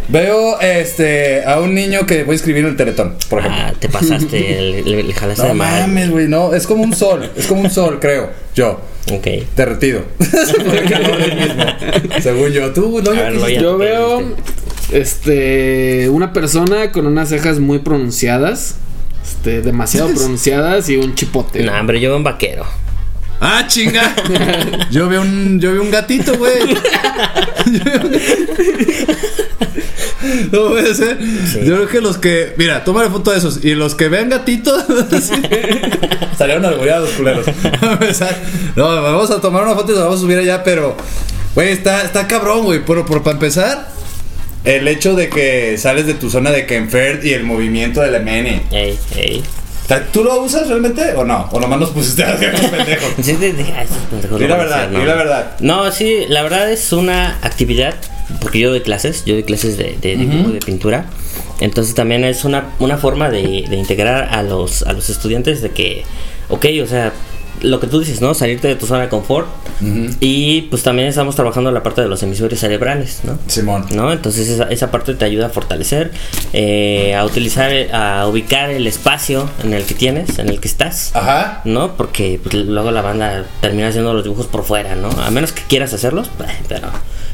Veo 0.09 0.61
este 0.61 1.45
a 1.45 1.59
un 1.61 1.75
niño 1.75 2.07
que 2.07 2.23
voy 2.25 2.35
a 2.35 2.37
escribir 2.37 2.65
en 2.65 2.71
el 2.71 2.77
teletón, 2.77 3.17
por 3.29 3.41
ejemplo. 3.41 3.61
Ah, 3.65 3.73
te 3.79 3.89
pasaste, 3.89 4.39
le, 4.61 4.83
le- 4.83 5.03
le 5.03 5.13
jalaste 5.13 5.43
no 5.43 5.49
de 5.49 5.55
mal. 5.55 5.81
mames, 5.83 6.11
güey, 6.11 6.29
no, 6.29 6.55
es 6.55 6.67
como 6.67 6.85
un 6.85 6.95
sol, 6.95 7.29
es 7.37 7.47
como 7.47 7.63
un 7.63 7.71
sol, 7.71 7.99
creo. 8.01 8.31
Yo, 8.55 8.81
Ok. 9.13 9.27
derretido. 9.57 10.03
Mismo. 10.19 11.65
Según 12.23 12.51
yo, 12.51 12.73
tú, 12.73 13.01
no. 13.03 13.13
Yo 13.49 13.79
¿qué 13.79 13.85
veo 13.85 14.23
este 14.93 16.09
una 16.09 16.33
persona 16.33 16.93
con 16.93 17.07
unas 17.07 17.29
cejas 17.29 17.59
muy 17.59 17.81
pronunciadas, 17.81 18.77
este 19.25 19.61
demasiado 19.63 20.09
pronunciadas 20.15 20.89
y 20.89 20.97
un 20.97 21.15
chipote. 21.17 21.63
No, 21.65 21.73
hombre, 21.79 22.01
yo 22.01 22.11
veo 22.11 22.17
un 22.19 22.25
vaquero. 22.25 22.65
Ah, 23.41 23.67
chinga. 23.67 24.15
Yo 24.91 25.09
veo 25.09 25.23
un, 25.23 25.61
yo 25.61 25.73
veo 25.73 25.83
un 25.83 25.91
gatito, 25.91 26.37
güey. 26.37 26.55
No 30.51 30.69
puede 30.69 30.95
ser. 30.95 31.19
Yo 31.65 31.77
creo 31.77 31.89
que 31.89 32.01
los 32.01 32.19
que. 32.19 32.55
Mira, 32.57 32.83
toma 32.85 33.03
la 33.03 33.11
foto 33.11 33.31
de 33.31 33.39
esos. 33.39 33.65
Y 33.65 33.75
los 33.75 33.95
que 33.95 34.09
vean 34.09 34.29
gatitos. 34.29 34.85
sí, 35.21 35.35
Salieron 36.37 36.65
alboreados, 36.65 37.11
culeros. 37.11 37.47
No, 38.75 39.03
vamos 39.03 39.31
a 39.31 39.41
tomar 39.41 39.63
una 39.65 39.75
foto 39.75 39.93
y 39.93 39.95
la 39.95 40.03
vamos 40.03 40.19
a 40.19 40.23
subir 40.23 40.39
allá, 40.39 40.65
pero. 40.65 40.97
Güey, 41.55 41.71
está, 41.71 42.03
está 42.03 42.27
cabrón, 42.27 42.65
güey. 42.65 42.85
Pero, 42.85 43.07
pero 43.07 43.23
para 43.23 43.35
empezar, 43.35 43.89
el 44.65 44.89
hecho 44.89 45.15
de 45.15 45.29
que 45.29 45.79
sales 45.79 46.07
de 46.07 46.15
tu 46.15 46.29
zona 46.29 46.51
de 46.51 46.67
Kenferd 46.67 47.25
y 47.25 47.33
el 47.33 47.45
movimiento 47.45 48.01
del 48.01 48.21
MN. 48.23 48.63
Ey, 48.73 48.99
ey. 49.15 49.43
¿Tú 50.13 50.25
lo 50.25 50.43
usas 50.43 50.69
realmente 50.69 51.13
o 51.15 51.25
no? 51.25 51.49
¿O 51.53 51.61
nomás 51.61 51.79
nos 51.79 51.91
pusiste 51.91 52.25
a 52.25 52.33
hacer 52.33 52.53
como 52.55 52.71
pendejos? 52.71 53.09
Sí, 53.23 53.33
de- 53.35 53.53
de- 53.53 53.63
ay, 53.73 53.85
esos 53.85 53.97
pendejos 54.11 54.39
Di 54.41 54.47
lo 54.47 54.57
la 54.57 54.57
verdad, 54.63 54.91
¿no? 54.91 55.05
la 55.05 55.15
verdad. 55.15 55.51
No, 55.61 55.91
sí, 55.93 56.25
la 56.29 56.43
verdad 56.43 56.71
es 56.73 56.93
una 56.93 57.39
actividad, 57.43 57.95
porque 58.41 58.59
yo 58.59 58.71
doy 58.71 58.81
clases, 58.81 59.25
yo 59.25 59.35
doy 59.35 59.45
clases 59.45 59.77
de, 59.79 59.97
de 60.01 60.17
dibujo, 60.17 60.51
de 60.51 60.59
pintura, 60.61 61.07
entonces 61.61 61.95
también 61.95 62.25
es 62.25 62.45
una, 62.45 62.71
una 62.81 62.97
forma 62.99 63.31
de, 63.31 63.65
de 63.69 63.77
integrar 63.77 64.29
a 64.33 64.43
los, 64.43 64.83
a 64.83 64.93
los 64.93 65.09
estudiantes 65.09 65.63
de 65.63 65.71
que, 65.71 66.03
ok, 66.49 66.67
o 66.83 66.87
sea, 66.87 67.13
lo 67.63 67.81
que 67.81 67.87
tú 67.87 68.01
dices, 68.01 68.21
¿no? 68.21 68.35
Salirte 68.35 68.69
de 68.69 68.77
tu 68.77 68.87
zona 68.87 69.03
de 69.03 69.09
confort 69.09 69.49
y 70.21 70.63
pues 70.63 70.83
también 70.83 71.09
estamos 71.09 71.37
trabajando 71.37 71.71
la 71.71 71.83
parte 71.83 72.01
de 72.01 72.09
los 72.09 72.23
hemisferios 72.23 72.61
cerebrales, 72.61 73.21
¿no? 73.25 73.39
Simón. 73.47 73.87
¿no? 73.93 74.13
Entonces 74.13 74.49
esa, 74.49 74.65
esa 74.71 74.91
parte 74.91 75.15
te 75.15 75.25
ayuda 75.25 75.47
a 75.47 75.49
fortalecer, 75.51 76.13
eh, 76.53 77.15
a 77.15 77.25
utilizar, 77.25 77.71
a 77.93 78.27
ubicar 78.27 78.71
el 78.71 78.87
espacio 78.87 79.49
en 79.63 79.75
el 79.75 79.85
que 79.85 79.95
tienes, 79.95 80.39
en 80.39 80.49
el 80.49 80.61
que 80.61 80.69
estás. 80.69 81.15
Ajá. 81.15 81.61
¿no? 81.65 81.97
Porque 81.97 82.41
pues, 82.43 82.55
luego 82.55 82.91
la 82.91 83.03
banda 83.03 83.45
termina 83.61 83.89
haciendo 83.89 84.13
los 84.15 84.25
dibujos 84.25 84.47
por 84.47 84.65
fuera, 84.65 84.95
¿no? 84.95 85.11
A 85.11 85.31
menos 85.31 85.53
que 85.53 85.63
quieras 85.63 85.93
hacerlos, 85.93 86.31
pues, 86.37 86.51
pero 86.69 86.89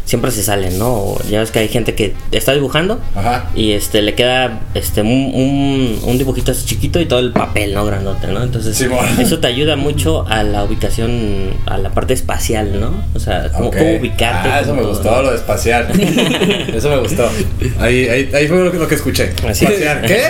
siempre 0.04 0.30
se 0.30 0.42
salen, 0.42 0.78
¿no? 0.78 0.88
O 0.92 1.22
Ya 1.28 1.40
ves 1.40 1.50
que 1.50 1.60
hay 1.60 1.68
gente 1.68 1.94
que 1.94 2.14
está 2.32 2.52
dibujando 2.52 3.00
Ajá. 3.14 3.50
y 3.54 3.72
este 3.72 4.02
le 4.02 4.14
queda 4.14 4.60
este 4.74 5.02
un, 5.02 5.08
un, 5.34 5.98
un 6.04 6.18
dibujito 6.18 6.52
así 6.52 6.66
chiquito 6.66 7.00
y 7.00 7.06
todo 7.06 7.20
el 7.20 7.32
papel, 7.32 7.72
¿no? 7.74 7.84
Grandote, 7.86 8.26
¿no? 8.28 8.42
Entonces 8.42 8.80
eso 9.18 9.38
te 9.38 9.46
ayuda 9.46 9.76
mucho 9.76 10.26
a 10.28 10.42
la 10.42 10.64
ubicación, 10.64 11.50
a 11.66 11.78
la 11.78 11.90
parte 11.90 12.14
espacial, 12.14 12.80
¿no? 12.80 13.04
O 13.14 13.20
sea, 13.20 13.50
cómo, 13.52 13.68
ubicarte. 13.70 14.48
Ah, 14.48 14.60
eso 14.60 14.74
me 14.74 14.82
todo, 14.82 14.90
gustó, 14.90 15.10
¿no? 15.10 15.22
lo 15.22 15.30
de 15.30 15.36
espacial. 15.36 15.88
eso 16.74 16.88
me 16.90 16.98
gustó. 16.98 17.28
Ahí, 17.78 18.08
ahí, 18.08 18.30
ahí 18.34 18.48
fue 18.48 18.58
lo 18.64 18.72
que, 18.72 18.78
lo 18.78 18.88
que 18.88 18.94
escuché. 18.96 19.32
Así. 19.48 19.64
Espacial. 19.64 20.02
¿Qué? 20.06 20.22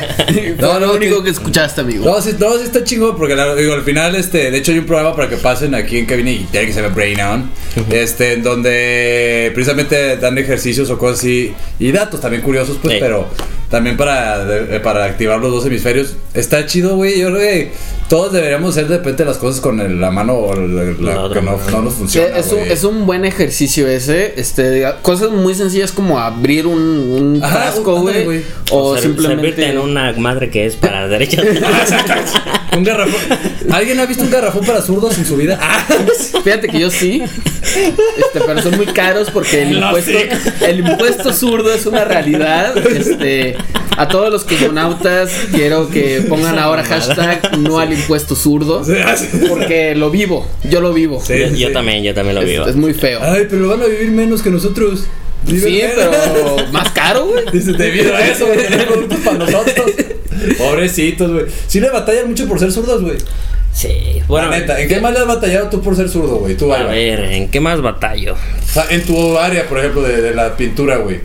No, 0.62 0.78
lo 0.78 0.94
único 0.94 1.18
que- 1.18 1.22
que 1.24 1.30
escuchaste, 1.30 1.80
amigo. 1.82 2.04
No, 2.04 2.20
sí, 2.20 2.30
no, 2.38 2.56
sí 2.58 2.64
está 2.64 2.82
chingo 2.84 3.16
porque 3.16 3.34
la- 3.36 3.54
digo, 3.54 3.74
al 3.74 3.82
final, 3.82 4.14
este, 4.16 4.50
de 4.50 4.58
hecho 4.58 4.72
hay 4.72 4.78
un 4.78 4.86
programa 4.86 5.14
para 5.14 5.28
que 5.28 5.36
pasen 5.36 5.74
aquí 5.74 5.98
en 5.98 6.06
cabina 6.06 6.30
y 6.30 6.40
tiene 6.50 6.66
que 6.66 6.72
se 6.72 6.82
llama 6.82 6.94
Brain 6.94 7.20
On, 7.20 7.50
este, 7.90 8.32
en 8.34 8.42
donde 8.42 9.52
precisamente 9.62 10.16
dan 10.16 10.36
ejercicios 10.38 10.90
o 10.90 10.98
cosas 10.98 11.20
así 11.20 11.54
y 11.78 11.92
datos 11.92 12.20
también 12.20 12.42
curiosos, 12.42 12.78
pues, 12.82 12.94
Sí. 12.94 13.00
pero 13.00 13.28
también 13.72 13.96
para, 13.96 14.44
de- 14.44 14.78
para 14.80 15.04
activar 15.06 15.40
los 15.40 15.50
dos 15.50 15.66
hemisferios. 15.66 16.14
Está 16.34 16.66
chido, 16.66 16.94
güey, 16.94 17.18
yo 17.18 17.28
creo 17.28 17.40
que 17.40 17.72
todos 18.08 18.30
deberíamos 18.32 18.70
hacer 18.76 18.86
de 18.86 18.98
repente 18.98 19.24
las 19.24 19.38
cosas 19.38 19.60
con 19.62 19.80
el- 19.80 19.98
la 20.00 20.10
mano 20.10 20.34
o 20.34 20.54
la, 20.54 20.84
la- 20.84 21.14
La 21.14 21.20
otra 21.22 21.40
que 21.40 21.46
no, 21.46 21.58
no 21.70 21.82
nos 21.82 21.94
Sí, 21.94 21.98
funciona, 22.00 22.36
es, 22.38 22.52
un, 22.52 22.58
güey. 22.58 22.72
es 22.72 22.84
un 22.84 23.06
buen 23.06 23.24
ejercicio 23.24 23.88
ese. 23.88 24.34
Este, 24.36 24.86
cosas 25.02 25.30
muy 25.30 25.54
sencillas 25.54 25.90
como 25.90 26.18
abrir 26.20 26.66
un, 26.66 26.78
un 26.78 27.40
Ajá, 27.42 27.62
frasco, 27.72 27.98
ándale, 27.98 28.24
güey. 28.24 28.38
güey. 28.42 28.50
O 28.70 28.94
Ser- 28.94 29.04
simplemente. 29.04 29.66
en 29.66 29.78
una 29.78 30.12
madre 30.12 30.50
que 30.50 30.66
es 30.66 30.76
para 30.76 31.08
derechas. 31.08 31.44
Un 32.76 32.84
garrafón. 32.84 33.20
¿Alguien 33.70 34.00
ha 34.00 34.06
visto 34.06 34.24
un 34.24 34.30
garrafón 34.30 34.64
para 34.64 34.80
zurdos 34.80 35.18
en 35.18 35.26
su 35.26 35.36
vida? 35.36 35.58
Ah, 35.60 35.84
Fíjate 36.42 36.68
que 36.68 36.80
yo 36.80 36.90
sí. 36.90 37.22
Este, 37.62 38.40
pero 38.46 38.62
son 38.62 38.76
muy 38.78 38.86
caros 38.86 39.28
porque 39.30 39.60
el 39.62 39.74
impuesto, 39.74 40.18
el 40.66 40.78
impuesto 40.78 41.34
zurdo 41.34 41.70
es 41.74 41.84
una 41.84 42.04
realidad. 42.06 42.74
Este, 42.88 43.56
a 43.96 44.08
todos 44.08 44.32
los 44.32 44.44
cosmonautas 44.44 45.30
quiero 45.52 45.88
que 45.90 46.22
pongan 46.28 46.58
ahora 46.58 46.82
hashtag 46.84 47.58
no 47.58 47.78
al 47.78 47.92
impuesto 47.92 48.34
zurdo. 48.34 48.82
Porque 49.48 49.94
lo 49.94 50.10
vivo, 50.10 50.46
yo 50.64 50.80
lo 50.80 50.92
vivo. 50.92 51.22
Sí, 51.24 51.38
yo, 51.38 51.48
sí, 51.48 51.58
yo 51.58 51.68
sí. 51.68 51.72
también, 51.74 52.02
yo 52.02 52.14
también 52.14 52.34
lo 52.36 52.42
Es, 52.42 52.48
vivo. 52.48 52.66
es 52.66 52.76
muy 52.76 52.94
feo. 52.94 53.20
Ay, 53.22 53.46
pero 53.50 53.68
van 53.68 53.82
a 53.82 53.86
vivir 53.86 54.10
menos 54.10 54.42
que 54.42 54.50
nosotros. 54.50 55.04
Viven 55.44 55.60
Sí, 55.62 55.82
menos. 55.82 55.92
pero 55.96 56.56
más 56.72 56.90
caro, 56.92 57.26
güey. 57.26 57.44
Dice, 57.52 57.72
debido 57.72 58.14
a 58.14 58.20
eso, 58.26 58.46
güey, 58.46 58.58
tener 58.66 58.86
productos 58.86 59.18
para 59.20 59.38
nosotros. 59.38 59.90
Pobrecitos, 60.58 61.32
güey. 61.32 61.46
Sí 61.66 61.80
le 61.80 61.90
batallan 61.90 62.28
mucho 62.28 62.46
por 62.48 62.58
ser 62.58 62.72
zurdos, 62.72 63.02
güey. 63.02 63.16
Sí, 63.74 64.20
bueno. 64.28 64.50
la 64.50 64.58
neta, 64.58 64.80
¿en 64.80 64.88
qué 64.88 65.00
más 65.00 65.12
le 65.14 65.20
has 65.20 65.26
batallado 65.26 65.68
tú 65.70 65.80
por 65.80 65.96
ser 65.96 66.08
zurdo, 66.08 66.36
güey? 66.36 66.56
Tú, 66.56 66.72
A 66.72 66.76
Álvaro. 66.76 66.94
ver, 66.94 67.20
¿en 67.32 67.50
qué 67.50 67.58
más 67.58 67.80
batallo? 67.80 68.34
O 68.34 68.72
sea, 68.72 68.84
en 68.90 69.02
tu 69.04 69.38
área, 69.38 69.66
por 69.66 69.78
ejemplo, 69.78 70.02
de, 70.02 70.20
de 70.20 70.34
la 70.34 70.56
pintura, 70.56 70.98
güey. 70.98 71.20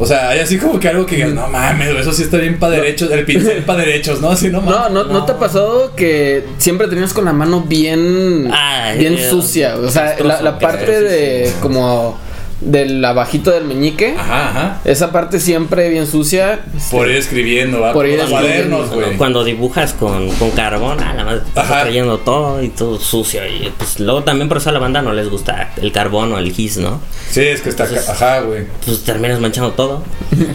O 0.00 0.06
sea, 0.06 0.28
hay 0.30 0.38
así 0.38 0.58
como 0.58 0.78
que 0.78 0.88
algo 0.88 1.04
que 1.04 1.16
digas, 1.16 1.32
no 1.32 1.48
mames, 1.48 1.88
eso 1.88 2.12
sí 2.12 2.22
está 2.22 2.36
bien 2.36 2.58
para 2.60 2.74
derechos, 2.74 3.10
el 3.10 3.24
pincel 3.24 3.62
para 3.66 3.80
derechos, 3.80 4.20
¿no? 4.20 4.30
Así 4.30 4.48
no 4.48 4.60
No, 4.60 4.70
mames. 4.70 4.92
no, 4.92 5.04
no, 5.04 5.24
te 5.24 5.32
ha 5.32 5.38
pasado 5.38 5.94
que 5.96 6.44
siempre 6.58 6.86
tenías 6.86 7.12
con 7.12 7.24
la 7.24 7.32
mano 7.32 7.62
bien, 7.62 8.48
Ay, 8.52 8.98
bien 8.98 9.16
Dios. 9.16 9.28
sucia. 9.28 9.76
O 9.76 9.90
sea, 9.90 10.16
la, 10.20 10.58
parte 10.60 11.00
de 11.02 11.52
como 11.60 12.16
del 12.60 13.04
abajito 13.04 13.50
del 13.52 13.64
meñique, 13.64 14.14
Ajá, 14.18 14.48
ajá. 14.48 14.80
esa 14.84 15.12
parte 15.12 15.38
siempre 15.38 15.88
bien 15.90 16.06
sucia. 16.06 16.60
Por 16.90 17.08
ir 17.08 17.16
escribiendo, 17.16 17.80
¿va? 17.80 17.92
Por 17.92 18.06
ir 18.06 18.18
los 18.18 18.30
escribiendo. 18.30 18.76
cuadernos, 18.78 18.90
güey. 19.06 19.16
Cuando 19.16 19.44
dibujas 19.44 19.92
con, 19.94 20.28
con 20.32 20.50
carbón, 20.50 21.00
a 21.00 21.14
te 21.14 21.20
Ajá. 21.20 21.34
estás 21.36 21.82
trayendo 21.82 22.18
todo 22.18 22.60
y 22.62 22.68
todo 22.70 22.98
sucio. 22.98 23.46
Y 23.46 23.72
pues 23.78 24.00
luego 24.00 24.24
también 24.24 24.48
por 24.48 24.58
eso 24.58 24.70
a 24.70 24.72
la 24.72 24.80
banda 24.80 25.02
no 25.02 25.12
les 25.12 25.28
gusta 25.30 25.72
el 25.80 25.92
carbón 25.92 26.32
o 26.32 26.38
el 26.38 26.52
gis, 26.52 26.78
¿no? 26.78 27.00
Sí, 27.30 27.42
es 27.42 27.60
que 27.60 27.68
está 27.68 27.84
Entonces- 27.84 28.08
ajá, 28.08 28.40
güey. 28.40 28.64
Pues 28.84 29.04
terminas 29.04 29.38
manchando 29.40 29.72
todo. 29.72 30.02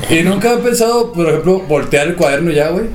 ¿Y 0.10 0.24
nunca 0.24 0.52
han 0.52 0.60
pensado, 0.62 1.14
por 1.14 1.28
ejemplo, 1.30 1.60
voltear 1.68 2.08
el 2.08 2.16
cuaderno 2.16 2.52
ya, 2.52 2.70
güey? 2.70 2.88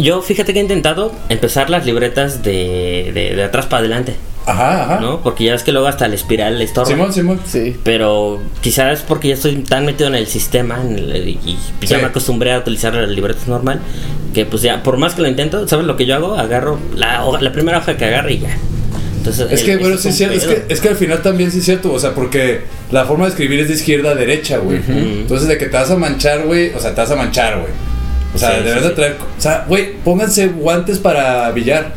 Yo 0.00 0.20
fíjate 0.20 0.52
que 0.52 0.58
he 0.58 0.62
intentado 0.62 1.12
empezar 1.28 1.70
las 1.70 1.86
libretas 1.86 2.42
de, 2.42 3.12
de, 3.14 3.36
de 3.36 3.44
atrás 3.44 3.66
para 3.66 3.80
adelante, 3.80 4.16
Ajá, 4.46 4.84
ajá. 4.84 5.00
¿no? 5.00 5.20
Porque 5.22 5.44
ya 5.44 5.52
ves 5.52 5.62
que 5.64 5.72
luego 5.72 5.88
hasta 5.88 6.06
el 6.06 6.14
espiral 6.14 6.58
le 6.58 6.64
estorba. 6.64 6.88
Simón, 6.88 7.12
Simón. 7.12 7.40
Sí. 7.46 7.76
Pero 7.82 8.40
quizás 8.60 9.00
porque 9.06 9.28
ya 9.28 9.34
estoy 9.34 9.56
tan 9.56 9.84
metido 9.86 10.08
en 10.08 10.14
el 10.14 10.26
sistema 10.28 10.80
en 10.80 10.96
el- 10.98 11.28
y 11.28 11.58
pues 11.78 11.90
ya 11.90 11.96
Sí. 11.96 12.02
me 12.02 12.08
acostumbré 12.08 12.52
a 12.52 12.58
utilizar 12.58 12.94
las 12.94 13.08
libretas 13.10 13.48
normal 13.48 13.80
que 14.32 14.44
pues 14.46 14.62
ya, 14.62 14.82
por 14.82 14.96
más 14.98 15.14
que 15.14 15.22
lo 15.22 15.28
intento, 15.28 15.66
¿sabes 15.66 15.84
lo 15.86 15.96
que 15.96 16.06
yo 16.06 16.14
hago? 16.14 16.34
Agarro 16.36 16.78
la, 16.94 17.24
hoja- 17.24 17.40
la 17.40 17.52
primera 17.52 17.78
hoja 17.78 17.96
que 17.96 18.04
agarre 18.04 18.34
y 18.34 18.38
ya. 18.40 18.56
Entonces, 19.18 19.50
Es 19.50 19.64
que, 19.64 19.72
el- 19.72 19.78
bueno, 19.80 19.96
sí, 19.96 20.08
es 20.10 20.20
es 20.20 20.44
que, 20.46 20.64
es 20.68 20.80
que 20.80 20.88
al 20.90 20.94
final 20.96 21.20
también 21.22 21.50
sí 21.50 21.58
es 21.58 21.64
cierto. 21.64 21.92
O 21.92 21.98
sea, 21.98 22.14
porque 22.14 22.60
la 22.92 23.04
forma 23.06 23.24
de 23.24 23.30
escribir 23.30 23.58
es 23.58 23.66
de 23.68 23.74
izquierda 23.74 24.10
a 24.10 24.14
derecha, 24.14 24.58
güey. 24.58 24.78
Entonces, 24.88 25.48
de 25.48 25.58
que 25.58 25.66
te 25.66 25.76
vas 25.76 25.90
a 25.90 25.96
manchar, 25.96 26.44
güey. 26.44 26.72
O 26.74 26.78
sea, 26.78 26.94
te 26.94 27.00
vas 27.00 27.10
a 27.10 27.16
manchar, 27.16 27.58
güey. 27.58 27.72
O 28.32 28.38
sea, 28.38 28.50
Sí, 28.50 28.56
debes 28.58 28.74
sí, 28.74 28.80
de 28.82 28.88
sí. 28.90 28.94
traer. 28.94 29.16
O 29.36 29.40
sea, 29.40 29.64
güey, 29.66 29.94
pónganse 30.04 30.46
guantes 30.48 30.98
para 31.00 31.50
billar. 31.50 31.92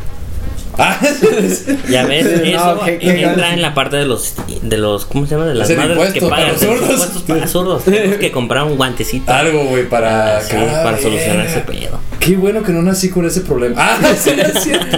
Ya 1.90 2.04
ves, 2.06 2.40
Sí, 2.42 2.52
eso 2.52 2.74
no, 2.76 2.84
qué- 2.84 2.98
qué 2.98 3.22
entra 3.22 3.52
en 3.52 3.62
la 3.62 3.74
parte 3.74 3.96
de 3.96 4.04
los, 4.06 4.34
de 4.62 4.76
los, 4.78 5.04
¿cómo 5.06 5.26
se 5.26 5.34
llama? 5.34 5.46
De 5.46 5.54
las 5.54 5.68
Es 5.70 5.76
madres 5.76 5.92
impuesto 5.96 6.14
que 6.14 6.20
para 6.26 6.36
pagan 6.36 6.52
los 6.52 7.22
para 7.26 7.46
zurdos. 7.46 7.84
Tenemos 7.84 8.16
que 8.18 8.30
comprar 8.32 8.64
un 8.64 8.76
guantecito. 8.76 9.32
algo, 9.32 9.64
güey, 9.64 9.88
para. 9.88 10.38
Ah, 10.38 10.40
sí, 10.42 10.54
para 10.56 10.98
solucionar 10.98 11.46
ese 11.46 11.60
pedo. 11.60 11.98
Qué 12.20 12.36
bueno 12.36 12.62
que 12.62 12.72
no 12.72 12.82
nací 12.82 13.08
con 13.08 13.26
ese 13.26 13.40
problema. 13.40 13.74
Ah, 13.78 13.98
sí, 14.18 14.30
es 14.30 14.62
cierto. 14.62 14.96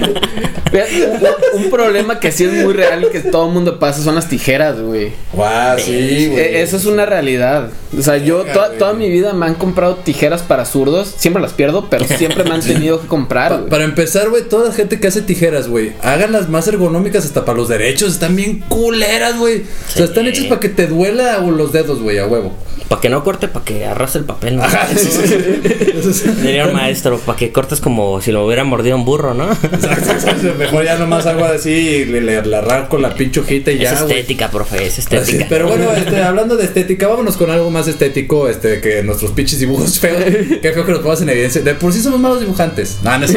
Un 1.55 1.71
problema 1.71 2.19
que 2.19 2.33
sí 2.33 2.45
es 2.45 2.65
muy 2.65 2.73
real 2.73 3.05
y 3.05 3.13
que 3.13 3.21
todo 3.21 3.47
el 3.49 3.53
mundo 3.53 3.79
pasa 3.79 4.03
son 4.03 4.15
las 4.15 4.29
tijeras, 4.29 4.81
güey. 4.81 5.13
Guau, 5.33 5.79
sí, 5.79 6.29
güey. 6.29 6.41
Eh, 6.41 6.63
Eso 6.63 6.79
es 6.79 6.87
una 6.87 7.05
realidad. 7.05 7.69
O 7.97 8.01
sea, 8.03 8.17
yo 8.17 8.39
toda, 8.45 8.69
güey. 8.69 8.79
toda 8.79 8.93
mi 8.95 9.11
vida 9.11 9.35
me 9.35 9.45
han 9.47 9.55
comprado 9.55 9.97
tijeras 9.97 10.41
para 10.43 10.65
zurdos. 10.65 11.15
Siempre 11.19 11.43
las 11.43 11.53
pierdo, 11.53 11.89
pero 11.91 12.07
siempre 12.07 12.43
me 12.45 12.53
han 12.53 12.61
tenido 12.67 13.01
que 13.03 13.07
comprar. 13.07 13.51
Pa- 13.51 13.57
güey. 13.59 13.69
para 13.71 13.85
empezar, 13.85 14.31
güey, 14.31 14.49
toda 14.49 14.69
la 14.69 14.75
gente 14.75 14.99
que 14.99 15.09
hace 15.09 15.21
tijeras, 15.21 15.69
güey, 15.69 15.93
háganlas 16.03 16.49
más 16.49 16.67
ergonómicas 16.69 17.25
hasta 17.27 17.45
para 17.45 17.59
los 17.59 17.69
derechos. 17.69 18.13
Están 18.15 18.35
bien 18.35 18.61
culeras, 18.69 19.39
güey. 19.39 19.59
O 19.61 19.93
sea, 19.93 20.07
están 20.07 20.27
hechas 20.27 20.47
para 20.47 20.61
que 20.61 20.71
te 20.71 20.87
duela 20.87 21.39
los 21.39 21.71
dedos, 21.73 22.01
güey, 22.01 22.19
a 22.19 22.27
huevo. 22.27 22.57
Para 22.89 23.01
que 23.01 23.09
no 23.09 23.23
corte, 23.25 23.49
para 23.49 23.65
que 23.65 23.85
arrastre 23.87 24.21
el 24.21 24.27
papel. 24.27 24.57
¿no? 24.57 24.65
Ajá, 24.65 24.87
sí, 24.95 25.09
sí, 25.09 26.29
Diría 26.43 26.67
un 26.67 26.75
maestro, 26.75 27.12
para 27.21 27.37
que 27.39 27.53
cortes 27.53 27.81
como 27.81 28.21
si 28.21 28.33
lo 28.33 28.47
hubiera 28.47 28.65
mordido 28.65 28.97
un 28.97 29.05
burro, 29.05 29.35
¿no? 29.35 29.51
Exacto, 29.53 30.11
exacto. 30.13 30.55
Mejor 30.59 30.85
ya 30.85 30.97
nomás 30.99 31.27
algo 31.27 31.45
así 31.45 31.71
y 31.71 32.05
le, 32.05 32.21
le, 32.21 32.43
le 32.43 32.57
arranco 32.57 32.99
la 32.99 33.15
pinche 33.15 33.41
hojita 33.41 33.71
y 33.73 33.77
es 33.77 33.83
ya, 33.83 34.03
güey. 34.03 34.19
estética, 34.19 34.51
profe, 34.51 34.87
es 34.87 34.99
Así, 34.99 35.01
estética. 35.01 35.47
pero 35.49 35.69
bueno, 35.69 35.91
este, 35.93 36.23
hablando 36.23 36.57
de 36.57 36.65
estética, 36.65 37.09
vámonos 37.09 37.37
con 37.37 37.51
algo 37.51 37.71
más 37.71 37.89
estético, 37.89 38.49
este, 38.49 38.81
que 38.81 39.03
nuestros 39.03 39.33
pinches 39.33 39.59
dibujos 39.59 39.99
feos. 39.99 40.23
Qué 40.61 40.73
feo 40.73 40.85
que 40.85 40.93
los 40.93 41.01
pongas 41.01 41.23
en 41.23 41.31
evidencia. 41.31 41.63
De 41.63 41.75
por 41.75 41.93
sí 41.93 42.01
somos 42.01 42.21
malos 42.21 42.41
dibujantes. 42.41 42.99
No, 43.03 43.19
no 43.19 43.25
es. 43.25 43.37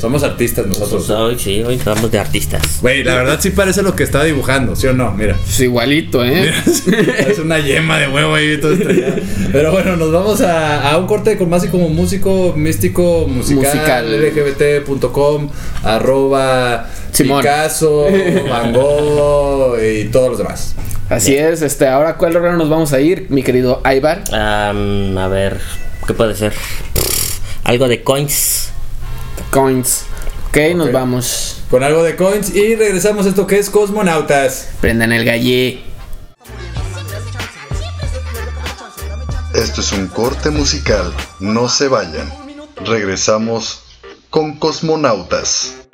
Somos 0.00 0.22
artistas 0.22 0.66
nosotros. 0.66 1.04
Pues 1.06 1.10
hoy 1.10 1.38
sí, 1.38 1.62
hoy 1.62 1.76
estamos 1.76 2.10
de 2.10 2.18
artistas. 2.18 2.78
Güey, 2.82 3.04
la 3.04 3.14
verdad 3.14 3.38
sí 3.40 3.50
parece 3.50 3.82
lo 3.82 3.94
que 3.96 4.02
estaba 4.02 4.24
dibujando, 4.24 4.76
¿sí 4.76 4.86
o 4.86 4.92
no? 4.92 5.12
Mira. 5.12 5.36
Pues 5.42 5.60
igualito, 5.60 6.24
¿eh? 6.24 6.52
es 7.28 7.38
una 7.38 7.58
yema 7.58 7.98
de 7.98 8.08
huevo 8.08 8.34
ahí 8.34 8.58
todo 8.60 8.72
estrellado. 8.74 9.16
Pero 9.52 9.72
bueno, 9.72 9.96
nos 9.96 10.12
vamos 10.12 10.40
a, 10.40 10.90
a 10.90 10.98
un 10.98 11.06
corte 11.06 11.36
con 11.36 11.48
más 11.48 11.64
y 11.64 11.68
como 11.68 11.88
músico, 11.88 12.52
místico, 12.56 13.15
musical, 13.26 14.04
Musical. 14.04 14.20
lgbt.com, 14.20 15.48
arroba 15.82 16.86
Simón. 17.12 17.40
Picasso, 17.42 18.06
Van 18.50 18.72
Gogh 18.72 19.78
y 19.80 20.04
todos 20.06 20.28
los 20.30 20.38
demás. 20.38 20.74
Así 21.08 21.36
es. 21.36 21.62
Este, 21.62 21.86
ahora, 21.88 22.16
¿cuál 22.16 22.36
órgano 22.36 22.56
nos 22.58 22.68
vamos 22.68 22.92
a 22.92 23.00
ir, 23.00 23.26
mi 23.30 23.42
querido 23.42 23.80
Aibar? 23.84 24.24
A 24.32 24.72
ver, 25.28 25.60
¿qué 26.06 26.14
puede 26.14 26.34
ser? 26.34 26.52
Algo 27.64 27.88
de 27.88 28.02
coins. 28.02 28.70
Coins. 29.50 30.04
Ok, 30.48 30.58
nos 30.74 30.92
vamos. 30.92 31.62
Con 31.70 31.82
algo 31.82 32.02
de 32.02 32.16
coins 32.16 32.54
y 32.54 32.76
regresamos 32.76 33.26
a 33.26 33.30
esto 33.30 33.46
que 33.46 33.58
es 33.58 33.70
Cosmonautas. 33.70 34.68
Prendan 34.80 35.12
el 35.12 35.24
gallé. 35.24 35.80
Esto 39.54 39.80
es 39.80 39.92
un 39.92 40.08
corte 40.08 40.50
musical. 40.50 41.12
No 41.40 41.68
se 41.68 41.88
vayan. 41.88 42.45
Regresamos 42.84 43.82
con 44.30 44.58
Cosmonautas. 44.58 45.85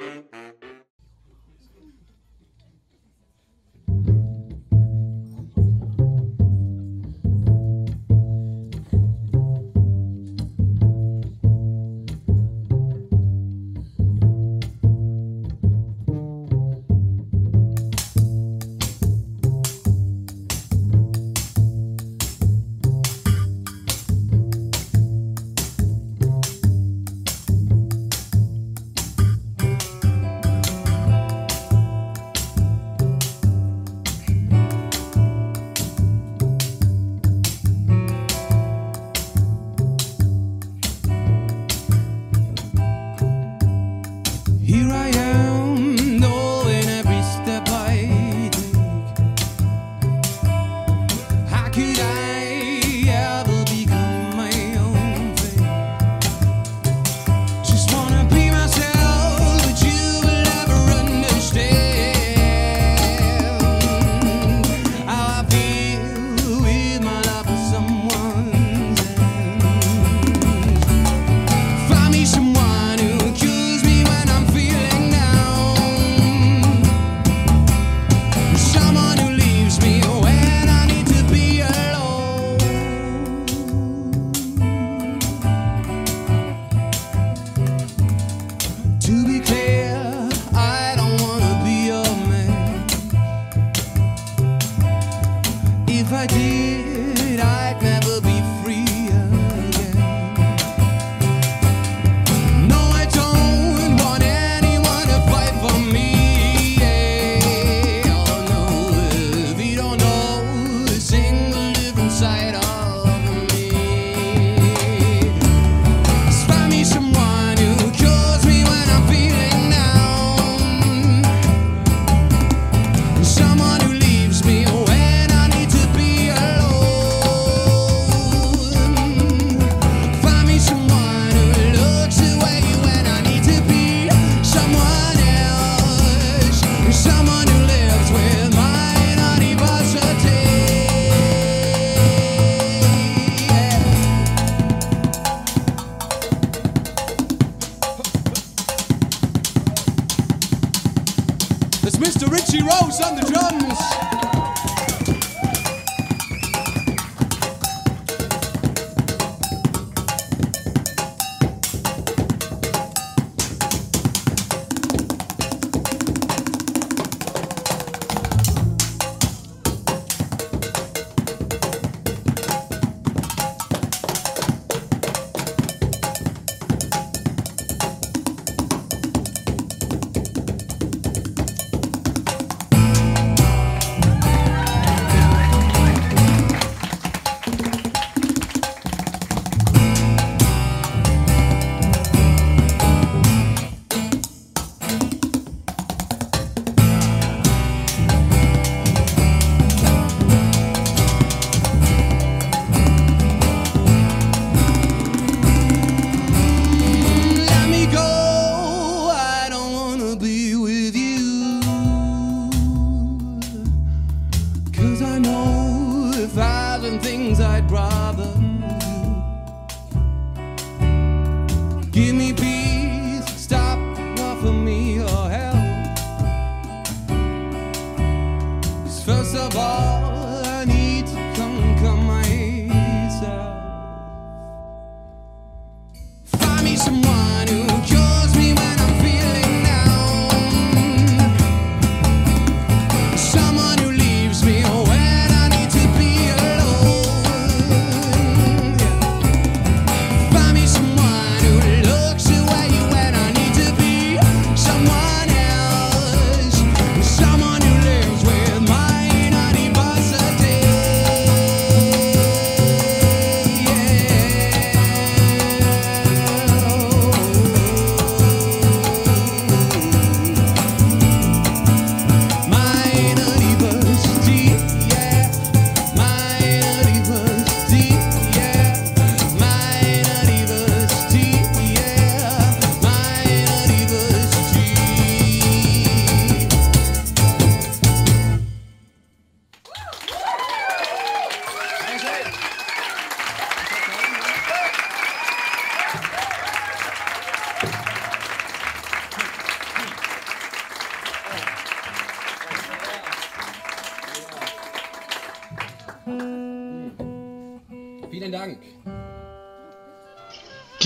Mr. 152.03 152.28
Richie 152.28 152.62
Rose 152.62 153.00
on 153.00 153.14
the 153.14 153.22
drums. 153.22 154.32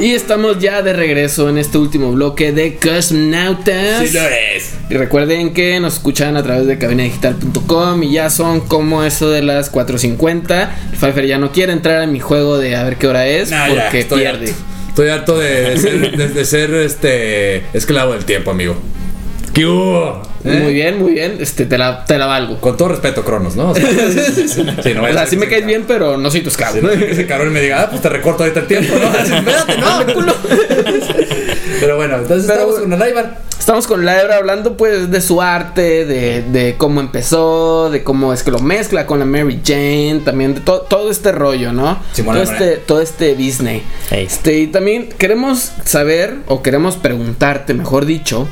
Y 0.00 0.12
estamos 0.14 0.60
ya 0.60 0.80
de 0.82 0.92
regreso 0.92 1.48
en 1.48 1.58
este 1.58 1.76
último 1.76 2.12
bloque 2.12 2.52
de 2.52 2.76
Cosmonautas. 2.76 4.06
Sí 4.06 4.14
lo 4.14 4.20
es. 4.28 4.74
Y 4.88 4.94
recuerden 4.94 5.52
que 5.52 5.80
nos 5.80 5.94
escuchan 5.94 6.36
a 6.36 6.42
través 6.44 6.66
de 6.68 6.78
cabinadigital.com 6.78 8.02
y 8.04 8.12
ya 8.12 8.30
son 8.30 8.60
como 8.60 9.02
eso 9.02 9.28
de 9.30 9.42
las 9.42 9.72
4.50. 9.72 10.68
El 10.92 10.96
Pfeiffer 10.98 11.26
ya 11.26 11.38
no 11.38 11.50
quiere 11.50 11.72
entrar 11.72 12.02
en 12.02 12.12
mi 12.12 12.20
juego 12.20 12.58
de 12.58 12.76
a 12.76 12.84
ver 12.84 12.96
qué 12.96 13.08
hora 13.08 13.26
es 13.26 13.50
Nah, 13.50 13.66
ya, 13.68 13.74
porque 13.82 14.00
estoy 14.00 14.20
pierde. 14.20 14.46
harto. 14.50 14.62
Estoy 14.88 15.08
harto 15.10 15.38
de, 15.38 15.70
de 15.70 15.78
ser, 15.78 16.16
de- 16.16 16.28
de 16.28 16.44
ser, 16.44 16.74
este 16.74 17.62
esclavo 17.72 18.12
del 18.14 18.24
tiempo, 18.24 18.50
amigo. 18.52 18.76
¿Qué 19.58 19.66
hubo? 19.66 20.22
¿Eh? 20.44 20.60
Muy 20.62 20.72
bien, 20.72 21.00
muy 21.02 21.14
bien. 21.14 21.38
Este, 21.40 21.66
te 21.66 21.76
la, 21.76 22.04
te 22.04 22.16
la 22.16 22.26
valgo. 22.26 22.60
Con 22.60 22.76
todo 22.76 22.90
respeto, 22.90 23.24
Cronos, 23.24 23.56
¿no? 23.56 23.70
O 23.70 23.74
sea, 23.74 23.84
sí, 24.46 24.64
no 24.94 25.02
o 25.02 25.12
sea, 25.12 25.26
sí 25.26 25.36
me 25.36 25.48
caes 25.48 25.66
bien, 25.66 25.82
pero 25.88 26.16
no 26.16 26.30
soy 26.30 26.42
tu 26.42 26.48
esclavo. 26.48 26.74
Sí, 26.76 26.80
no, 26.80 26.90
que 26.90 27.10
ese 27.10 27.26
cabrón 27.26 27.52
me 27.52 27.60
diga, 27.60 27.82
ah, 27.82 27.90
pues 27.90 28.00
te 28.00 28.08
recorto 28.08 28.44
ahorita 28.44 28.60
el 28.60 28.66
tiempo, 28.68 28.94
¿no? 28.96 29.08
Así, 29.08 29.32
Espérate, 29.36 29.78
no, 29.78 30.14
culo. 30.14 30.32
Pero 31.80 31.96
bueno, 31.96 32.18
entonces 32.18 32.46
Pero- 32.46 32.60
estamos 32.70 32.78
con 32.80 32.92
el 32.92 33.08
Ibar. 33.10 33.38
Estamos 33.58 33.86
con 33.88 34.04
Laura 34.04 34.36
hablando 34.36 34.76
pues 34.76 35.10
de 35.10 35.20
su 35.20 35.42
arte, 35.42 36.06
de, 36.06 36.42
de 36.42 36.76
cómo 36.78 37.00
empezó, 37.00 37.90
de 37.90 38.04
cómo 38.04 38.32
es 38.32 38.44
que 38.44 38.52
lo 38.52 38.60
mezcla 38.60 39.06
con 39.06 39.18
la 39.18 39.24
Mary 39.24 39.60
Jane, 39.64 40.22
también 40.24 40.54
de 40.54 40.60
to- 40.60 40.86
todo 40.88 41.10
este 41.10 41.32
rollo, 41.32 41.72
¿no? 41.72 41.98
Simón, 42.12 42.36
todo, 42.36 42.44
este, 42.44 42.76
todo 42.76 43.00
este 43.02 43.34
Disney. 43.34 43.82
Ey. 44.12 44.24
Este, 44.24 44.56
y 44.60 44.66
también 44.68 45.08
queremos 45.18 45.72
saber, 45.84 46.36
o 46.46 46.62
queremos 46.62 46.96
preguntarte, 46.96 47.74
mejor 47.74 48.06
dicho, 48.06 48.48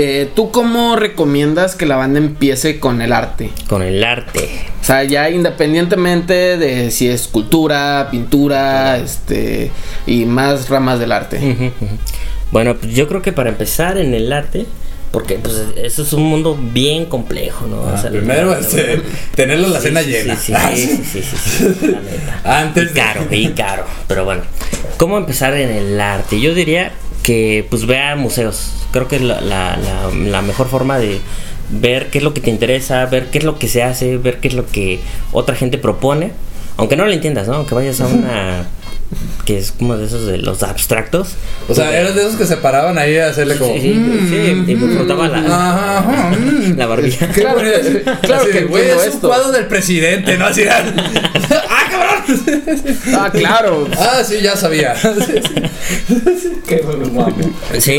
eh, 0.00 0.30
¿tú 0.34 0.50
cómo 0.52 0.94
recomiendas 0.96 1.74
que 1.74 1.84
la 1.84 1.96
banda 1.96 2.18
empiece 2.18 2.78
con 2.78 3.02
el 3.02 3.12
arte? 3.12 3.50
Con 3.68 3.82
el 3.82 4.02
arte. 4.04 4.48
O 4.80 4.84
sea, 4.84 5.02
ya 5.04 5.28
independientemente 5.28 6.56
de 6.56 6.90
si 6.90 7.08
es 7.08 7.26
cultura, 7.28 8.08
pintura, 8.10 8.96
este, 8.98 9.70
y 10.06 10.24
más 10.24 10.68
ramas 10.68 10.98
del 11.00 11.12
arte. 11.12 11.72
Bueno, 12.52 12.76
pues 12.76 12.94
yo 12.94 13.08
creo 13.08 13.20
que 13.22 13.32
para 13.32 13.50
empezar 13.50 13.98
en 13.98 14.14
el 14.14 14.32
arte, 14.32 14.66
porque 15.10 15.34
pues 15.36 15.54
eso 15.76 16.02
es 16.02 16.12
un 16.12 16.22
mundo 16.24 16.56
bien 16.72 17.06
complejo, 17.06 17.66
¿no? 17.66 17.80
O 17.82 17.96
sea, 17.98 18.06
Ah, 18.08 18.10
primero, 18.12 18.50
la- 18.52 18.58
este, 18.60 19.02
tenerlo 19.34 19.68
la 19.68 19.80
Sí, 19.80 19.88
cena 19.88 20.00
sí, 20.02 20.10
llena. 20.10 20.36
Sí, 20.36 20.52
sí, 20.54 20.86
sí, 20.86 21.04
sí, 21.04 21.22
sí, 21.22 21.74
sí, 21.80 21.86
la 21.88 22.00
neta. 22.00 22.40
Antes 22.60 22.84
Y 22.84 22.86
de- 22.86 22.92
caro, 22.92 23.26
y 23.30 23.48
caro. 23.48 23.84
Pero 24.06 24.24
bueno, 24.24 24.42
¿cómo 24.96 25.18
empezar 25.18 25.54
en 25.54 25.70
el 25.70 26.00
arte? 26.00 26.40
Yo 26.40 26.54
diría 26.54 26.92
que 27.28 27.66
pues 27.68 27.84
vea 27.84 28.16
museos. 28.16 28.72
Creo 28.90 29.06
que 29.06 29.16
es 29.16 29.22
la, 29.22 29.42
la, 29.42 29.76
la, 29.76 30.10
la 30.30 30.40
mejor 30.40 30.66
forma 30.66 30.98
de 30.98 31.20
ver 31.68 32.06
qué 32.06 32.16
es 32.18 32.24
lo 32.24 32.32
que 32.32 32.40
te 32.40 32.48
interesa, 32.48 33.04
ver 33.04 33.26
qué 33.26 33.36
es 33.36 33.44
lo 33.44 33.58
que 33.58 33.68
se 33.68 33.82
hace, 33.82 34.16
ver 34.16 34.38
qué 34.38 34.48
es 34.48 34.54
lo 34.54 34.64
que 34.64 35.00
otra 35.30 35.54
gente 35.54 35.76
propone. 35.76 36.32
Aunque 36.78 36.96
no 36.96 37.04
lo 37.04 37.12
entiendas, 37.12 37.46
¿no? 37.46 37.56
Aunque 37.56 37.74
vayas 37.74 38.00
a 38.00 38.06
una... 38.06 38.66
que 39.44 39.58
es 39.58 39.72
como 39.72 39.96
de 39.96 40.06
esos 40.06 40.26
de 40.26 40.38
los 40.38 40.62
abstractos. 40.62 41.28
O 41.68 41.74
sea, 41.74 41.98
eras 41.98 42.14
de 42.14 42.22
esos 42.22 42.36
que 42.36 42.46
se 42.46 42.56
paraban 42.58 42.98
ahí 42.98 43.16
a 43.16 43.28
hacerle 43.28 43.56
como. 43.56 43.74
Sí, 43.74 43.80
sí, 43.80 44.26
sí, 44.28 44.64
y 44.72 44.74
me 44.74 44.94
frotaba 44.96 45.28
la, 45.28 45.38
Ajá, 45.38 45.98
ajá, 45.98 46.30
mm. 46.30 46.76
la 46.76 46.86
barbilla. 46.86 47.28
Claro 47.28 47.60
claro 48.22 48.42
Así 48.42 48.52
que 48.52 48.64
güey, 48.64 48.88
es 48.88 48.96
un 48.96 49.02
esto". 49.04 49.28
cuadro 49.28 49.52
del 49.52 49.66
presidente, 49.66 50.36
¿no? 50.36 50.46
Así. 50.46 50.62
¡Ah, 50.68 51.88
cabrón! 51.90 52.40
Ah, 53.14 53.30
claro. 53.32 53.88
Ah, 53.98 54.22
sí, 54.24 54.40
ya 54.42 54.56
sabía. 54.56 54.94
Qué 56.66 56.82
guapo. 57.12 57.36
Sí, 57.78 57.98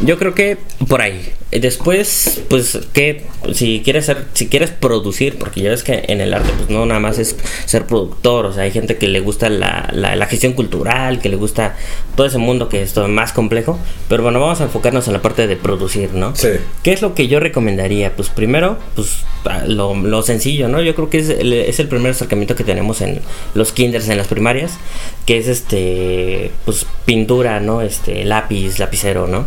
yo 0.00 0.18
creo 0.18 0.34
que 0.34 0.56
por 0.88 1.02
ahí. 1.02 1.32
Después, 1.50 2.42
pues 2.48 2.78
que 2.92 3.24
si 3.54 3.80
quieres 3.84 4.06
ser, 4.06 4.24
si 4.34 4.48
quieres 4.48 4.70
producir, 4.70 5.38
porque 5.38 5.60
ya 5.60 5.70
ves 5.70 5.84
que 5.84 6.04
en 6.08 6.20
el 6.20 6.34
arte, 6.34 6.50
pues 6.56 6.70
no 6.70 6.84
nada 6.86 7.00
más 7.00 7.18
es 7.18 7.36
ser 7.66 7.86
productor, 7.86 8.46
o 8.46 8.52
sea, 8.52 8.64
hay 8.64 8.72
gente 8.72 8.96
que 8.96 9.06
le 9.08 9.20
gusta 9.20 9.48
la, 9.48 9.88
la, 9.92 10.16
la 10.16 10.26
gestión 10.26 10.45
cultural, 10.52 11.20
que 11.20 11.28
le 11.28 11.36
gusta 11.36 11.76
todo 12.14 12.26
ese 12.26 12.38
mundo 12.38 12.68
que 12.68 12.82
es 12.82 12.92
todo 12.92 13.08
más 13.08 13.32
complejo. 13.32 13.78
Pero 14.08 14.22
bueno, 14.22 14.40
vamos 14.40 14.60
a 14.60 14.64
enfocarnos 14.64 15.06
en 15.06 15.12
la 15.12 15.22
parte 15.22 15.46
de 15.46 15.56
producir, 15.56 16.12
¿no? 16.12 16.34
Sí. 16.34 16.48
¿Qué 16.82 16.92
es 16.92 17.02
lo 17.02 17.14
que 17.14 17.28
yo 17.28 17.40
recomendaría? 17.40 18.14
Pues 18.14 18.28
primero, 18.28 18.78
pues 18.94 19.24
lo, 19.66 19.94
lo 19.94 20.22
sencillo, 20.22 20.68
¿no? 20.68 20.80
Yo 20.82 20.94
creo 20.94 21.10
que 21.10 21.18
es 21.18 21.28
el, 21.28 21.52
es 21.52 21.78
el 21.80 21.88
primer 21.88 22.12
acercamiento 22.12 22.54
que 22.54 22.64
tenemos 22.64 23.00
en 23.00 23.20
los 23.54 23.72
kinders, 23.72 24.08
en 24.08 24.18
las 24.18 24.28
primarias, 24.28 24.78
que 25.24 25.38
es 25.38 25.48
este, 25.48 26.50
pues 26.64 26.86
pintura, 27.04 27.60
¿no? 27.60 27.82
Este, 27.82 28.24
lápiz, 28.24 28.78
lapicero, 28.78 29.26
¿no? 29.26 29.46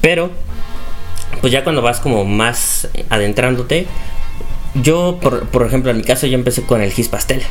Pero, 0.00 0.30
pues 1.40 1.52
ya 1.52 1.64
cuando 1.64 1.82
vas 1.82 2.00
como 2.00 2.24
más 2.24 2.88
adentrándote, 3.10 3.86
yo, 4.74 5.18
por, 5.20 5.46
por 5.48 5.66
ejemplo, 5.66 5.90
en 5.90 5.98
mi 5.98 6.04
caso, 6.04 6.26
yo 6.26 6.34
empecé 6.34 6.62
con 6.62 6.82
el 6.82 6.92
gis 6.92 7.08
pastel. 7.08 7.42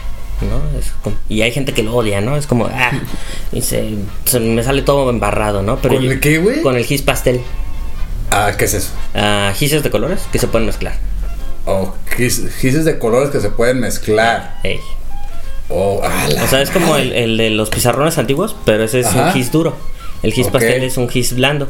¿No? 0.42 0.80
Es 0.80 0.92
como- 1.04 1.16
y 1.30 1.42
hay 1.42 1.52
gente 1.52 1.74
que 1.74 1.84
lo 1.84 1.96
odia, 1.96 2.22
¿no? 2.22 2.38
Es 2.38 2.48
como, 2.48 2.66
ah, 2.68 2.92
y 3.52 3.62
se, 3.62 3.96
se 4.26 4.40
me 4.40 4.64
sale 4.64 4.82
todo 4.82 5.10
embarrado, 5.10 5.62
¿no? 5.62 5.78
Pero 5.82 5.96
¿Con 5.96 6.04
yo- 6.04 6.12
el 6.12 6.20
qué, 6.20 6.38
güey? 6.38 6.62
Con 6.62 6.76
el 6.78 6.86
gis 6.86 7.02
pastel. 7.02 7.42
Ah, 8.32 8.52
¿qué 8.58 8.66
es 8.66 8.74
eso? 8.74 8.90
Ah, 9.16 9.54
gises 9.56 9.84
de 9.84 9.90
colores 9.90 10.22
que 10.32 10.40
se 10.40 10.48
pueden 10.48 10.66
mezclar. 10.68 10.94
Oh, 11.66 11.94
gis- 12.18 12.50
gises 12.60 12.86
de 12.86 12.98
colores 13.00 13.30
que 13.30 13.40
se 13.40 13.50
pueden 13.50 13.80
mezclar. 13.80 14.58
Ey. 14.64 14.80
Oh, 15.70 16.02
ah, 16.04 16.28
la 16.30 16.44
O 16.44 16.48
sea, 16.48 16.62
es 16.62 16.70
como 16.70 16.96
el, 16.96 17.12
el 17.14 17.38
de 17.38 17.50
los 17.50 17.70
pizarrones 17.70 18.18
antiguos, 18.18 18.56
pero 18.66 18.84
ese 18.84 19.02
es 19.02 19.08
Ajá. 19.08 19.26
un 19.28 19.32
gis 19.34 19.52
duro. 19.52 19.76
El 20.24 20.34
gis 20.34 20.48
pastel 20.48 20.84
es 20.84 20.98
un 20.98 21.10
gis 21.10 21.34
blando. 21.36 21.68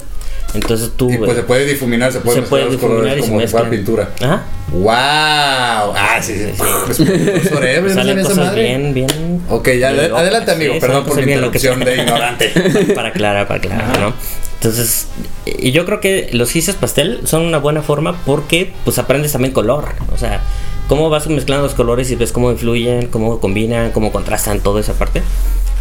Entonces 0.53 0.91
tú. 0.95 1.11
Y 1.11 1.17
pues 1.17 1.35
se 1.35 1.43
puede 1.43 1.65
difuminar, 1.65 2.11
se 2.11 2.19
puede 2.19 2.35
se 2.35 2.41
mezclar 2.41 2.61
puede 2.61 2.71
los 2.71 2.81
colores 2.81 3.15
difuminar 3.15 3.17
y 3.17 3.21
se 3.21 3.27
como 3.27 3.39
mezclan. 3.41 3.69
pintura. 3.69 4.09
Ajá. 4.21 4.43
¡Wow! 4.71 5.93
Ah, 5.95 6.19
sí, 6.21 6.33
sí. 6.35 6.51
Pues, 6.85 6.97
profesor, 6.97 7.65
¿eh? 7.65 7.81
¿No 7.81 7.89
Salen 7.93 8.21
cosas 8.21 8.37
madre? 8.37 8.63
bien, 8.63 8.93
bien. 8.93 9.41
Ok, 9.49 9.69
ya, 9.79 9.89
adelante, 9.89 10.51
amigo. 10.51 10.73
sí, 10.75 10.79
Perdón 10.79 11.05
por 11.05 11.15
mi 11.17 11.31
interrupción 11.31 11.79
de 11.81 11.95
ignorante. 12.01 12.51
para 12.95 13.09
aclarar, 13.09 13.47
para 13.47 13.59
aclarar, 13.59 13.99
¿no? 13.99 14.13
Entonces, 14.55 15.07
y 15.45 15.71
yo 15.71 15.85
creo 15.85 15.99
que 15.99 16.29
los 16.31 16.49
gises 16.51 16.75
pastel 16.75 17.21
son 17.25 17.43
una 17.43 17.59
buena 17.59 17.81
forma 17.83 18.17
porque 18.25 18.73
pues 18.83 18.97
aprendes 18.97 19.31
también 19.31 19.53
color, 19.53 19.89
o 20.11 20.17
sea, 20.17 20.41
cómo 20.89 21.09
vas 21.11 21.27
mezclando 21.27 21.63
los 21.63 21.75
colores 21.75 22.09
y 22.09 22.15
ves 22.15 22.31
cómo 22.31 22.49
influyen, 22.51 23.07
cómo 23.07 23.39
combinan, 23.39 23.91
cómo 23.91 24.11
contrastan 24.11 24.59
toda 24.61 24.81
esa 24.81 24.93
parte. 24.93 25.21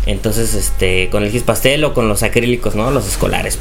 Entonces, 0.07 0.55
este, 0.55 1.11
con 1.11 1.25
el 1.25 1.31
gis 1.31 1.43
pastel 1.43 1.83
o 1.85 1.93
con 1.93 2.09
los 2.09 2.23
acrílicos, 2.23 2.77
¿no? 2.77 2.91
Los 2.91 3.09
escolares, 3.09 3.59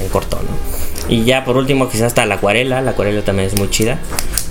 en 0.00 0.08
corto, 0.08 0.36
¿no? 0.36 1.12
Y 1.12 1.24
ya 1.24 1.44
por 1.44 1.56
último, 1.56 1.88
quizás 1.88 2.08
hasta 2.08 2.26
la 2.26 2.36
acuarela, 2.36 2.80
la 2.80 2.92
acuarela 2.92 3.22
también 3.22 3.48
es 3.48 3.56
muy 3.56 3.68
chida, 3.70 3.98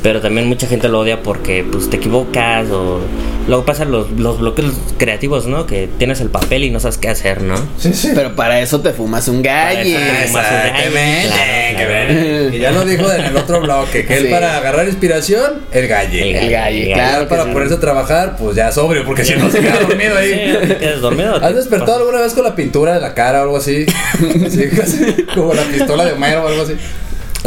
pero 0.02 0.22
también 0.22 0.48
mucha 0.48 0.68
gente 0.68 0.90
lo 0.90 1.00
odia 1.00 1.24
porque 1.24 1.64
pues 1.64 1.90
te 1.90 1.98
equivocas 1.98 2.70
o 2.72 3.00
luego 3.48 3.66
pasan 3.66 3.92
los, 3.92 4.12
los 4.12 4.40
bloqueos 4.40 4.74
creativos, 4.98 5.48
¿no? 5.48 5.66
Que 5.66 5.90
tienes 5.98 6.22
el 6.22 6.30
papel 6.30 6.64
y 6.64 6.70
no 6.72 6.80
sabes 6.80 6.98
qué 6.98 7.10
hacer, 7.10 7.42
¿no? 7.42 7.56
Sí, 7.78 7.94
sí. 7.94 8.12
Pero 8.14 8.36
para 8.36 8.60
eso 8.62 8.82
te 8.82 8.92
fumas 8.92 9.28
un 9.28 9.42
galle. 9.42 9.94
gallo, 9.94 10.06
Exactamente, 10.24 11.28
claro, 11.28 11.78
que 11.78 11.86
claro. 11.86 12.56
Y 12.56 12.60
ya 12.60 12.72
lo 12.72 12.86
dijo 12.86 13.12
en 13.12 13.26
el 13.26 13.38
otro 13.38 13.62
bloque, 13.62 14.06
que 14.06 14.18
él 14.18 14.26
Sí. 14.28 14.32
para 14.32 14.58
agarrar 14.58 14.88
inspiración, 14.88 15.62
el 15.72 15.88
galle. 15.88 16.38
El 16.46 16.52
galle, 16.52 16.90
Y 16.90 16.94
claro 16.94 17.28
para 17.28 17.46
sí. 17.46 17.50
ponerse 17.52 17.76
a 17.76 17.80
trabajar, 17.80 18.36
pues 18.38 18.56
ya 18.56 18.72
sobrio, 18.72 19.06
porque 19.06 19.24
si 19.26 19.36
no 19.36 19.50
se 19.50 19.60
queda 19.60 19.80
dormido 19.80 20.18
ahí. 20.18 20.58
Sí, 20.62 20.68
te 20.68 20.78
quedas 20.78 21.02
dormido. 21.02 21.36
¿Has 21.36 21.56
despertado 21.56 21.98
alguna 22.00 22.20
vez 22.22 22.34
con 22.34 22.44
la 22.44 22.56
pintura 22.56 22.94
de 22.96 23.02
la 23.02 23.14
cara 23.14 23.40
o 23.40 23.44
algo 23.44 23.58
así? 23.58 23.86
Así, 24.46 24.68
casi 24.70 25.24
como 25.34 25.54
la 25.54 25.64
pistola 25.64 26.06
de 26.06 26.14
Homero 26.14 26.44
o 26.44 26.48
algo 26.48 26.62
así. 26.64 26.74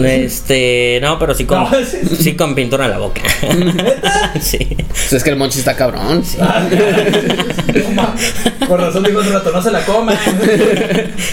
Este, 0.05 0.99
no, 1.03 1.19
pero 1.19 1.35
sí 1.35 1.45
con, 1.45 1.61
No, 1.65 1.71
sí. 1.85 1.99
sí 2.19 2.37
con 2.37 2.55
pintura 2.55 2.85
en 2.87 2.91
la 2.93 2.99
boca. 2.99 3.23
sí. 4.41 4.77
Pues 4.89 5.13
es 5.13 5.25
que 5.25 5.31
el 5.31 5.37
monchi 5.37 5.59
está 5.59 5.77
cabrón. 5.77 6.23
Por 8.69 8.81
razón 8.81 9.03
dijo 9.05 9.21
hace 9.21 9.31
rato, 9.31 9.51
no 9.53 9.63
se 9.63 9.71
la 9.71 9.85
coman. 9.85 10.17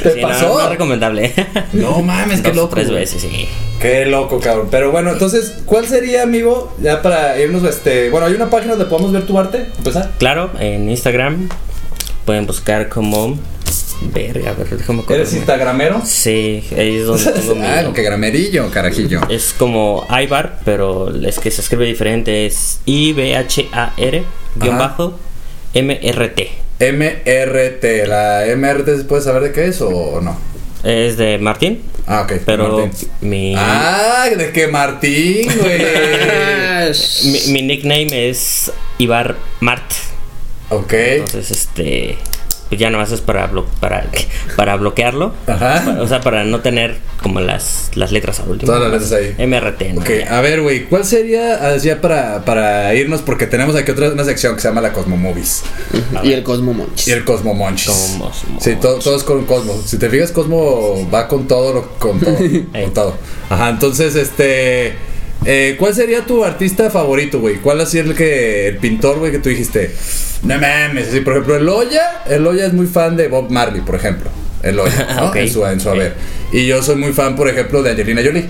¿Te 0.03 0.13
Sí, 0.13 0.21
no, 0.21 0.27
pasó? 0.27 0.47
No, 0.47 0.61
es 0.61 0.69
recomendable. 0.69 1.33
No 1.73 2.01
mames, 2.01 2.41
qué 2.41 2.49
Dos, 2.49 2.55
loco. 2.57 2.75
Tres 2.75 2.89
veces, 2.91 3.21
sí. 3.21 3.47
Qué 3.81 4.05
loco, 4.05 4.39
cabrón. 4.39 4.67
Pero 4.71 4.91
bueno, 4.91 5.11
entonces, 5.11 5.59
¿cuál 5.65 5.87
sería, 5.87 6.23
amigo? 6.23 6.73
Ya 6.81 7.01
para 7.01 7.39
irnos, 7.39 7.63
este. 7.63 8.09
Bueno, 8.09 8.27
hay 8.27 8.33
una 8.33 8.49
página 8.49 8.71
donde 8.71 8.85
podemos 8.85 9.11
ver 9.11 9.23
tu 9.25 9.37
arte, 9.37 9.67
empezar. 9.77 10.11
Claro, 10.17 10.51
en 10.59 10.89
Instagram 10.89 11.49
pueden 12.25 12.45
buscar 12.45 12.89
como. 12.89 13.37
Verga, 14.01 14.51
a 14.51 14.53
ver, 14.53 14.69
déjame 14.77 15.03
¿Eres 15.09 15.33
instagramero? 15.33 16.01
Sí, 16.05 16.63
ahí 16.77 16.97
es 16.97 17.05
donde 17.05 17.31
tengo 17.31 17.55
mi. 17.55 17.61
ah, 17.65 17.91
que 17.93 18.01
gramerillo, 18.03 18.69
carajillo. 18.71 19.21
Es 19.29 19.53
como 19.57 20.05
Ibar, 20.09 20.59
pero 20.63 21.13
es 21.23 21.39
que 21.39 21.49
se 21.51 21.61
escribe 21.61 21.85
diferente. 21.85 22.45
Es 22.45 22.79
I-B-H-A-R 22.85 24.23
guion 24.55 24.77
bajo 24.77 25.19
M-R-T. 25.73 26.49
MRT. 26.79 28.07
¿La 28.07 28.43
MRT 28.55 28.85
se 28.97 29.03
puede 29.05 29.23
saber 29.23 29.43
de 29.43 29.51
qué 29.51 29.65
es 29.67 29.81
o 29.81 30.21
no? 30.21 30.37
Es 30.83 31.17
de 31.17 31.37
Martín. 31.39 31.81
Ah, 32.05 32.21
ok. 32.21 32.33
Pero 32.45 32.79
Martín. 32.79 33.09
mi, 33.21 33.53
Ah, 33.57 34.27
de 34.35 34.51
que 34.51 34.67
Martín, 34.67 35.49
güey. 35.59 35.81
mi, 37.25 37.51
mi 37.53 37.61
nickname 37.63 38.29
es 38.29 38.71
Ibar 38.99 39.35
Mart. 39.59 39.91
ok. 40.69 40.93
Entonces, 40.93 41.51
este. 41.51 42.17
Pues 42.69 42.81
ya 42.81 42.89
nomás 42.89 43.11
es 43.13 43.21
para, 43.21 43.49
blo- 43.49 43.65
para, 43.79 44.05
para 44.57 44.75
bloquearlo. 44.75 45.33
Ajá. 45.47 45.97
O 46.01 46.07
sea, 46.07 46.19
para 46.21 46.43
no 46.43 46.59
tener 46.59 46.97
como 47.23 47.39
las, 47.39 47.91
las 47.95 48.11
letras 48.11 48.39
al 48.41 48.49
último. 48.49 48.71
Todas 48.73 48.91
las 48.91 49.01
letras 49.09 49.13
ahí. 49.37 49.47
MRT. 49.47 49.81
¿no? 49.93 50.01
Ok, 50.01 50.09
Ya. 50.19 50.37
a 50.37 50.41
ver, 50.41 50.61
güey, 50.61 50.85
¿cuál 50.85 51.05
sería, 51.05 51.59
ah, 51.65 51.77
ya 51.77 52.01
para, 52.01 52.43
para 52.43 52.93
irnos? 52.93 53.21
Porque 53.21 53.47
tenemos 53.47 53.75
aquí 53.75 53.91
otra 53.91 54.09
una 54.09 54.25
sección 54.25 54.55
que 54.55 54.61
se 54.61 54.67
llama 54.67 54.81
la 54.81 54.91
Cosmo 54.91 55.15
Movies 55.17 55.63
Y 56.23 56.33
el 56.33 56.43
Cosmo 56.43 56.73
Monchis. 56.73 57.07
y 57.07 57.11
el 57.11 57.23
Cosmo 57.23 57.53
Monchis. 57.53 58.19
Sí, 58.59 58.75
todo, 58.81 58.99
todo 58.99 59.15
es 59.15 59.23
con 59.23 59.45
Cosmo. 59.45 59.81
Si 59.85 59.97
te 59.97 60.09
fijas, 60.09 60.31
Cosmo 60.31 61.09
va 61.09 61.27
con 61.29 61.47
todo, 61.47 61.73
lo- 61.73 61.89
con 61.99 62.19
todo, 62.19 62.35
con 62.73 62.93
todo. 62.93 63.17
Ajá, 63.49 63.69
entonces, 63.69 64.15
este, 64.15 64.95
eh, 65.49 65.75
¿cuál 65.79 65.95
sería 65.95 66.25
tu 66.25 66.43
artista 66.43 66.89
favorito, 66.89 67.39
güey? 67.39 67.55
¿Cuál 67.55 67.79
así 67.79 67.97
el 67.97 68.13
que, 68.13 68.67
el 68.67 68.77
pintor, 68.77 69.19
güey, 69.19 69.31
que 69.31 69.39
tú 69.39 69.47
dijiste? 69.47 69.91
No 70.43 70.55
mames, 70.55 71.07
así, 71.07 71.21
por 71.21 71.33
ejemplo, 71.33 71.55
el 71.55 71.69
Oya, 71.69 72.23
el 72.27 72.45
Oya 72.45 72.65
es 72.65 72.73
muy 72.73 72.85
fan 72.85 73.15
de 73.15 73.29
Bob 73.29 73.49
Marley, 73.49 73.81
por 73.81 73.95
ejemplo. 73.95 74.29
El 74.61 74.77
Oya, 74.77 75.07
¿no? 75.15 75.29
Ok, 75.29 75.37
En 75.37 75.49
su, 75.49 75.65
en 75.65 75.79
su 75.79 75.89
haber. 75.89 76.15
Y 76.51 76.67
yo 76.67 76.83
soy 76.83 76.97
muy 76.97 77.13
fan, 77.13 77.37
por 77.37 77.47
ejemplo, 77.47 77.81
de 77.81 77.91
Angelina 77.91 78.21
Jolie. 78.23 78.45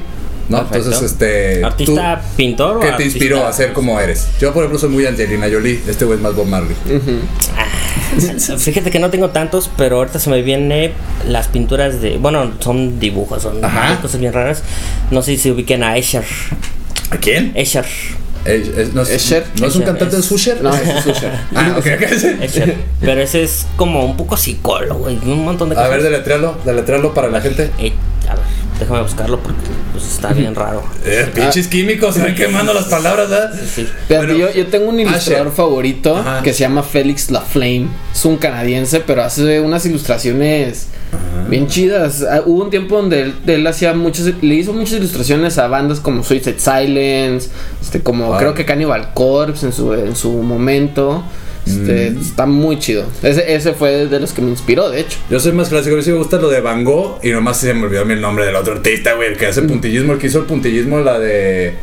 ¿no? 0.49 0.57
Perfecto. 0.59 0.77
Entonces, 0.77 1.11
este. 1.11 1.63
¿Artista 1.63 2.21
pintor 2.35 2.77
o 2.77 2.79
¿Qué 2.79 2.91
te 2.93 3.03
inspiró 3.03 3.45
a 3.45 3.53
ser 3.53 3.73
como 3.73 3.99
eres? 3.99 4.27
Yo, 4.39 4.53
por 4.53 4.63
ejemplo, 4.63 4.79
soy 4.79 4.89
muy 4.89 5.05
Angelina 5.05 5.47
Jolie. 5.51 5.79
Este 5.87 6.05
güey 6.05 6.17
es 6.17 6.23
más 6.23 6.35
Bob 6.35 6.47
Marley. 6.47 6.75
Fíjate 8.57 8.89
que 8.89 8.99
no 8.99 9.09
tengo 9.09 9.29
tantos, 9.29 9.69
pero 9.77 9.97
ahorita 9.97 10.19
se 10.19 10.29
me 10.29 10.41
vienen 10.41 10.93
las 11.27 11.47
pinturas 11.47 12.01
de. 12.01 12.17
Bueno, 12.17 12.53
son 12.59 12.99
dibujos, 12.99 13.43
son 13.43 13.63
Ajá. 13.63 13.99
cosas 14.01 14.19
bien 14.19 14.33
raras. 14.33 14.63
No 15.11 15.21
sé 15.21 15.37
si 15.37 15.51
ubiquen 15.51 15.83
a 15.83 15.97
Escher. 15.97 16.23
¿A 17.11 17.17
quién? 17.17 17.51
Escher. 17.55 17.85
Eh, 18.45 18.89
no, 18.93 19.01
es, 19.01 19.09
Escher. 19.09 19.45
¿No 19.59 19.67
es 19.67 19.75
un 19.75 19.81
Escher 19.81 19.85
cantante 19.85 20.15
de 20.17 20.21
Susher? 20.21 20.61
No, 20.61 20.73
ese 20.73 20.97
es 20.99 21.05
Usher. 21.05 21.31
Ah, 21.55 21.75
ok, 21.77 21.85
ok. 21.95 22.41
Escher. 22.43 22.75
Pero 23.01 23.21
ese 23.21 23.43
es 23.43 23.65
como 23.75 24.05
un 24.05 24.15
poco 24.15 24.37
psicólogo 24.37 25.09
y 25.09 25.15
un 25.25 25.43
montón 25.43 25.69
de 25.69 25.75
A 25.75 25.79
cosas. 25.79 25.91
ver, 25.91 26.03
deletrealo, 26.03 26.57
deletrealo 26.63 27.13
para 27.13 27.29
la 27.29 27.41
gente. 27.41 27.71
Eh, 27.79 27.91
a 28.29 28.35
ver, 28.35 28.43
déjame 28.79 29.01
buscarlo 29.01 29.39
porque 29.39 29.59
pues, 29.91 30.05
está 30.05 30.31
bien 30.33 30.55
raro. 30.55 30.83
Eh, 31.03 31.29
pinches 31.33 31.67
químicos, 31.67 32.15
se 32.15 32.21
van 32.21 32.35
quemando 32.35 32.73
las 32.73 32.85
palabras, 32.85 33.29
¿verdad? 33.29 33.53
Sí. 33.73 33.87
Bueno, 34.07 34.33
yo, 34.33 34.51
yo 34.53 34.67
tengo 34.67 34.89
un 34.89 34.99
ilustrador 34.99 35.47
Asher. 35.47 35.55
favorito 35.55 36.15
Ajá. 36.15 36.41
que 36.41 36.53
se 36.53 36.59
llama 36.59 36.83
Félix 36.83 37.31
Laflame. 37.31 37.87
Es 38.13 38.23
un 38.23 38.37
canadiense, 38.37 39.01
pero 39.01 39.23
hace 39.23 39.59
unas 39.59 39.85
ilustraciones 39.85 40.87
bien 41.49 41.67
chidas. 41.67 42.23
Ah, 42.29 42.41
Hubo 42.45 42.63
un 42.63 42.69
tiempo 42.69 42.97
donde 42.97 43.21
él, 43.21 43.33
él 43.47 43.65
hacía 43.67 43.93
muchas, 43.93 44.25
le 44.41 44.55
hizo 44.55 44.73
muchas 44.73 44.93
ilustraciones 44.99 45.57
a 45.57 45.67
bandas 45.67 45.99
como 45.99 46.23
Suicide 46.23 46.59
Silence, 46.59 47.49
este, 47.81 48.01
como 48.01 48.33
Ah. 48.33 48.37
creo 48.39 48.53
que 48.53 48.65
Cannibal 48.65 49.13
Corpse 49.13 49.65
en 49.65 49.73
su, 49.73 49.93
en 49.93 50.15
su 50.15 50.31
momento. 50.31 51.23
Este, 51.65 52.11
Mm. 52.11 52.21
Está 52.21 52.45
muy 52.45 52.79
chido. 52.79 53.03
Ese, 53.21 53.53
ese 53.53 53.73
fue 53.73 54.07
de 54.07 54.19
los 54.21 54.31
que 54.31 54.41
me 54.41 54.49
inspiró, 54.49 54.89
de 54.89 55.01
hecho. 55.01 55.17
Yo 55.29 55.37
soy 55.37 55.51
más 55.51 55.67
clásico, 55.67 55.95
a 55.95 55.97
mí 55.97 56.03
sí 56.03 56.11
me 56.11 56.17
gusta 56.17 56.37
lo 56.37 56.47
de 56.49 56.61
Van 56.61 56.85
Gogh 56.85 57.19
y 57.23 57.31
nomás 57.31 57.57
se 57.57 57.73
me 57.73 57.83
olvidó 57.83 58.03
a 58.03 58.05
mí 58.05 58.13
el 58.13 58.21
nombre 58.21 58.45
del 58.45 58.55
otro 58.55 58.73
artista, 58.75 59.15
güey, 59.15 59.31
el 59.33 59.37
que 59.37 59.47
hace 59.47 59.63
puntillismo, 59.63 60.13
el 60.13 60.19
que 60.19 60.27
hizo 60.27 60.39
el 60.39 60.45
puntillismo, 60.45 60.99
la 61.01 61.19
de 61.19 61.73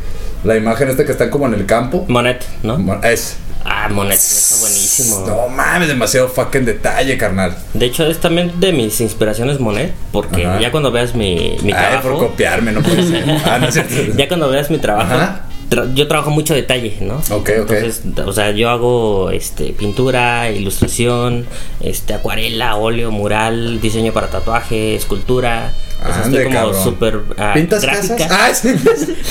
la 0.43 0.55
imagen 0.57 0.89
esta 0.89 1.05
que 1.05 1.11
están 1.11 1.29
como 1.29 1.45
en 1.45 1.53
el 1.53 1.67
campo. 1.67 2.03
Monet, 2.07 2.43
¿no? 2.63 2.99
Es. 3.03 3.37
Ah, 3.67 3.89
Monet, 3.89 4.13
está 4.19 4.57
buenísimo. 4.61 5.25
No 5.25 5.49
mames, 5.49 5.87
demasiado 5.87 6.27
fucking 6.29 6.65
detalle, 6.65 7.17
carnal. 7.17 7.57
De 7.73 7.87
hecho, 7.87 8.05
es 8.05 8.19
también 8.19 8.59
de 8.59 8.71
mis 8.71 9.01
inspiraciones 9.01 9.59
Monet, 9.59 9.91
porque 10.11 10.45
Ajá. 10.45 10.59
ya 10.59 10.71
cuando 10.71 10.91
veas 10.91 11.15
mi, 11.15 11.57
mi 11.63 11.71
Ay, 11.71 11.93
por 11.95 12.01
trabajo. 12.01 12.17
copiarme, 12.27 12.71
no 12.71 12.81
puede 12.83 13.03
ser. 13.07 13.25
Ah, 13.45 13.57
no 13.59 13.67
es 13.67 13.73
cierto. 13.73 13.93
ya 14.15 14.27
cuando 14.27 14.49
veas 14.49 14.69
mi 14.69 14.77
trabajo, 14.77 15.13
Ajá. 15.15 15.41
tra- 15.69 15.91
yo 15.95 16.07
trabajo 16.07 16.29
mucho 16.29 16.53
detalle, 16.53 16.95
¿no? 17.01 17.15
Ok, 17.31 17.49
ok. 17.63 17.71
Entonces, 17.71 18.01
o 18.25 18.33
sea, 18.33 18.51
yo 18.51 18.69
hago 18.69 19.31
este 19.31 19.73
pintura, 19.73 20.51
ilustración, 20.51 21.47
este 21.81 22.13
acuarela, 22.13 22.75
óleo, 22.75 23.09
mural, 23.11 23.81
diseño 23.81 24.13
para 24.13 24.27
tatuaje, 24.27 24.95
escultura. 24.95 25.73
O 26.09 26.13
sea, 26.13 26.23
Ande, 26.23 26.37
estoy 26.43 26.53
como 26.55 26.73
súper 26.83 27.19
ah, 27.37 27.51
¿Pintas 27.53 27.81
gráfica. 27.81 28.15
casas? 28.27 28.31
Ah, 28.31 28.53
sí. 28.53 28.69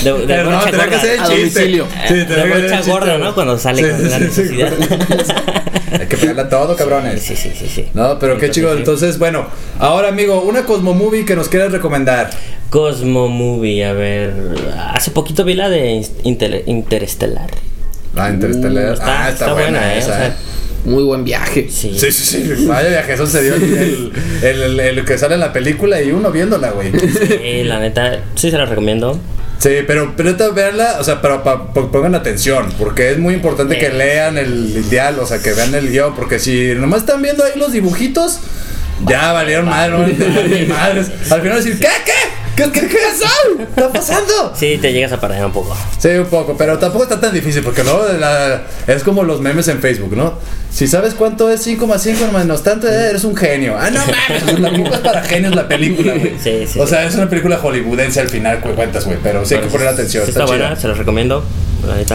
De, 0.03 0.25
de 0.27 0.43
brocha 0.43 0.71
tenía 0.71 0.85
que 0.85 0.95
gorda. 0.95 0.99
ser 1.01 1.11
el 1.13 1.19
A 1.19 1.23
chiste. 1.27 1.37
domicilio. 1.39 1.87
Sí, 2.07 2.13
de 2.13 2.43
brocha 2.49 2.81
gorda. 2.91 3.17
¿no? 3.17 3.33
Cuando 3.35 3.57
sale 3.57 3.83
Sí, 3.83 3.89
con 3.89 4.09
la 4.11 4.19
necesidad. 4.19 4.73
Hay 5.99 6.07
que 6.07 6.17
pegarle 6.17 6.41
a 6.41 6.49
todo, 6.49 6.75
cabrones. 6.75 7.21
Sí, 7.21 7.35
sí, 7.35 7.51
sí, 7.57 7.67
sí. 7.73 7.87
No, 7.93 8.19
pero 8.19 8.37
qué 8.37 8.47
Entonces, 8.47 8.55
chido. 8.55 8.71
sí. 8.73 8.77
Entonces, 8.79 9.17
bueno, 9.19 9.47
ahora, 9.79 10.09
amigo, 10.09 10.41
una 10.41 10.65
Cosmo 10.65 10.93
Movie 10.93 11.23
que 11.25 11.35
nos 11.35 11.47
quieras 11.47 11.71
recomendar. 11.71 12.29
Cosmo 12.69 13.29
Movie, 13.29 13.85
a 13.85 13.93
ver. 13.93 14.33
Hace 14.93 15.11
poquito 15.11 15.45
vi 15.45 15.53
la 15.53 15.69
de 15.69 16.05
Inter- 16.23 16.63
Interestelar. 16.65 17.49
Ah, 18.17 18.29
Interstellar. 18.29 18.89
Uh, 18.89 18.93
está- 18.93 19.05
ah, 19.25 19.29
está, 19.29 19.45
está 19.45 19.53
buena, 19.53 19.79
buena, 19.79 19.93
¿eh? 19.95 19.97
esa. 19.99 20.11
O 20.11 20.15
sea, 20.15 20.27
eh. 20.27 20.33
Muy 20.85 21.03
buen 21.03 21.23
viaje. 21.23 21.67
Sí. 21.69 21.97
Sí, 21.99 22.11
sí, 22.11 22.23
sí. 22.55 22.65
Vaya 22.67 22.89
viaje, 22.89 23.13
eso 23.13 23.25
se 23.27 23.41
dio 23.43 23.55
el, 23.55 24.11
el, 24.43 24.61
el- 24.63 24.79
el 24.79 25.05
que 25.05 25.17
sale 25.17 25.33
en 25.33 25.39
la 25.41 25.51
película 25.51 26.01
y 26.01 26.11
uno 26.11 26.31
viéndola, 26.31 26.71
güey. 26.71 26.91
Sí, 26.91 27.63
la 27.63 27.79
neta, 27.79 28.19
sí 28.35 28.51
se 28.51 28.57
la 28.57 28.65
recomiendo. 28.65 29.19
Sí, 29.57 29.69
pero, 29.87 30.13
pero 30.15 30.35
verla, 30.53 30.97
o 30.99 31.03
sea, 31.03 31.21
pero 31.21 31.41
pa- 31.43 31.73
pa- 31.73 31.89
pongan 31.91 32.13
atención, 32.13 32.71
porque 32.77 33.11
es 33.11 33.17
muy 33.17 33.33
importante 33.33 33.77
que 33.79 33.89
lean 33.89 34.37
el 34.37 34.83
ideal, 34.87 35.17
o 35.19 35.25
sea, 35.25 35.41
que 35.41 35.53
vean 35.53 35.73
el 35.73 35.89
guion, 35.89 36.13
porque 36.15 36.37
si 36.39 36.73
nomás 36.75 36.99
están 37.01 37.21
viendo 37.21 37.43
ahí 37.43 37.53
los 37.57 37.71
dibujitos, 37.71 38.39
ya 39.07 39.31
valieron 39.33 39.65
madre, 39.65 39.91
no 39.91 40.67
madres. 40.75 41.07
Al 41.31 41.41
final 41.41 41.57
decir, 41.57 41.79
¿qué, 41.79 41.87
qué? 42.05 42.11
¿Qué, 42.55 42.63
qué, 42.71 42.87
qué 42.87 42.97
es? 42.97 43.21
¿Está 43.59 43.89
pasando? 43.91 44.53
Sí, 44.55 44.77
te 44.81 44.93
llegas 44.93 45.11
a 45.11 45.19
parar 45.19 45.45
un 45.45 45.51
poco. 45.51 45.75
Sí, 45.99 46.07
un 46.09 46.25
poco, 46.27 46.55
pero 46.57 46.77
tampoco 46.79 47.03
está 47.03 47.19
tan 47.19 47.33
difícil 47.33 47.61
porque 47.63 47.83
luego 47.83 48.05
la- 48.17 48.61
es 48.87 49.03
como 49.03 49.23
los 49.23 49.41
memes 49.41 49.67
en 49.67 49.79
Facebook, 49.79 50.15
¿no? 50.15 50.35
Si 50.71 50.87
sabes 50.87 51.13
cuánto 51.15 51.49
es 51.49 51.61
5 51.63 51.85
más 51.85 52.01
5 52.03 52.27
menos 52.31 52.63
tanto, 52.63 52.87
eh, 52.87 53.09
eres 53.09 53.25
un 53.25 53.35
genio. 53.35 53.75
Ah, 53.77 53.89
no 53.89 53.99
mames, 53.99 54.61
tampoco 54.61 54.95
es 54.95 55.01
para 55.01 55.21
genios 55.23 55.53
la 55.53 55.67
película, 55.67 56.13
güey. 56.13 56.35
Sí, 56.41 56.65
sí, 56.67 56.79
O 56.79 56.87
sea, 56.87 57.05
es 57.05 57.15
una 57.15 57.29
película 57.29 57.57
hollywoodense 57.57 58.21
al 58.21 58.29
final, 58.29 58.61
cu- 58.61 58.69
cuentas, 58.73 59.05
güey, 59.05 59.17
pero 59.21 59.45
sí 59.45 59.55
hay 59.55 59.61
que 59.61 59.67
poner 59.67 59.87
atención. 59.89 60.23
Sí 60.23 60.29
está 60.31 60.43
está 60.43 60.45
buena, 60.57 60.75
se 60.77 60.87
la 60.87 60.93
recomiendo. 60.93 61.43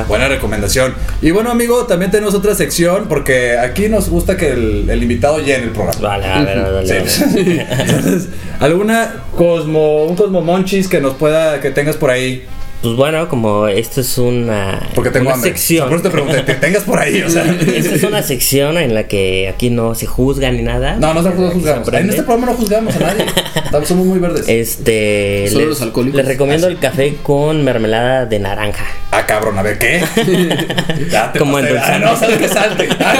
Buena 0.09 0.29
recomendación. 0.29 0.95
Y 1.23 1.31
bueno, 1.31 1.51
amigo, 1.51 1.85
también 1.87 2.11
tenemos 2.11 2.35
otra 2.35 2.55
sección 2.55 3.07
porque 3.09 3.57
aquí 3.59 3.89
nos 3.89 4.09
gusta 4.09 4.37
que 4.37 4.49
el, 4.51 4.89
el 4.91 5.03
invitado 5.03 5.39
llene 5.39 5.65
el 5.65 5.71
programa. 5.71 5.99
Vale, 6.01 6.27
a 6.27 6.43
ver, 6.43 6.73
dale, 6.73 7.09
Sí. 7.09 7.25
dale. 7.25 7.67
Entonces, 7.81 8.29
¿alguna 8.59 9.23
Cosmo, 9.37 10.05
un 10.05 10.17
Cosmo 10.17 10.41
Monchis 10.43 10.89
que 10.89 11.01
nos 11.01 11.15
pueda, 11.15 11.61
que 11.61 11.71
tengas 11.71 11.97
por 11.97 12.11
ahí? 12.11 12.45
Pues 12.83 12.97
bueno, 12.97 13.29
como 13.29 13.69
esto 13.69 14.01
es 14.01 14.17
una, 14.17 14.81
Porque 14.95 15.11
tengo 15.11 15.27
una 15.27 15.35
hambre. 15.35 15.51
sección. 15.51 15.87
Por 15.91 15.99
eso 15.99 16.05
te 16.05 16.11
pregunté, 16.11 16.43
que 16.47 16.55
tengas 16.55 16.83
por 16.85 16.99
ahí, 16.99 17.21
o 17.21 17.29
sea. 17.29 17.45
Esta 17.61 17.95
es 17.95 18.03
una 18.05 18.23
sección 18.23 18.79
en 18.79 18.95
la 18.95 19.07
que 19.07 19.51
aquí 19.51 19.69
no 19.69 19.95
se 19.95 20.07
juzga 20.07 20.51
ni 20.51 20.63
nada. 20.63 20.97
No, 20.97 21.13
no 21.13 21.23
se 21.23 21.29
juzgamos. 21.31 21.87
En 21.93 22.09
este 22.09 22.23
programa 22.23 22.53
no 22.53 22.55
juzgamos 22.55 22.97
a 22.97 23.01
nadie. 23.01 23.27
Estamos- 23.67 23.87
Somos 23.87 24.07
muy 24.07 24.19
verdes. 24.19 24.49
Este. 24.49 25.45
Solo 25.49 25.61
les, 25.61 25.69
los 25.69 25.83
alcohólicos. 25.83 26.17
les 26.17 26.27
recomiendo 26.27 26.69
el 26.69 26.79
café 26.79 27.17
con 27.23 27.63
mermelada 27.65 28.25
de 28.25 28.39
naranja. 28.39 28.87
Ah, 29.13 29.27
cabrón, 29.27 29.59
a 29.59 29.63
ver, 29.63 29.77
¿qué? 29.79 30.01
ya 31.11 31.33
te 31.33 31.39
Como 31.41 31.55
pasé. 31.55 31.77
Ah, 31.79 31.97
endulzante. 31.97 32.01
no, 32.07 32.17
sabes 32.17 32.39
que 32.39 32.49
salte. 32.49 32.89
Ah, 33.01 33.15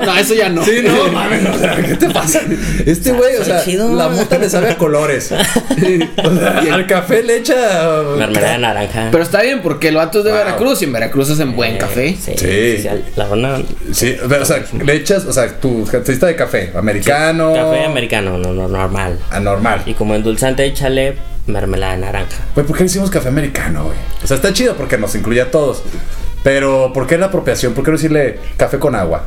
no. 0.00 0.06
No, 0.06 0.16
eso 0.16 0.34
ya 0.34 0.48
no. 0.48 0.64
Sí, 0.64 0.80
no, 0.82 1.12
mames, 1.12 1.42
no, 1.42 1.54
o 1.54 1.58
sea, 1.58 1.76
¿qué 1.76 1.94
te 1.94 2.10
pasa? 2.10 2.40
Este 2.84 3.12
güey, 3.12 3.36
o 3.36 3.44
sea, 3.44 3.62
chido. 3.62 3.94
la 3.94 4.08
mota 4.08 4.36
le 4.38 4.50
sabe 4.50 4.70
a 4.70 4.76
colores. 4.76 5.30
O 5.32 6.36
sea, 6.36 6.58
al 6.72 6.86
café 6.86 7.22
le 7.22 7.36
echa. 7.36 7.54
Mermelada 8.16 8.52
de 8.54 8.58
naranja. 8.58 9.08
Pero 9.12 9.22
está 9.22 9.42
bien 9.42 9.60
porque 9.62 9.88
el 9.88 9.96
vato 9.96 10.18
es 10.18 10.24
de 10.24 10.30
Wow. 10.32 10.38
Veracruz 10.40 10.82
y 10.82 10.84
en 10.86 10.92
Veracruz 10.92 11.30
hacen 11.30 11.54
buen 11.54 11.74
Eh, 11.76 11.78
café. 11.78 12.16
Sí, 12.20 12.32
Sí. 12.36 12.78
sí, 12.82 12.88
La 13.16 13.26
verdad. 13.26 13.60
Sí, 13.92 14.16
o 14.20 14.44
sea, 14.44 14.64
le 14.84 14.94
echas, 14.94 15.24
o 15.24 15.32
sea, 15.32 15.46
tu 15.60 15.84
taxista 15.84 16.26
de 16.26 16.34
café, 16.36 16.72
americano. 16.74 17.52
Café 17.54 17.84
americano, 17.84 18.38
no, 18.38 18.52
no, 18.52 18.66
normal. 18.68 19.18
Anormal. 19.30 19.82
Y 19.86 19.94
como 19.94 20.14
endulzante, 20.16 20.64
échale 20.64 21.14
mermelada 21.48 21.94
de 21.94 21.98
naranja. 21.98 22.44
¿por 22.54 22.76
qué 22.76 22.84
hicimos 22.84 23.10
café 23.10 23.28
americano? 23.28 23.90
O 24.22 24.26
sea, 24.26 24.36
está 24.36 24.52
chido 24.52 24.76
porque 24.76 24.96
nos 24.98 25.14
incluye 25.14 25.40
a 25.40 25.50
todos. 25.50 25.82
Pero, 26.44 26.92
¿por 26.92 27.06
qué 27.06 27.18
la 27.18 27.26
apropiación? 27.26 27.74
¿Por 27.74 27.84
qué 27.84 27.90
no 27.90 27.96
decirle 27.96 28.38
café 28.56 28.78
con 28.78 28.94
agua? 28.94 29.24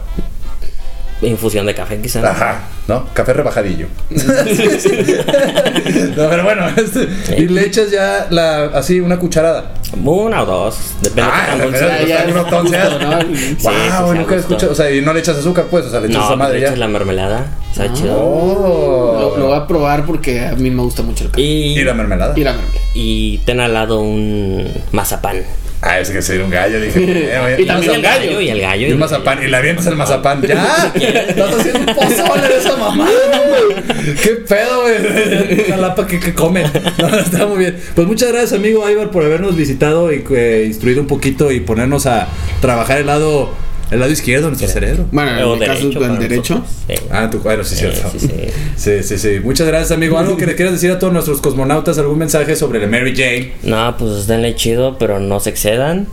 Infusión 1.21 1.65
de 1.67 1.75
café, 1.75 1.99
quizás. 2.01 2.23
Ajá, 2.23 2.61
¿no? 2.87 3.05
Café 3.13 3.33
rebajadillo. 3.33 3.87
no, 4.09 4.17
pero 6.29 6.43
bueno, 6.43 6.67
este, 6.75 7.07
y 7.37 7.47
le 7.47 7.65
echas 7.65 7.91
ya 7.91 8.27
la, 8.29 8.65
así 8.73 8.99
una 8.99 9.19
cucharada. 9.19 9.73
Una 10.03 10.43
o 10.43 10.45
dos. 10.45 10.77
Depende 11.01 11.29
Ah, 11.31 11.55
de 11.55 11.67
pero 11.67 12.43
dulce. 12.45 12.77
¿no? 12.99 14.01
Wow, 14.01 14.13
nunca 14.15 14.35
escuchado. 14.35 14.71
O 14.71 14.75
sea, 14.75 14.89
y 14.91 15.01
no 15.01 15.13
le 15.13 15.19
echas 15.19 15.37
azúcar, 15.37 15.65
pues, 15.69 15.85
o 15.85 15.91
sea, 15.91 15.99
le 15.99 16.07
echas 16.07 16.21
esa 16.23 16.31
No, 16.31 16.37
madre 16.37 16.55
le 16.55 16.61
ya. 16.61 16.67
echas 16.67 16.79
la 16.79 16.87
mermelada. 16.87 17.45
Está 17.71 17.83
Ah. 17.83 17.93
chido. 17.93 18.15
Oh. 18.17 19.17
Lo, 19.19 19.37
lo 19.37 19.47
voy 19.47 19.57
a 19.57 19.67
probar 19.67 20.05
porque 20.05 20.45
a 20.45 20.55
mí 20.55 20.69
me 20.71 20.81
gusta 20.81 21.03
mucho 21.03 21.25
el 21.25 21.31
café. 21.31 21.41
Y, 21.41 21.79
Y 21.79 21.83
la 21.83 21.93
mermelada. 21.93 22.33
Y 22.37 22.43
la 22.43 22.53
mermelada. 22.53 22.81
y 22.93 23.37
ten 23.39 23.59
al 23.59 23.73
lado 23.73 23.99
un 24.01 24.67
mazapán. 24.91 25.37
Ah, 25.83 25.99
es 25.99 26.11
que 26.11 26.21
soy 26.21 26.37
un 26.37 26.51
gallo, 26.51 26.79
dije. 26.79 26.99
eh, 27.03 27.57
Y 27.59 27.65
también 27.65 27.95
el 27.95 28.01
gallo. 28.03 28.39
Y 28.39 28.49
el 28.49 28.61
gallo. 28.61 28.87
Y 28.87 28.91
un 28.91 28.99
mazapán, 28.99 29.43
y 29.43 29.47
la 29.47 29.57
avientas 29.57 29.87
el 29.87 29.95
mazapán. 29.95 30.41
¡Ya! 30.47 30.93
Estás 30.95 31.55
haciendo 31.55 31.79
un 31.79 31.85
pozole 31.95 32.47
de 32.47 32.57
esa 32.57 32.75
mames. 32.77 33.09
¡Qué 34.23 34.29
pedo, 34.47 34.81
güey! 34.83 35.67
La 35.69 35.77
lapa 35.77 36.05
que, 36.05 36.19
que 36.19 36.33
comen. 36.35 36.67
No, 36.99 37.07
está 37.17 37.47
muy 37.47 37.57
bien. 37.59 37.77
Pues 37.95 38.07
muchas 38.07 38.29
gracias, 38.31 38.53
amigo 38.53 38.87
Ibar, 38.89 39.09
por 39.09 39.23
habernos 39.25 39.55
visitado 39.55 40.11
y 40.13 40.23
eh, 40.35 40.65
instruido 40.67 41.01
un 41.01 41.07
poquito 41.07 41.51
y 41.51 41.59
ponernos 41.61 42.05
a 42.05 42.27
trabajar 42.61 42.99
el 42.99 43.07
lado, 43.07 43.51
el 43.91 43.99
lado 43.99 44.11
izquierdo 44.11 44.45
de 44.45 44.51
nuestro 44.51 44.67
cerebro. 44.69 45.05
Bueno, 45.11 45.37
en 45.37 45.43
O 45.43 45.55
mi 45.55 45.65
caso 45.65 45.89
es 45.89 45.95
para 45.95 46.13
el 46.13 46.19
derecho. 46.19 46.63
Sí. 46.87 46.95
Ah, 47.11 47.29
tu 47.29 47.39
bueno, 47.39 47.63
sí, 47.63 47.75
Sí, 47.75 47.81
cierto. 47.81 48.09
sí, 48.11 48.19
sí. 48.19 48.29
Sí, 48.75 49.03
sí, 49.03 49.17
sí. 49.19 49.39
Muchas 49.43 49.67
gracias, 49.67 49.91
amigo. 49.91 50.17
¿Algo 50.17 50.37
que 50.37 50.45
le 50.47 50.55
quieras 50.55 50.73
decir 50.73 50.89
a 50.91 50.97
todos 50.97 51.13
nuestros 51.13 51.39
cosmonautas? 51.41 51.97
¿Algún 51.99 52.17
mensaje 52.17 52.55
sobre 52.55 52.79
la 52.79 52.87
Mary 52.87 53.13
Jane? 53.15 53.51
No, 53.63 53.95
pues 53.97 54.25
denle 54.27 54.55
chido, 54.55 54.97
pero 54.97 55.19
no 55.19 55.39
se 55.39 55.51
excedan. 55.51 56.07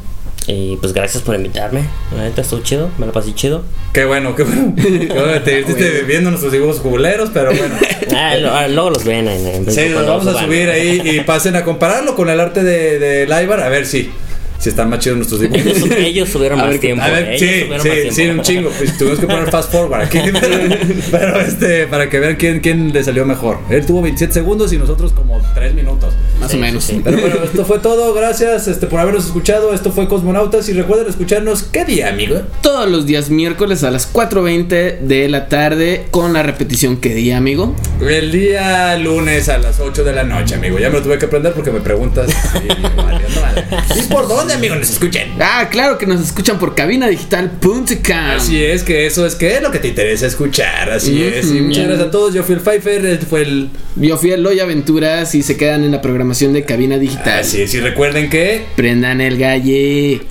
Y 0.50 0.76
pues 0.76 0.94
gracias 0.94 1.22
por 1.22 1.34
invitarme. 1.34 1.82
La 2.16 2.22
neta 2.24 2.40
estuvo 2.40 2.60
chido, 2.62 2.90
me 2.96 3.04
lo 3.04 3.12
pasé 3.12 3.34
chido. 3.34 3.64
Qué 3.92 4.06
bueno, 4.06 4.34
qué 4.34 4.44
bueno. 4.44 4.74
Qué 4.76 5.06
bueno, 5.12 5.42
te 5.42 5.58
estuviste 5.60 6.02
viendo 6.04 6.30
nuestros 6.30 6.52
dibujos 6.52 6.80
culeros, 6.80 7.30
pero 7.34 7.50
bueno. 7.54 7.74
Ah, 8.16 8.34
lo- 8.36 8.54
ah, 8.54 8.66
luego 8.68 8.88
los 8.90 9.04
ven 9.04 9.28
en, 9.28 9.46
en 9.46 9.70
Sí, 9.70 9.90
los 9.90 10.06
vamos 10.06 10.26
a 10.26 10.42
subir 10.42 10.70
ahí 10.70 11.02
y 11.04 11.20
pasen 11.20 11.54
a 11.56 11.64
compararlo 11.64 12.16
con 12.16 12.30
el 12.30 12.40
arte 12.40 12.64
de, 12.64 12.98
de 12.98 13.26
Laibar, 13.26 13.60
a 13.60 13.68
ver 13.68 13.84
si, 13.84 14.10
si 14.58 14.68
están 14.70 14.90
más 14.90 14.98
chidos 15.00 15.16
nuestros 15.18 15.40
dibujos. 15.40 15.66
Ellos, 15.66 15.88
ellos 15.98 16.28
subieron 16.28 16.58
A 16.58 16.62
más 16.64 16.70
ver 16.72 16.80
qué- 16.80 16.86
tiempo. 16.88 17.04
A 17.04 17.08
ver, 17.10 17.28
ellos 17.32 17.40
sí, 17.40 17.60
sí, 17.60 17.68
más 17.68 17.82
tiempo. 17.82 18.12
sí, 18.12 18.28
un 18.28 18.42
chingo. 18.42 18.70
Pues 18.76 18.98
tuvimos 18.98 19.18
que 19.20 19.26
poner 19.26 19.50
fast 19.50 19.70
forward 19.72 20.02
aquí. 20.02 20.18
Pero, 21.10 21.40
este, 21.40 21.86
para 21.86 22.08
que 22.10 22.18
vean 22.18 22.36
quién, 22.36 22.60
quién 22.60 22.92
le 22.92 23.02
salió 23.04 23.24
mejor. 23.24 23.58
Él 23.70 23.84
tuvo 23.86 24.02
27 24.02 24.32
segundos 24.32 24.72
y 24.72 24.78
nosotros 24.78 25.12
como 25.12 25.40
3 25.54 25.74
minutos. 25.74 26.14
Más 26.40 26.50
Sí, 26.50 26.56
o 26.56 26.60
menos. 26.60 26.84
sí. 26.84 27.00
Pero 27.02 27.18
bueno, 27.18 27.36
esto 27.44 27.64
fue 27.64 27.78
todo. 27.78 28.12
Gracias 28.14 28.68
este, 28.68 28.86
por 28.86 29.00
habernos 29.00 29.24
escuchado. 29.26 29.72
Esto 29.74 29.92
fue 29.92 30.08
Cosmonautas. 30.08 30.68
Y 30.68 30.72
recuerden 30.72 31.08
escucharnos. 31.08 31.62
¿Qué 31.64 31.84
día, 31.84 32.08
amigo? 32.08 32.42
Todos 32.62 32.88
los 32.90 33.06
días 33.06 33.30
miércoles 33.30 33.84
a 33.84 33.90
las 33.90 34.12
4.20 34.12 35.00
de 35.00 35.28
la 35.28 35.48
tarde 35.48 36.06
con 36.10 36.32
la 36.32 36.42
repetición 36.42 36.96
que 36.98 37.14
día, 37.14 37.36
amigo. 37.36 37.74
El 38.00 38.32
día 38.32 38.96
lunes 38.98 39.48
a 39.48 39.58
las 39.58 39.80
8 39.80 40.04
de 40.04 40.12
la 40.12 40.24
noche, 40.24 40.54
amigo. 40.56 40.78
Ya 40.78 40.88
me 40.88 40.96
lo 40.96 41.02
tuve 41.02 41.18
que 41.18 41.26
aprender 41.26 41.52
porque 41.52 41.70
me 41.70 41.80
preguntas. 41.80 42.28
Y, 42.28 42.68
valiendo 42.96 43.40
madre. 43.40 43.64
¿Y 43.96 44.02
por 44.12 44.26
dónde, 44.28 44.47
amigo? 44.52 44.74
Nos 44.74 44.90
escuchen. 44.90 45.34
Ah, 45.40 45.68
claro 45.70 45.98
que 45.98 46.06
nos 46.06 46.20
escuchan 46.20 46.58
por 46.58 46.74
cabinadigital.com. 46.74 48.16
Así 48.36 48.62
es, 48.62 48.82
que 48.82 49.06
eso 49.06 49.26
es 49.26 49.34
que 49.34 49.56
es 49.56 49.62
lo 49.62 49.70
que 49.70 49.78
te 49.78 49.88
interesa 49.88 50.26
escuchar. 50.26 50.90
Así 50.90 51.22
es. 51.22 51.50
Y 51.50 51.60
muchas 51.60 51.86
gracias 51.86 52.08
a 52.08 52.10
todos. 52.10 52.34
Yo 52.34 52.42
fui 52.42 52.54
el 52.54 52.60
Pfeiffer. 52.60 53.04
Este 53.06 53.26
fue 53.26 53.42
el. 53.42 53.70
Yo 53.96 54.16
fui 54.16 54.32
a 54.32 54.36
Loy 54.36 54.60
Aventuras 54.60 55.34
y 55.34 55.42
se 55.42 55.56
quedan 55.56 55.84
en 55.84 55.92
la 55.92 56.00
programación 56.00 56.52
de 56.52 56.64
Cabina 56.64 56.98
Digital. 56.98 57.40
Así 57.40 57.62
es. 57.62 57.74
Y 57.74 57.80
recuerden 57.80 58.30
que. 58.30 58.64
Prendan 58.76 59.20
el 59.20 59.38
galle. 59.38 60.22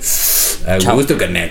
A 0.66 0.92
gusto, 0.92 1.16
carnal. 1.16 1.50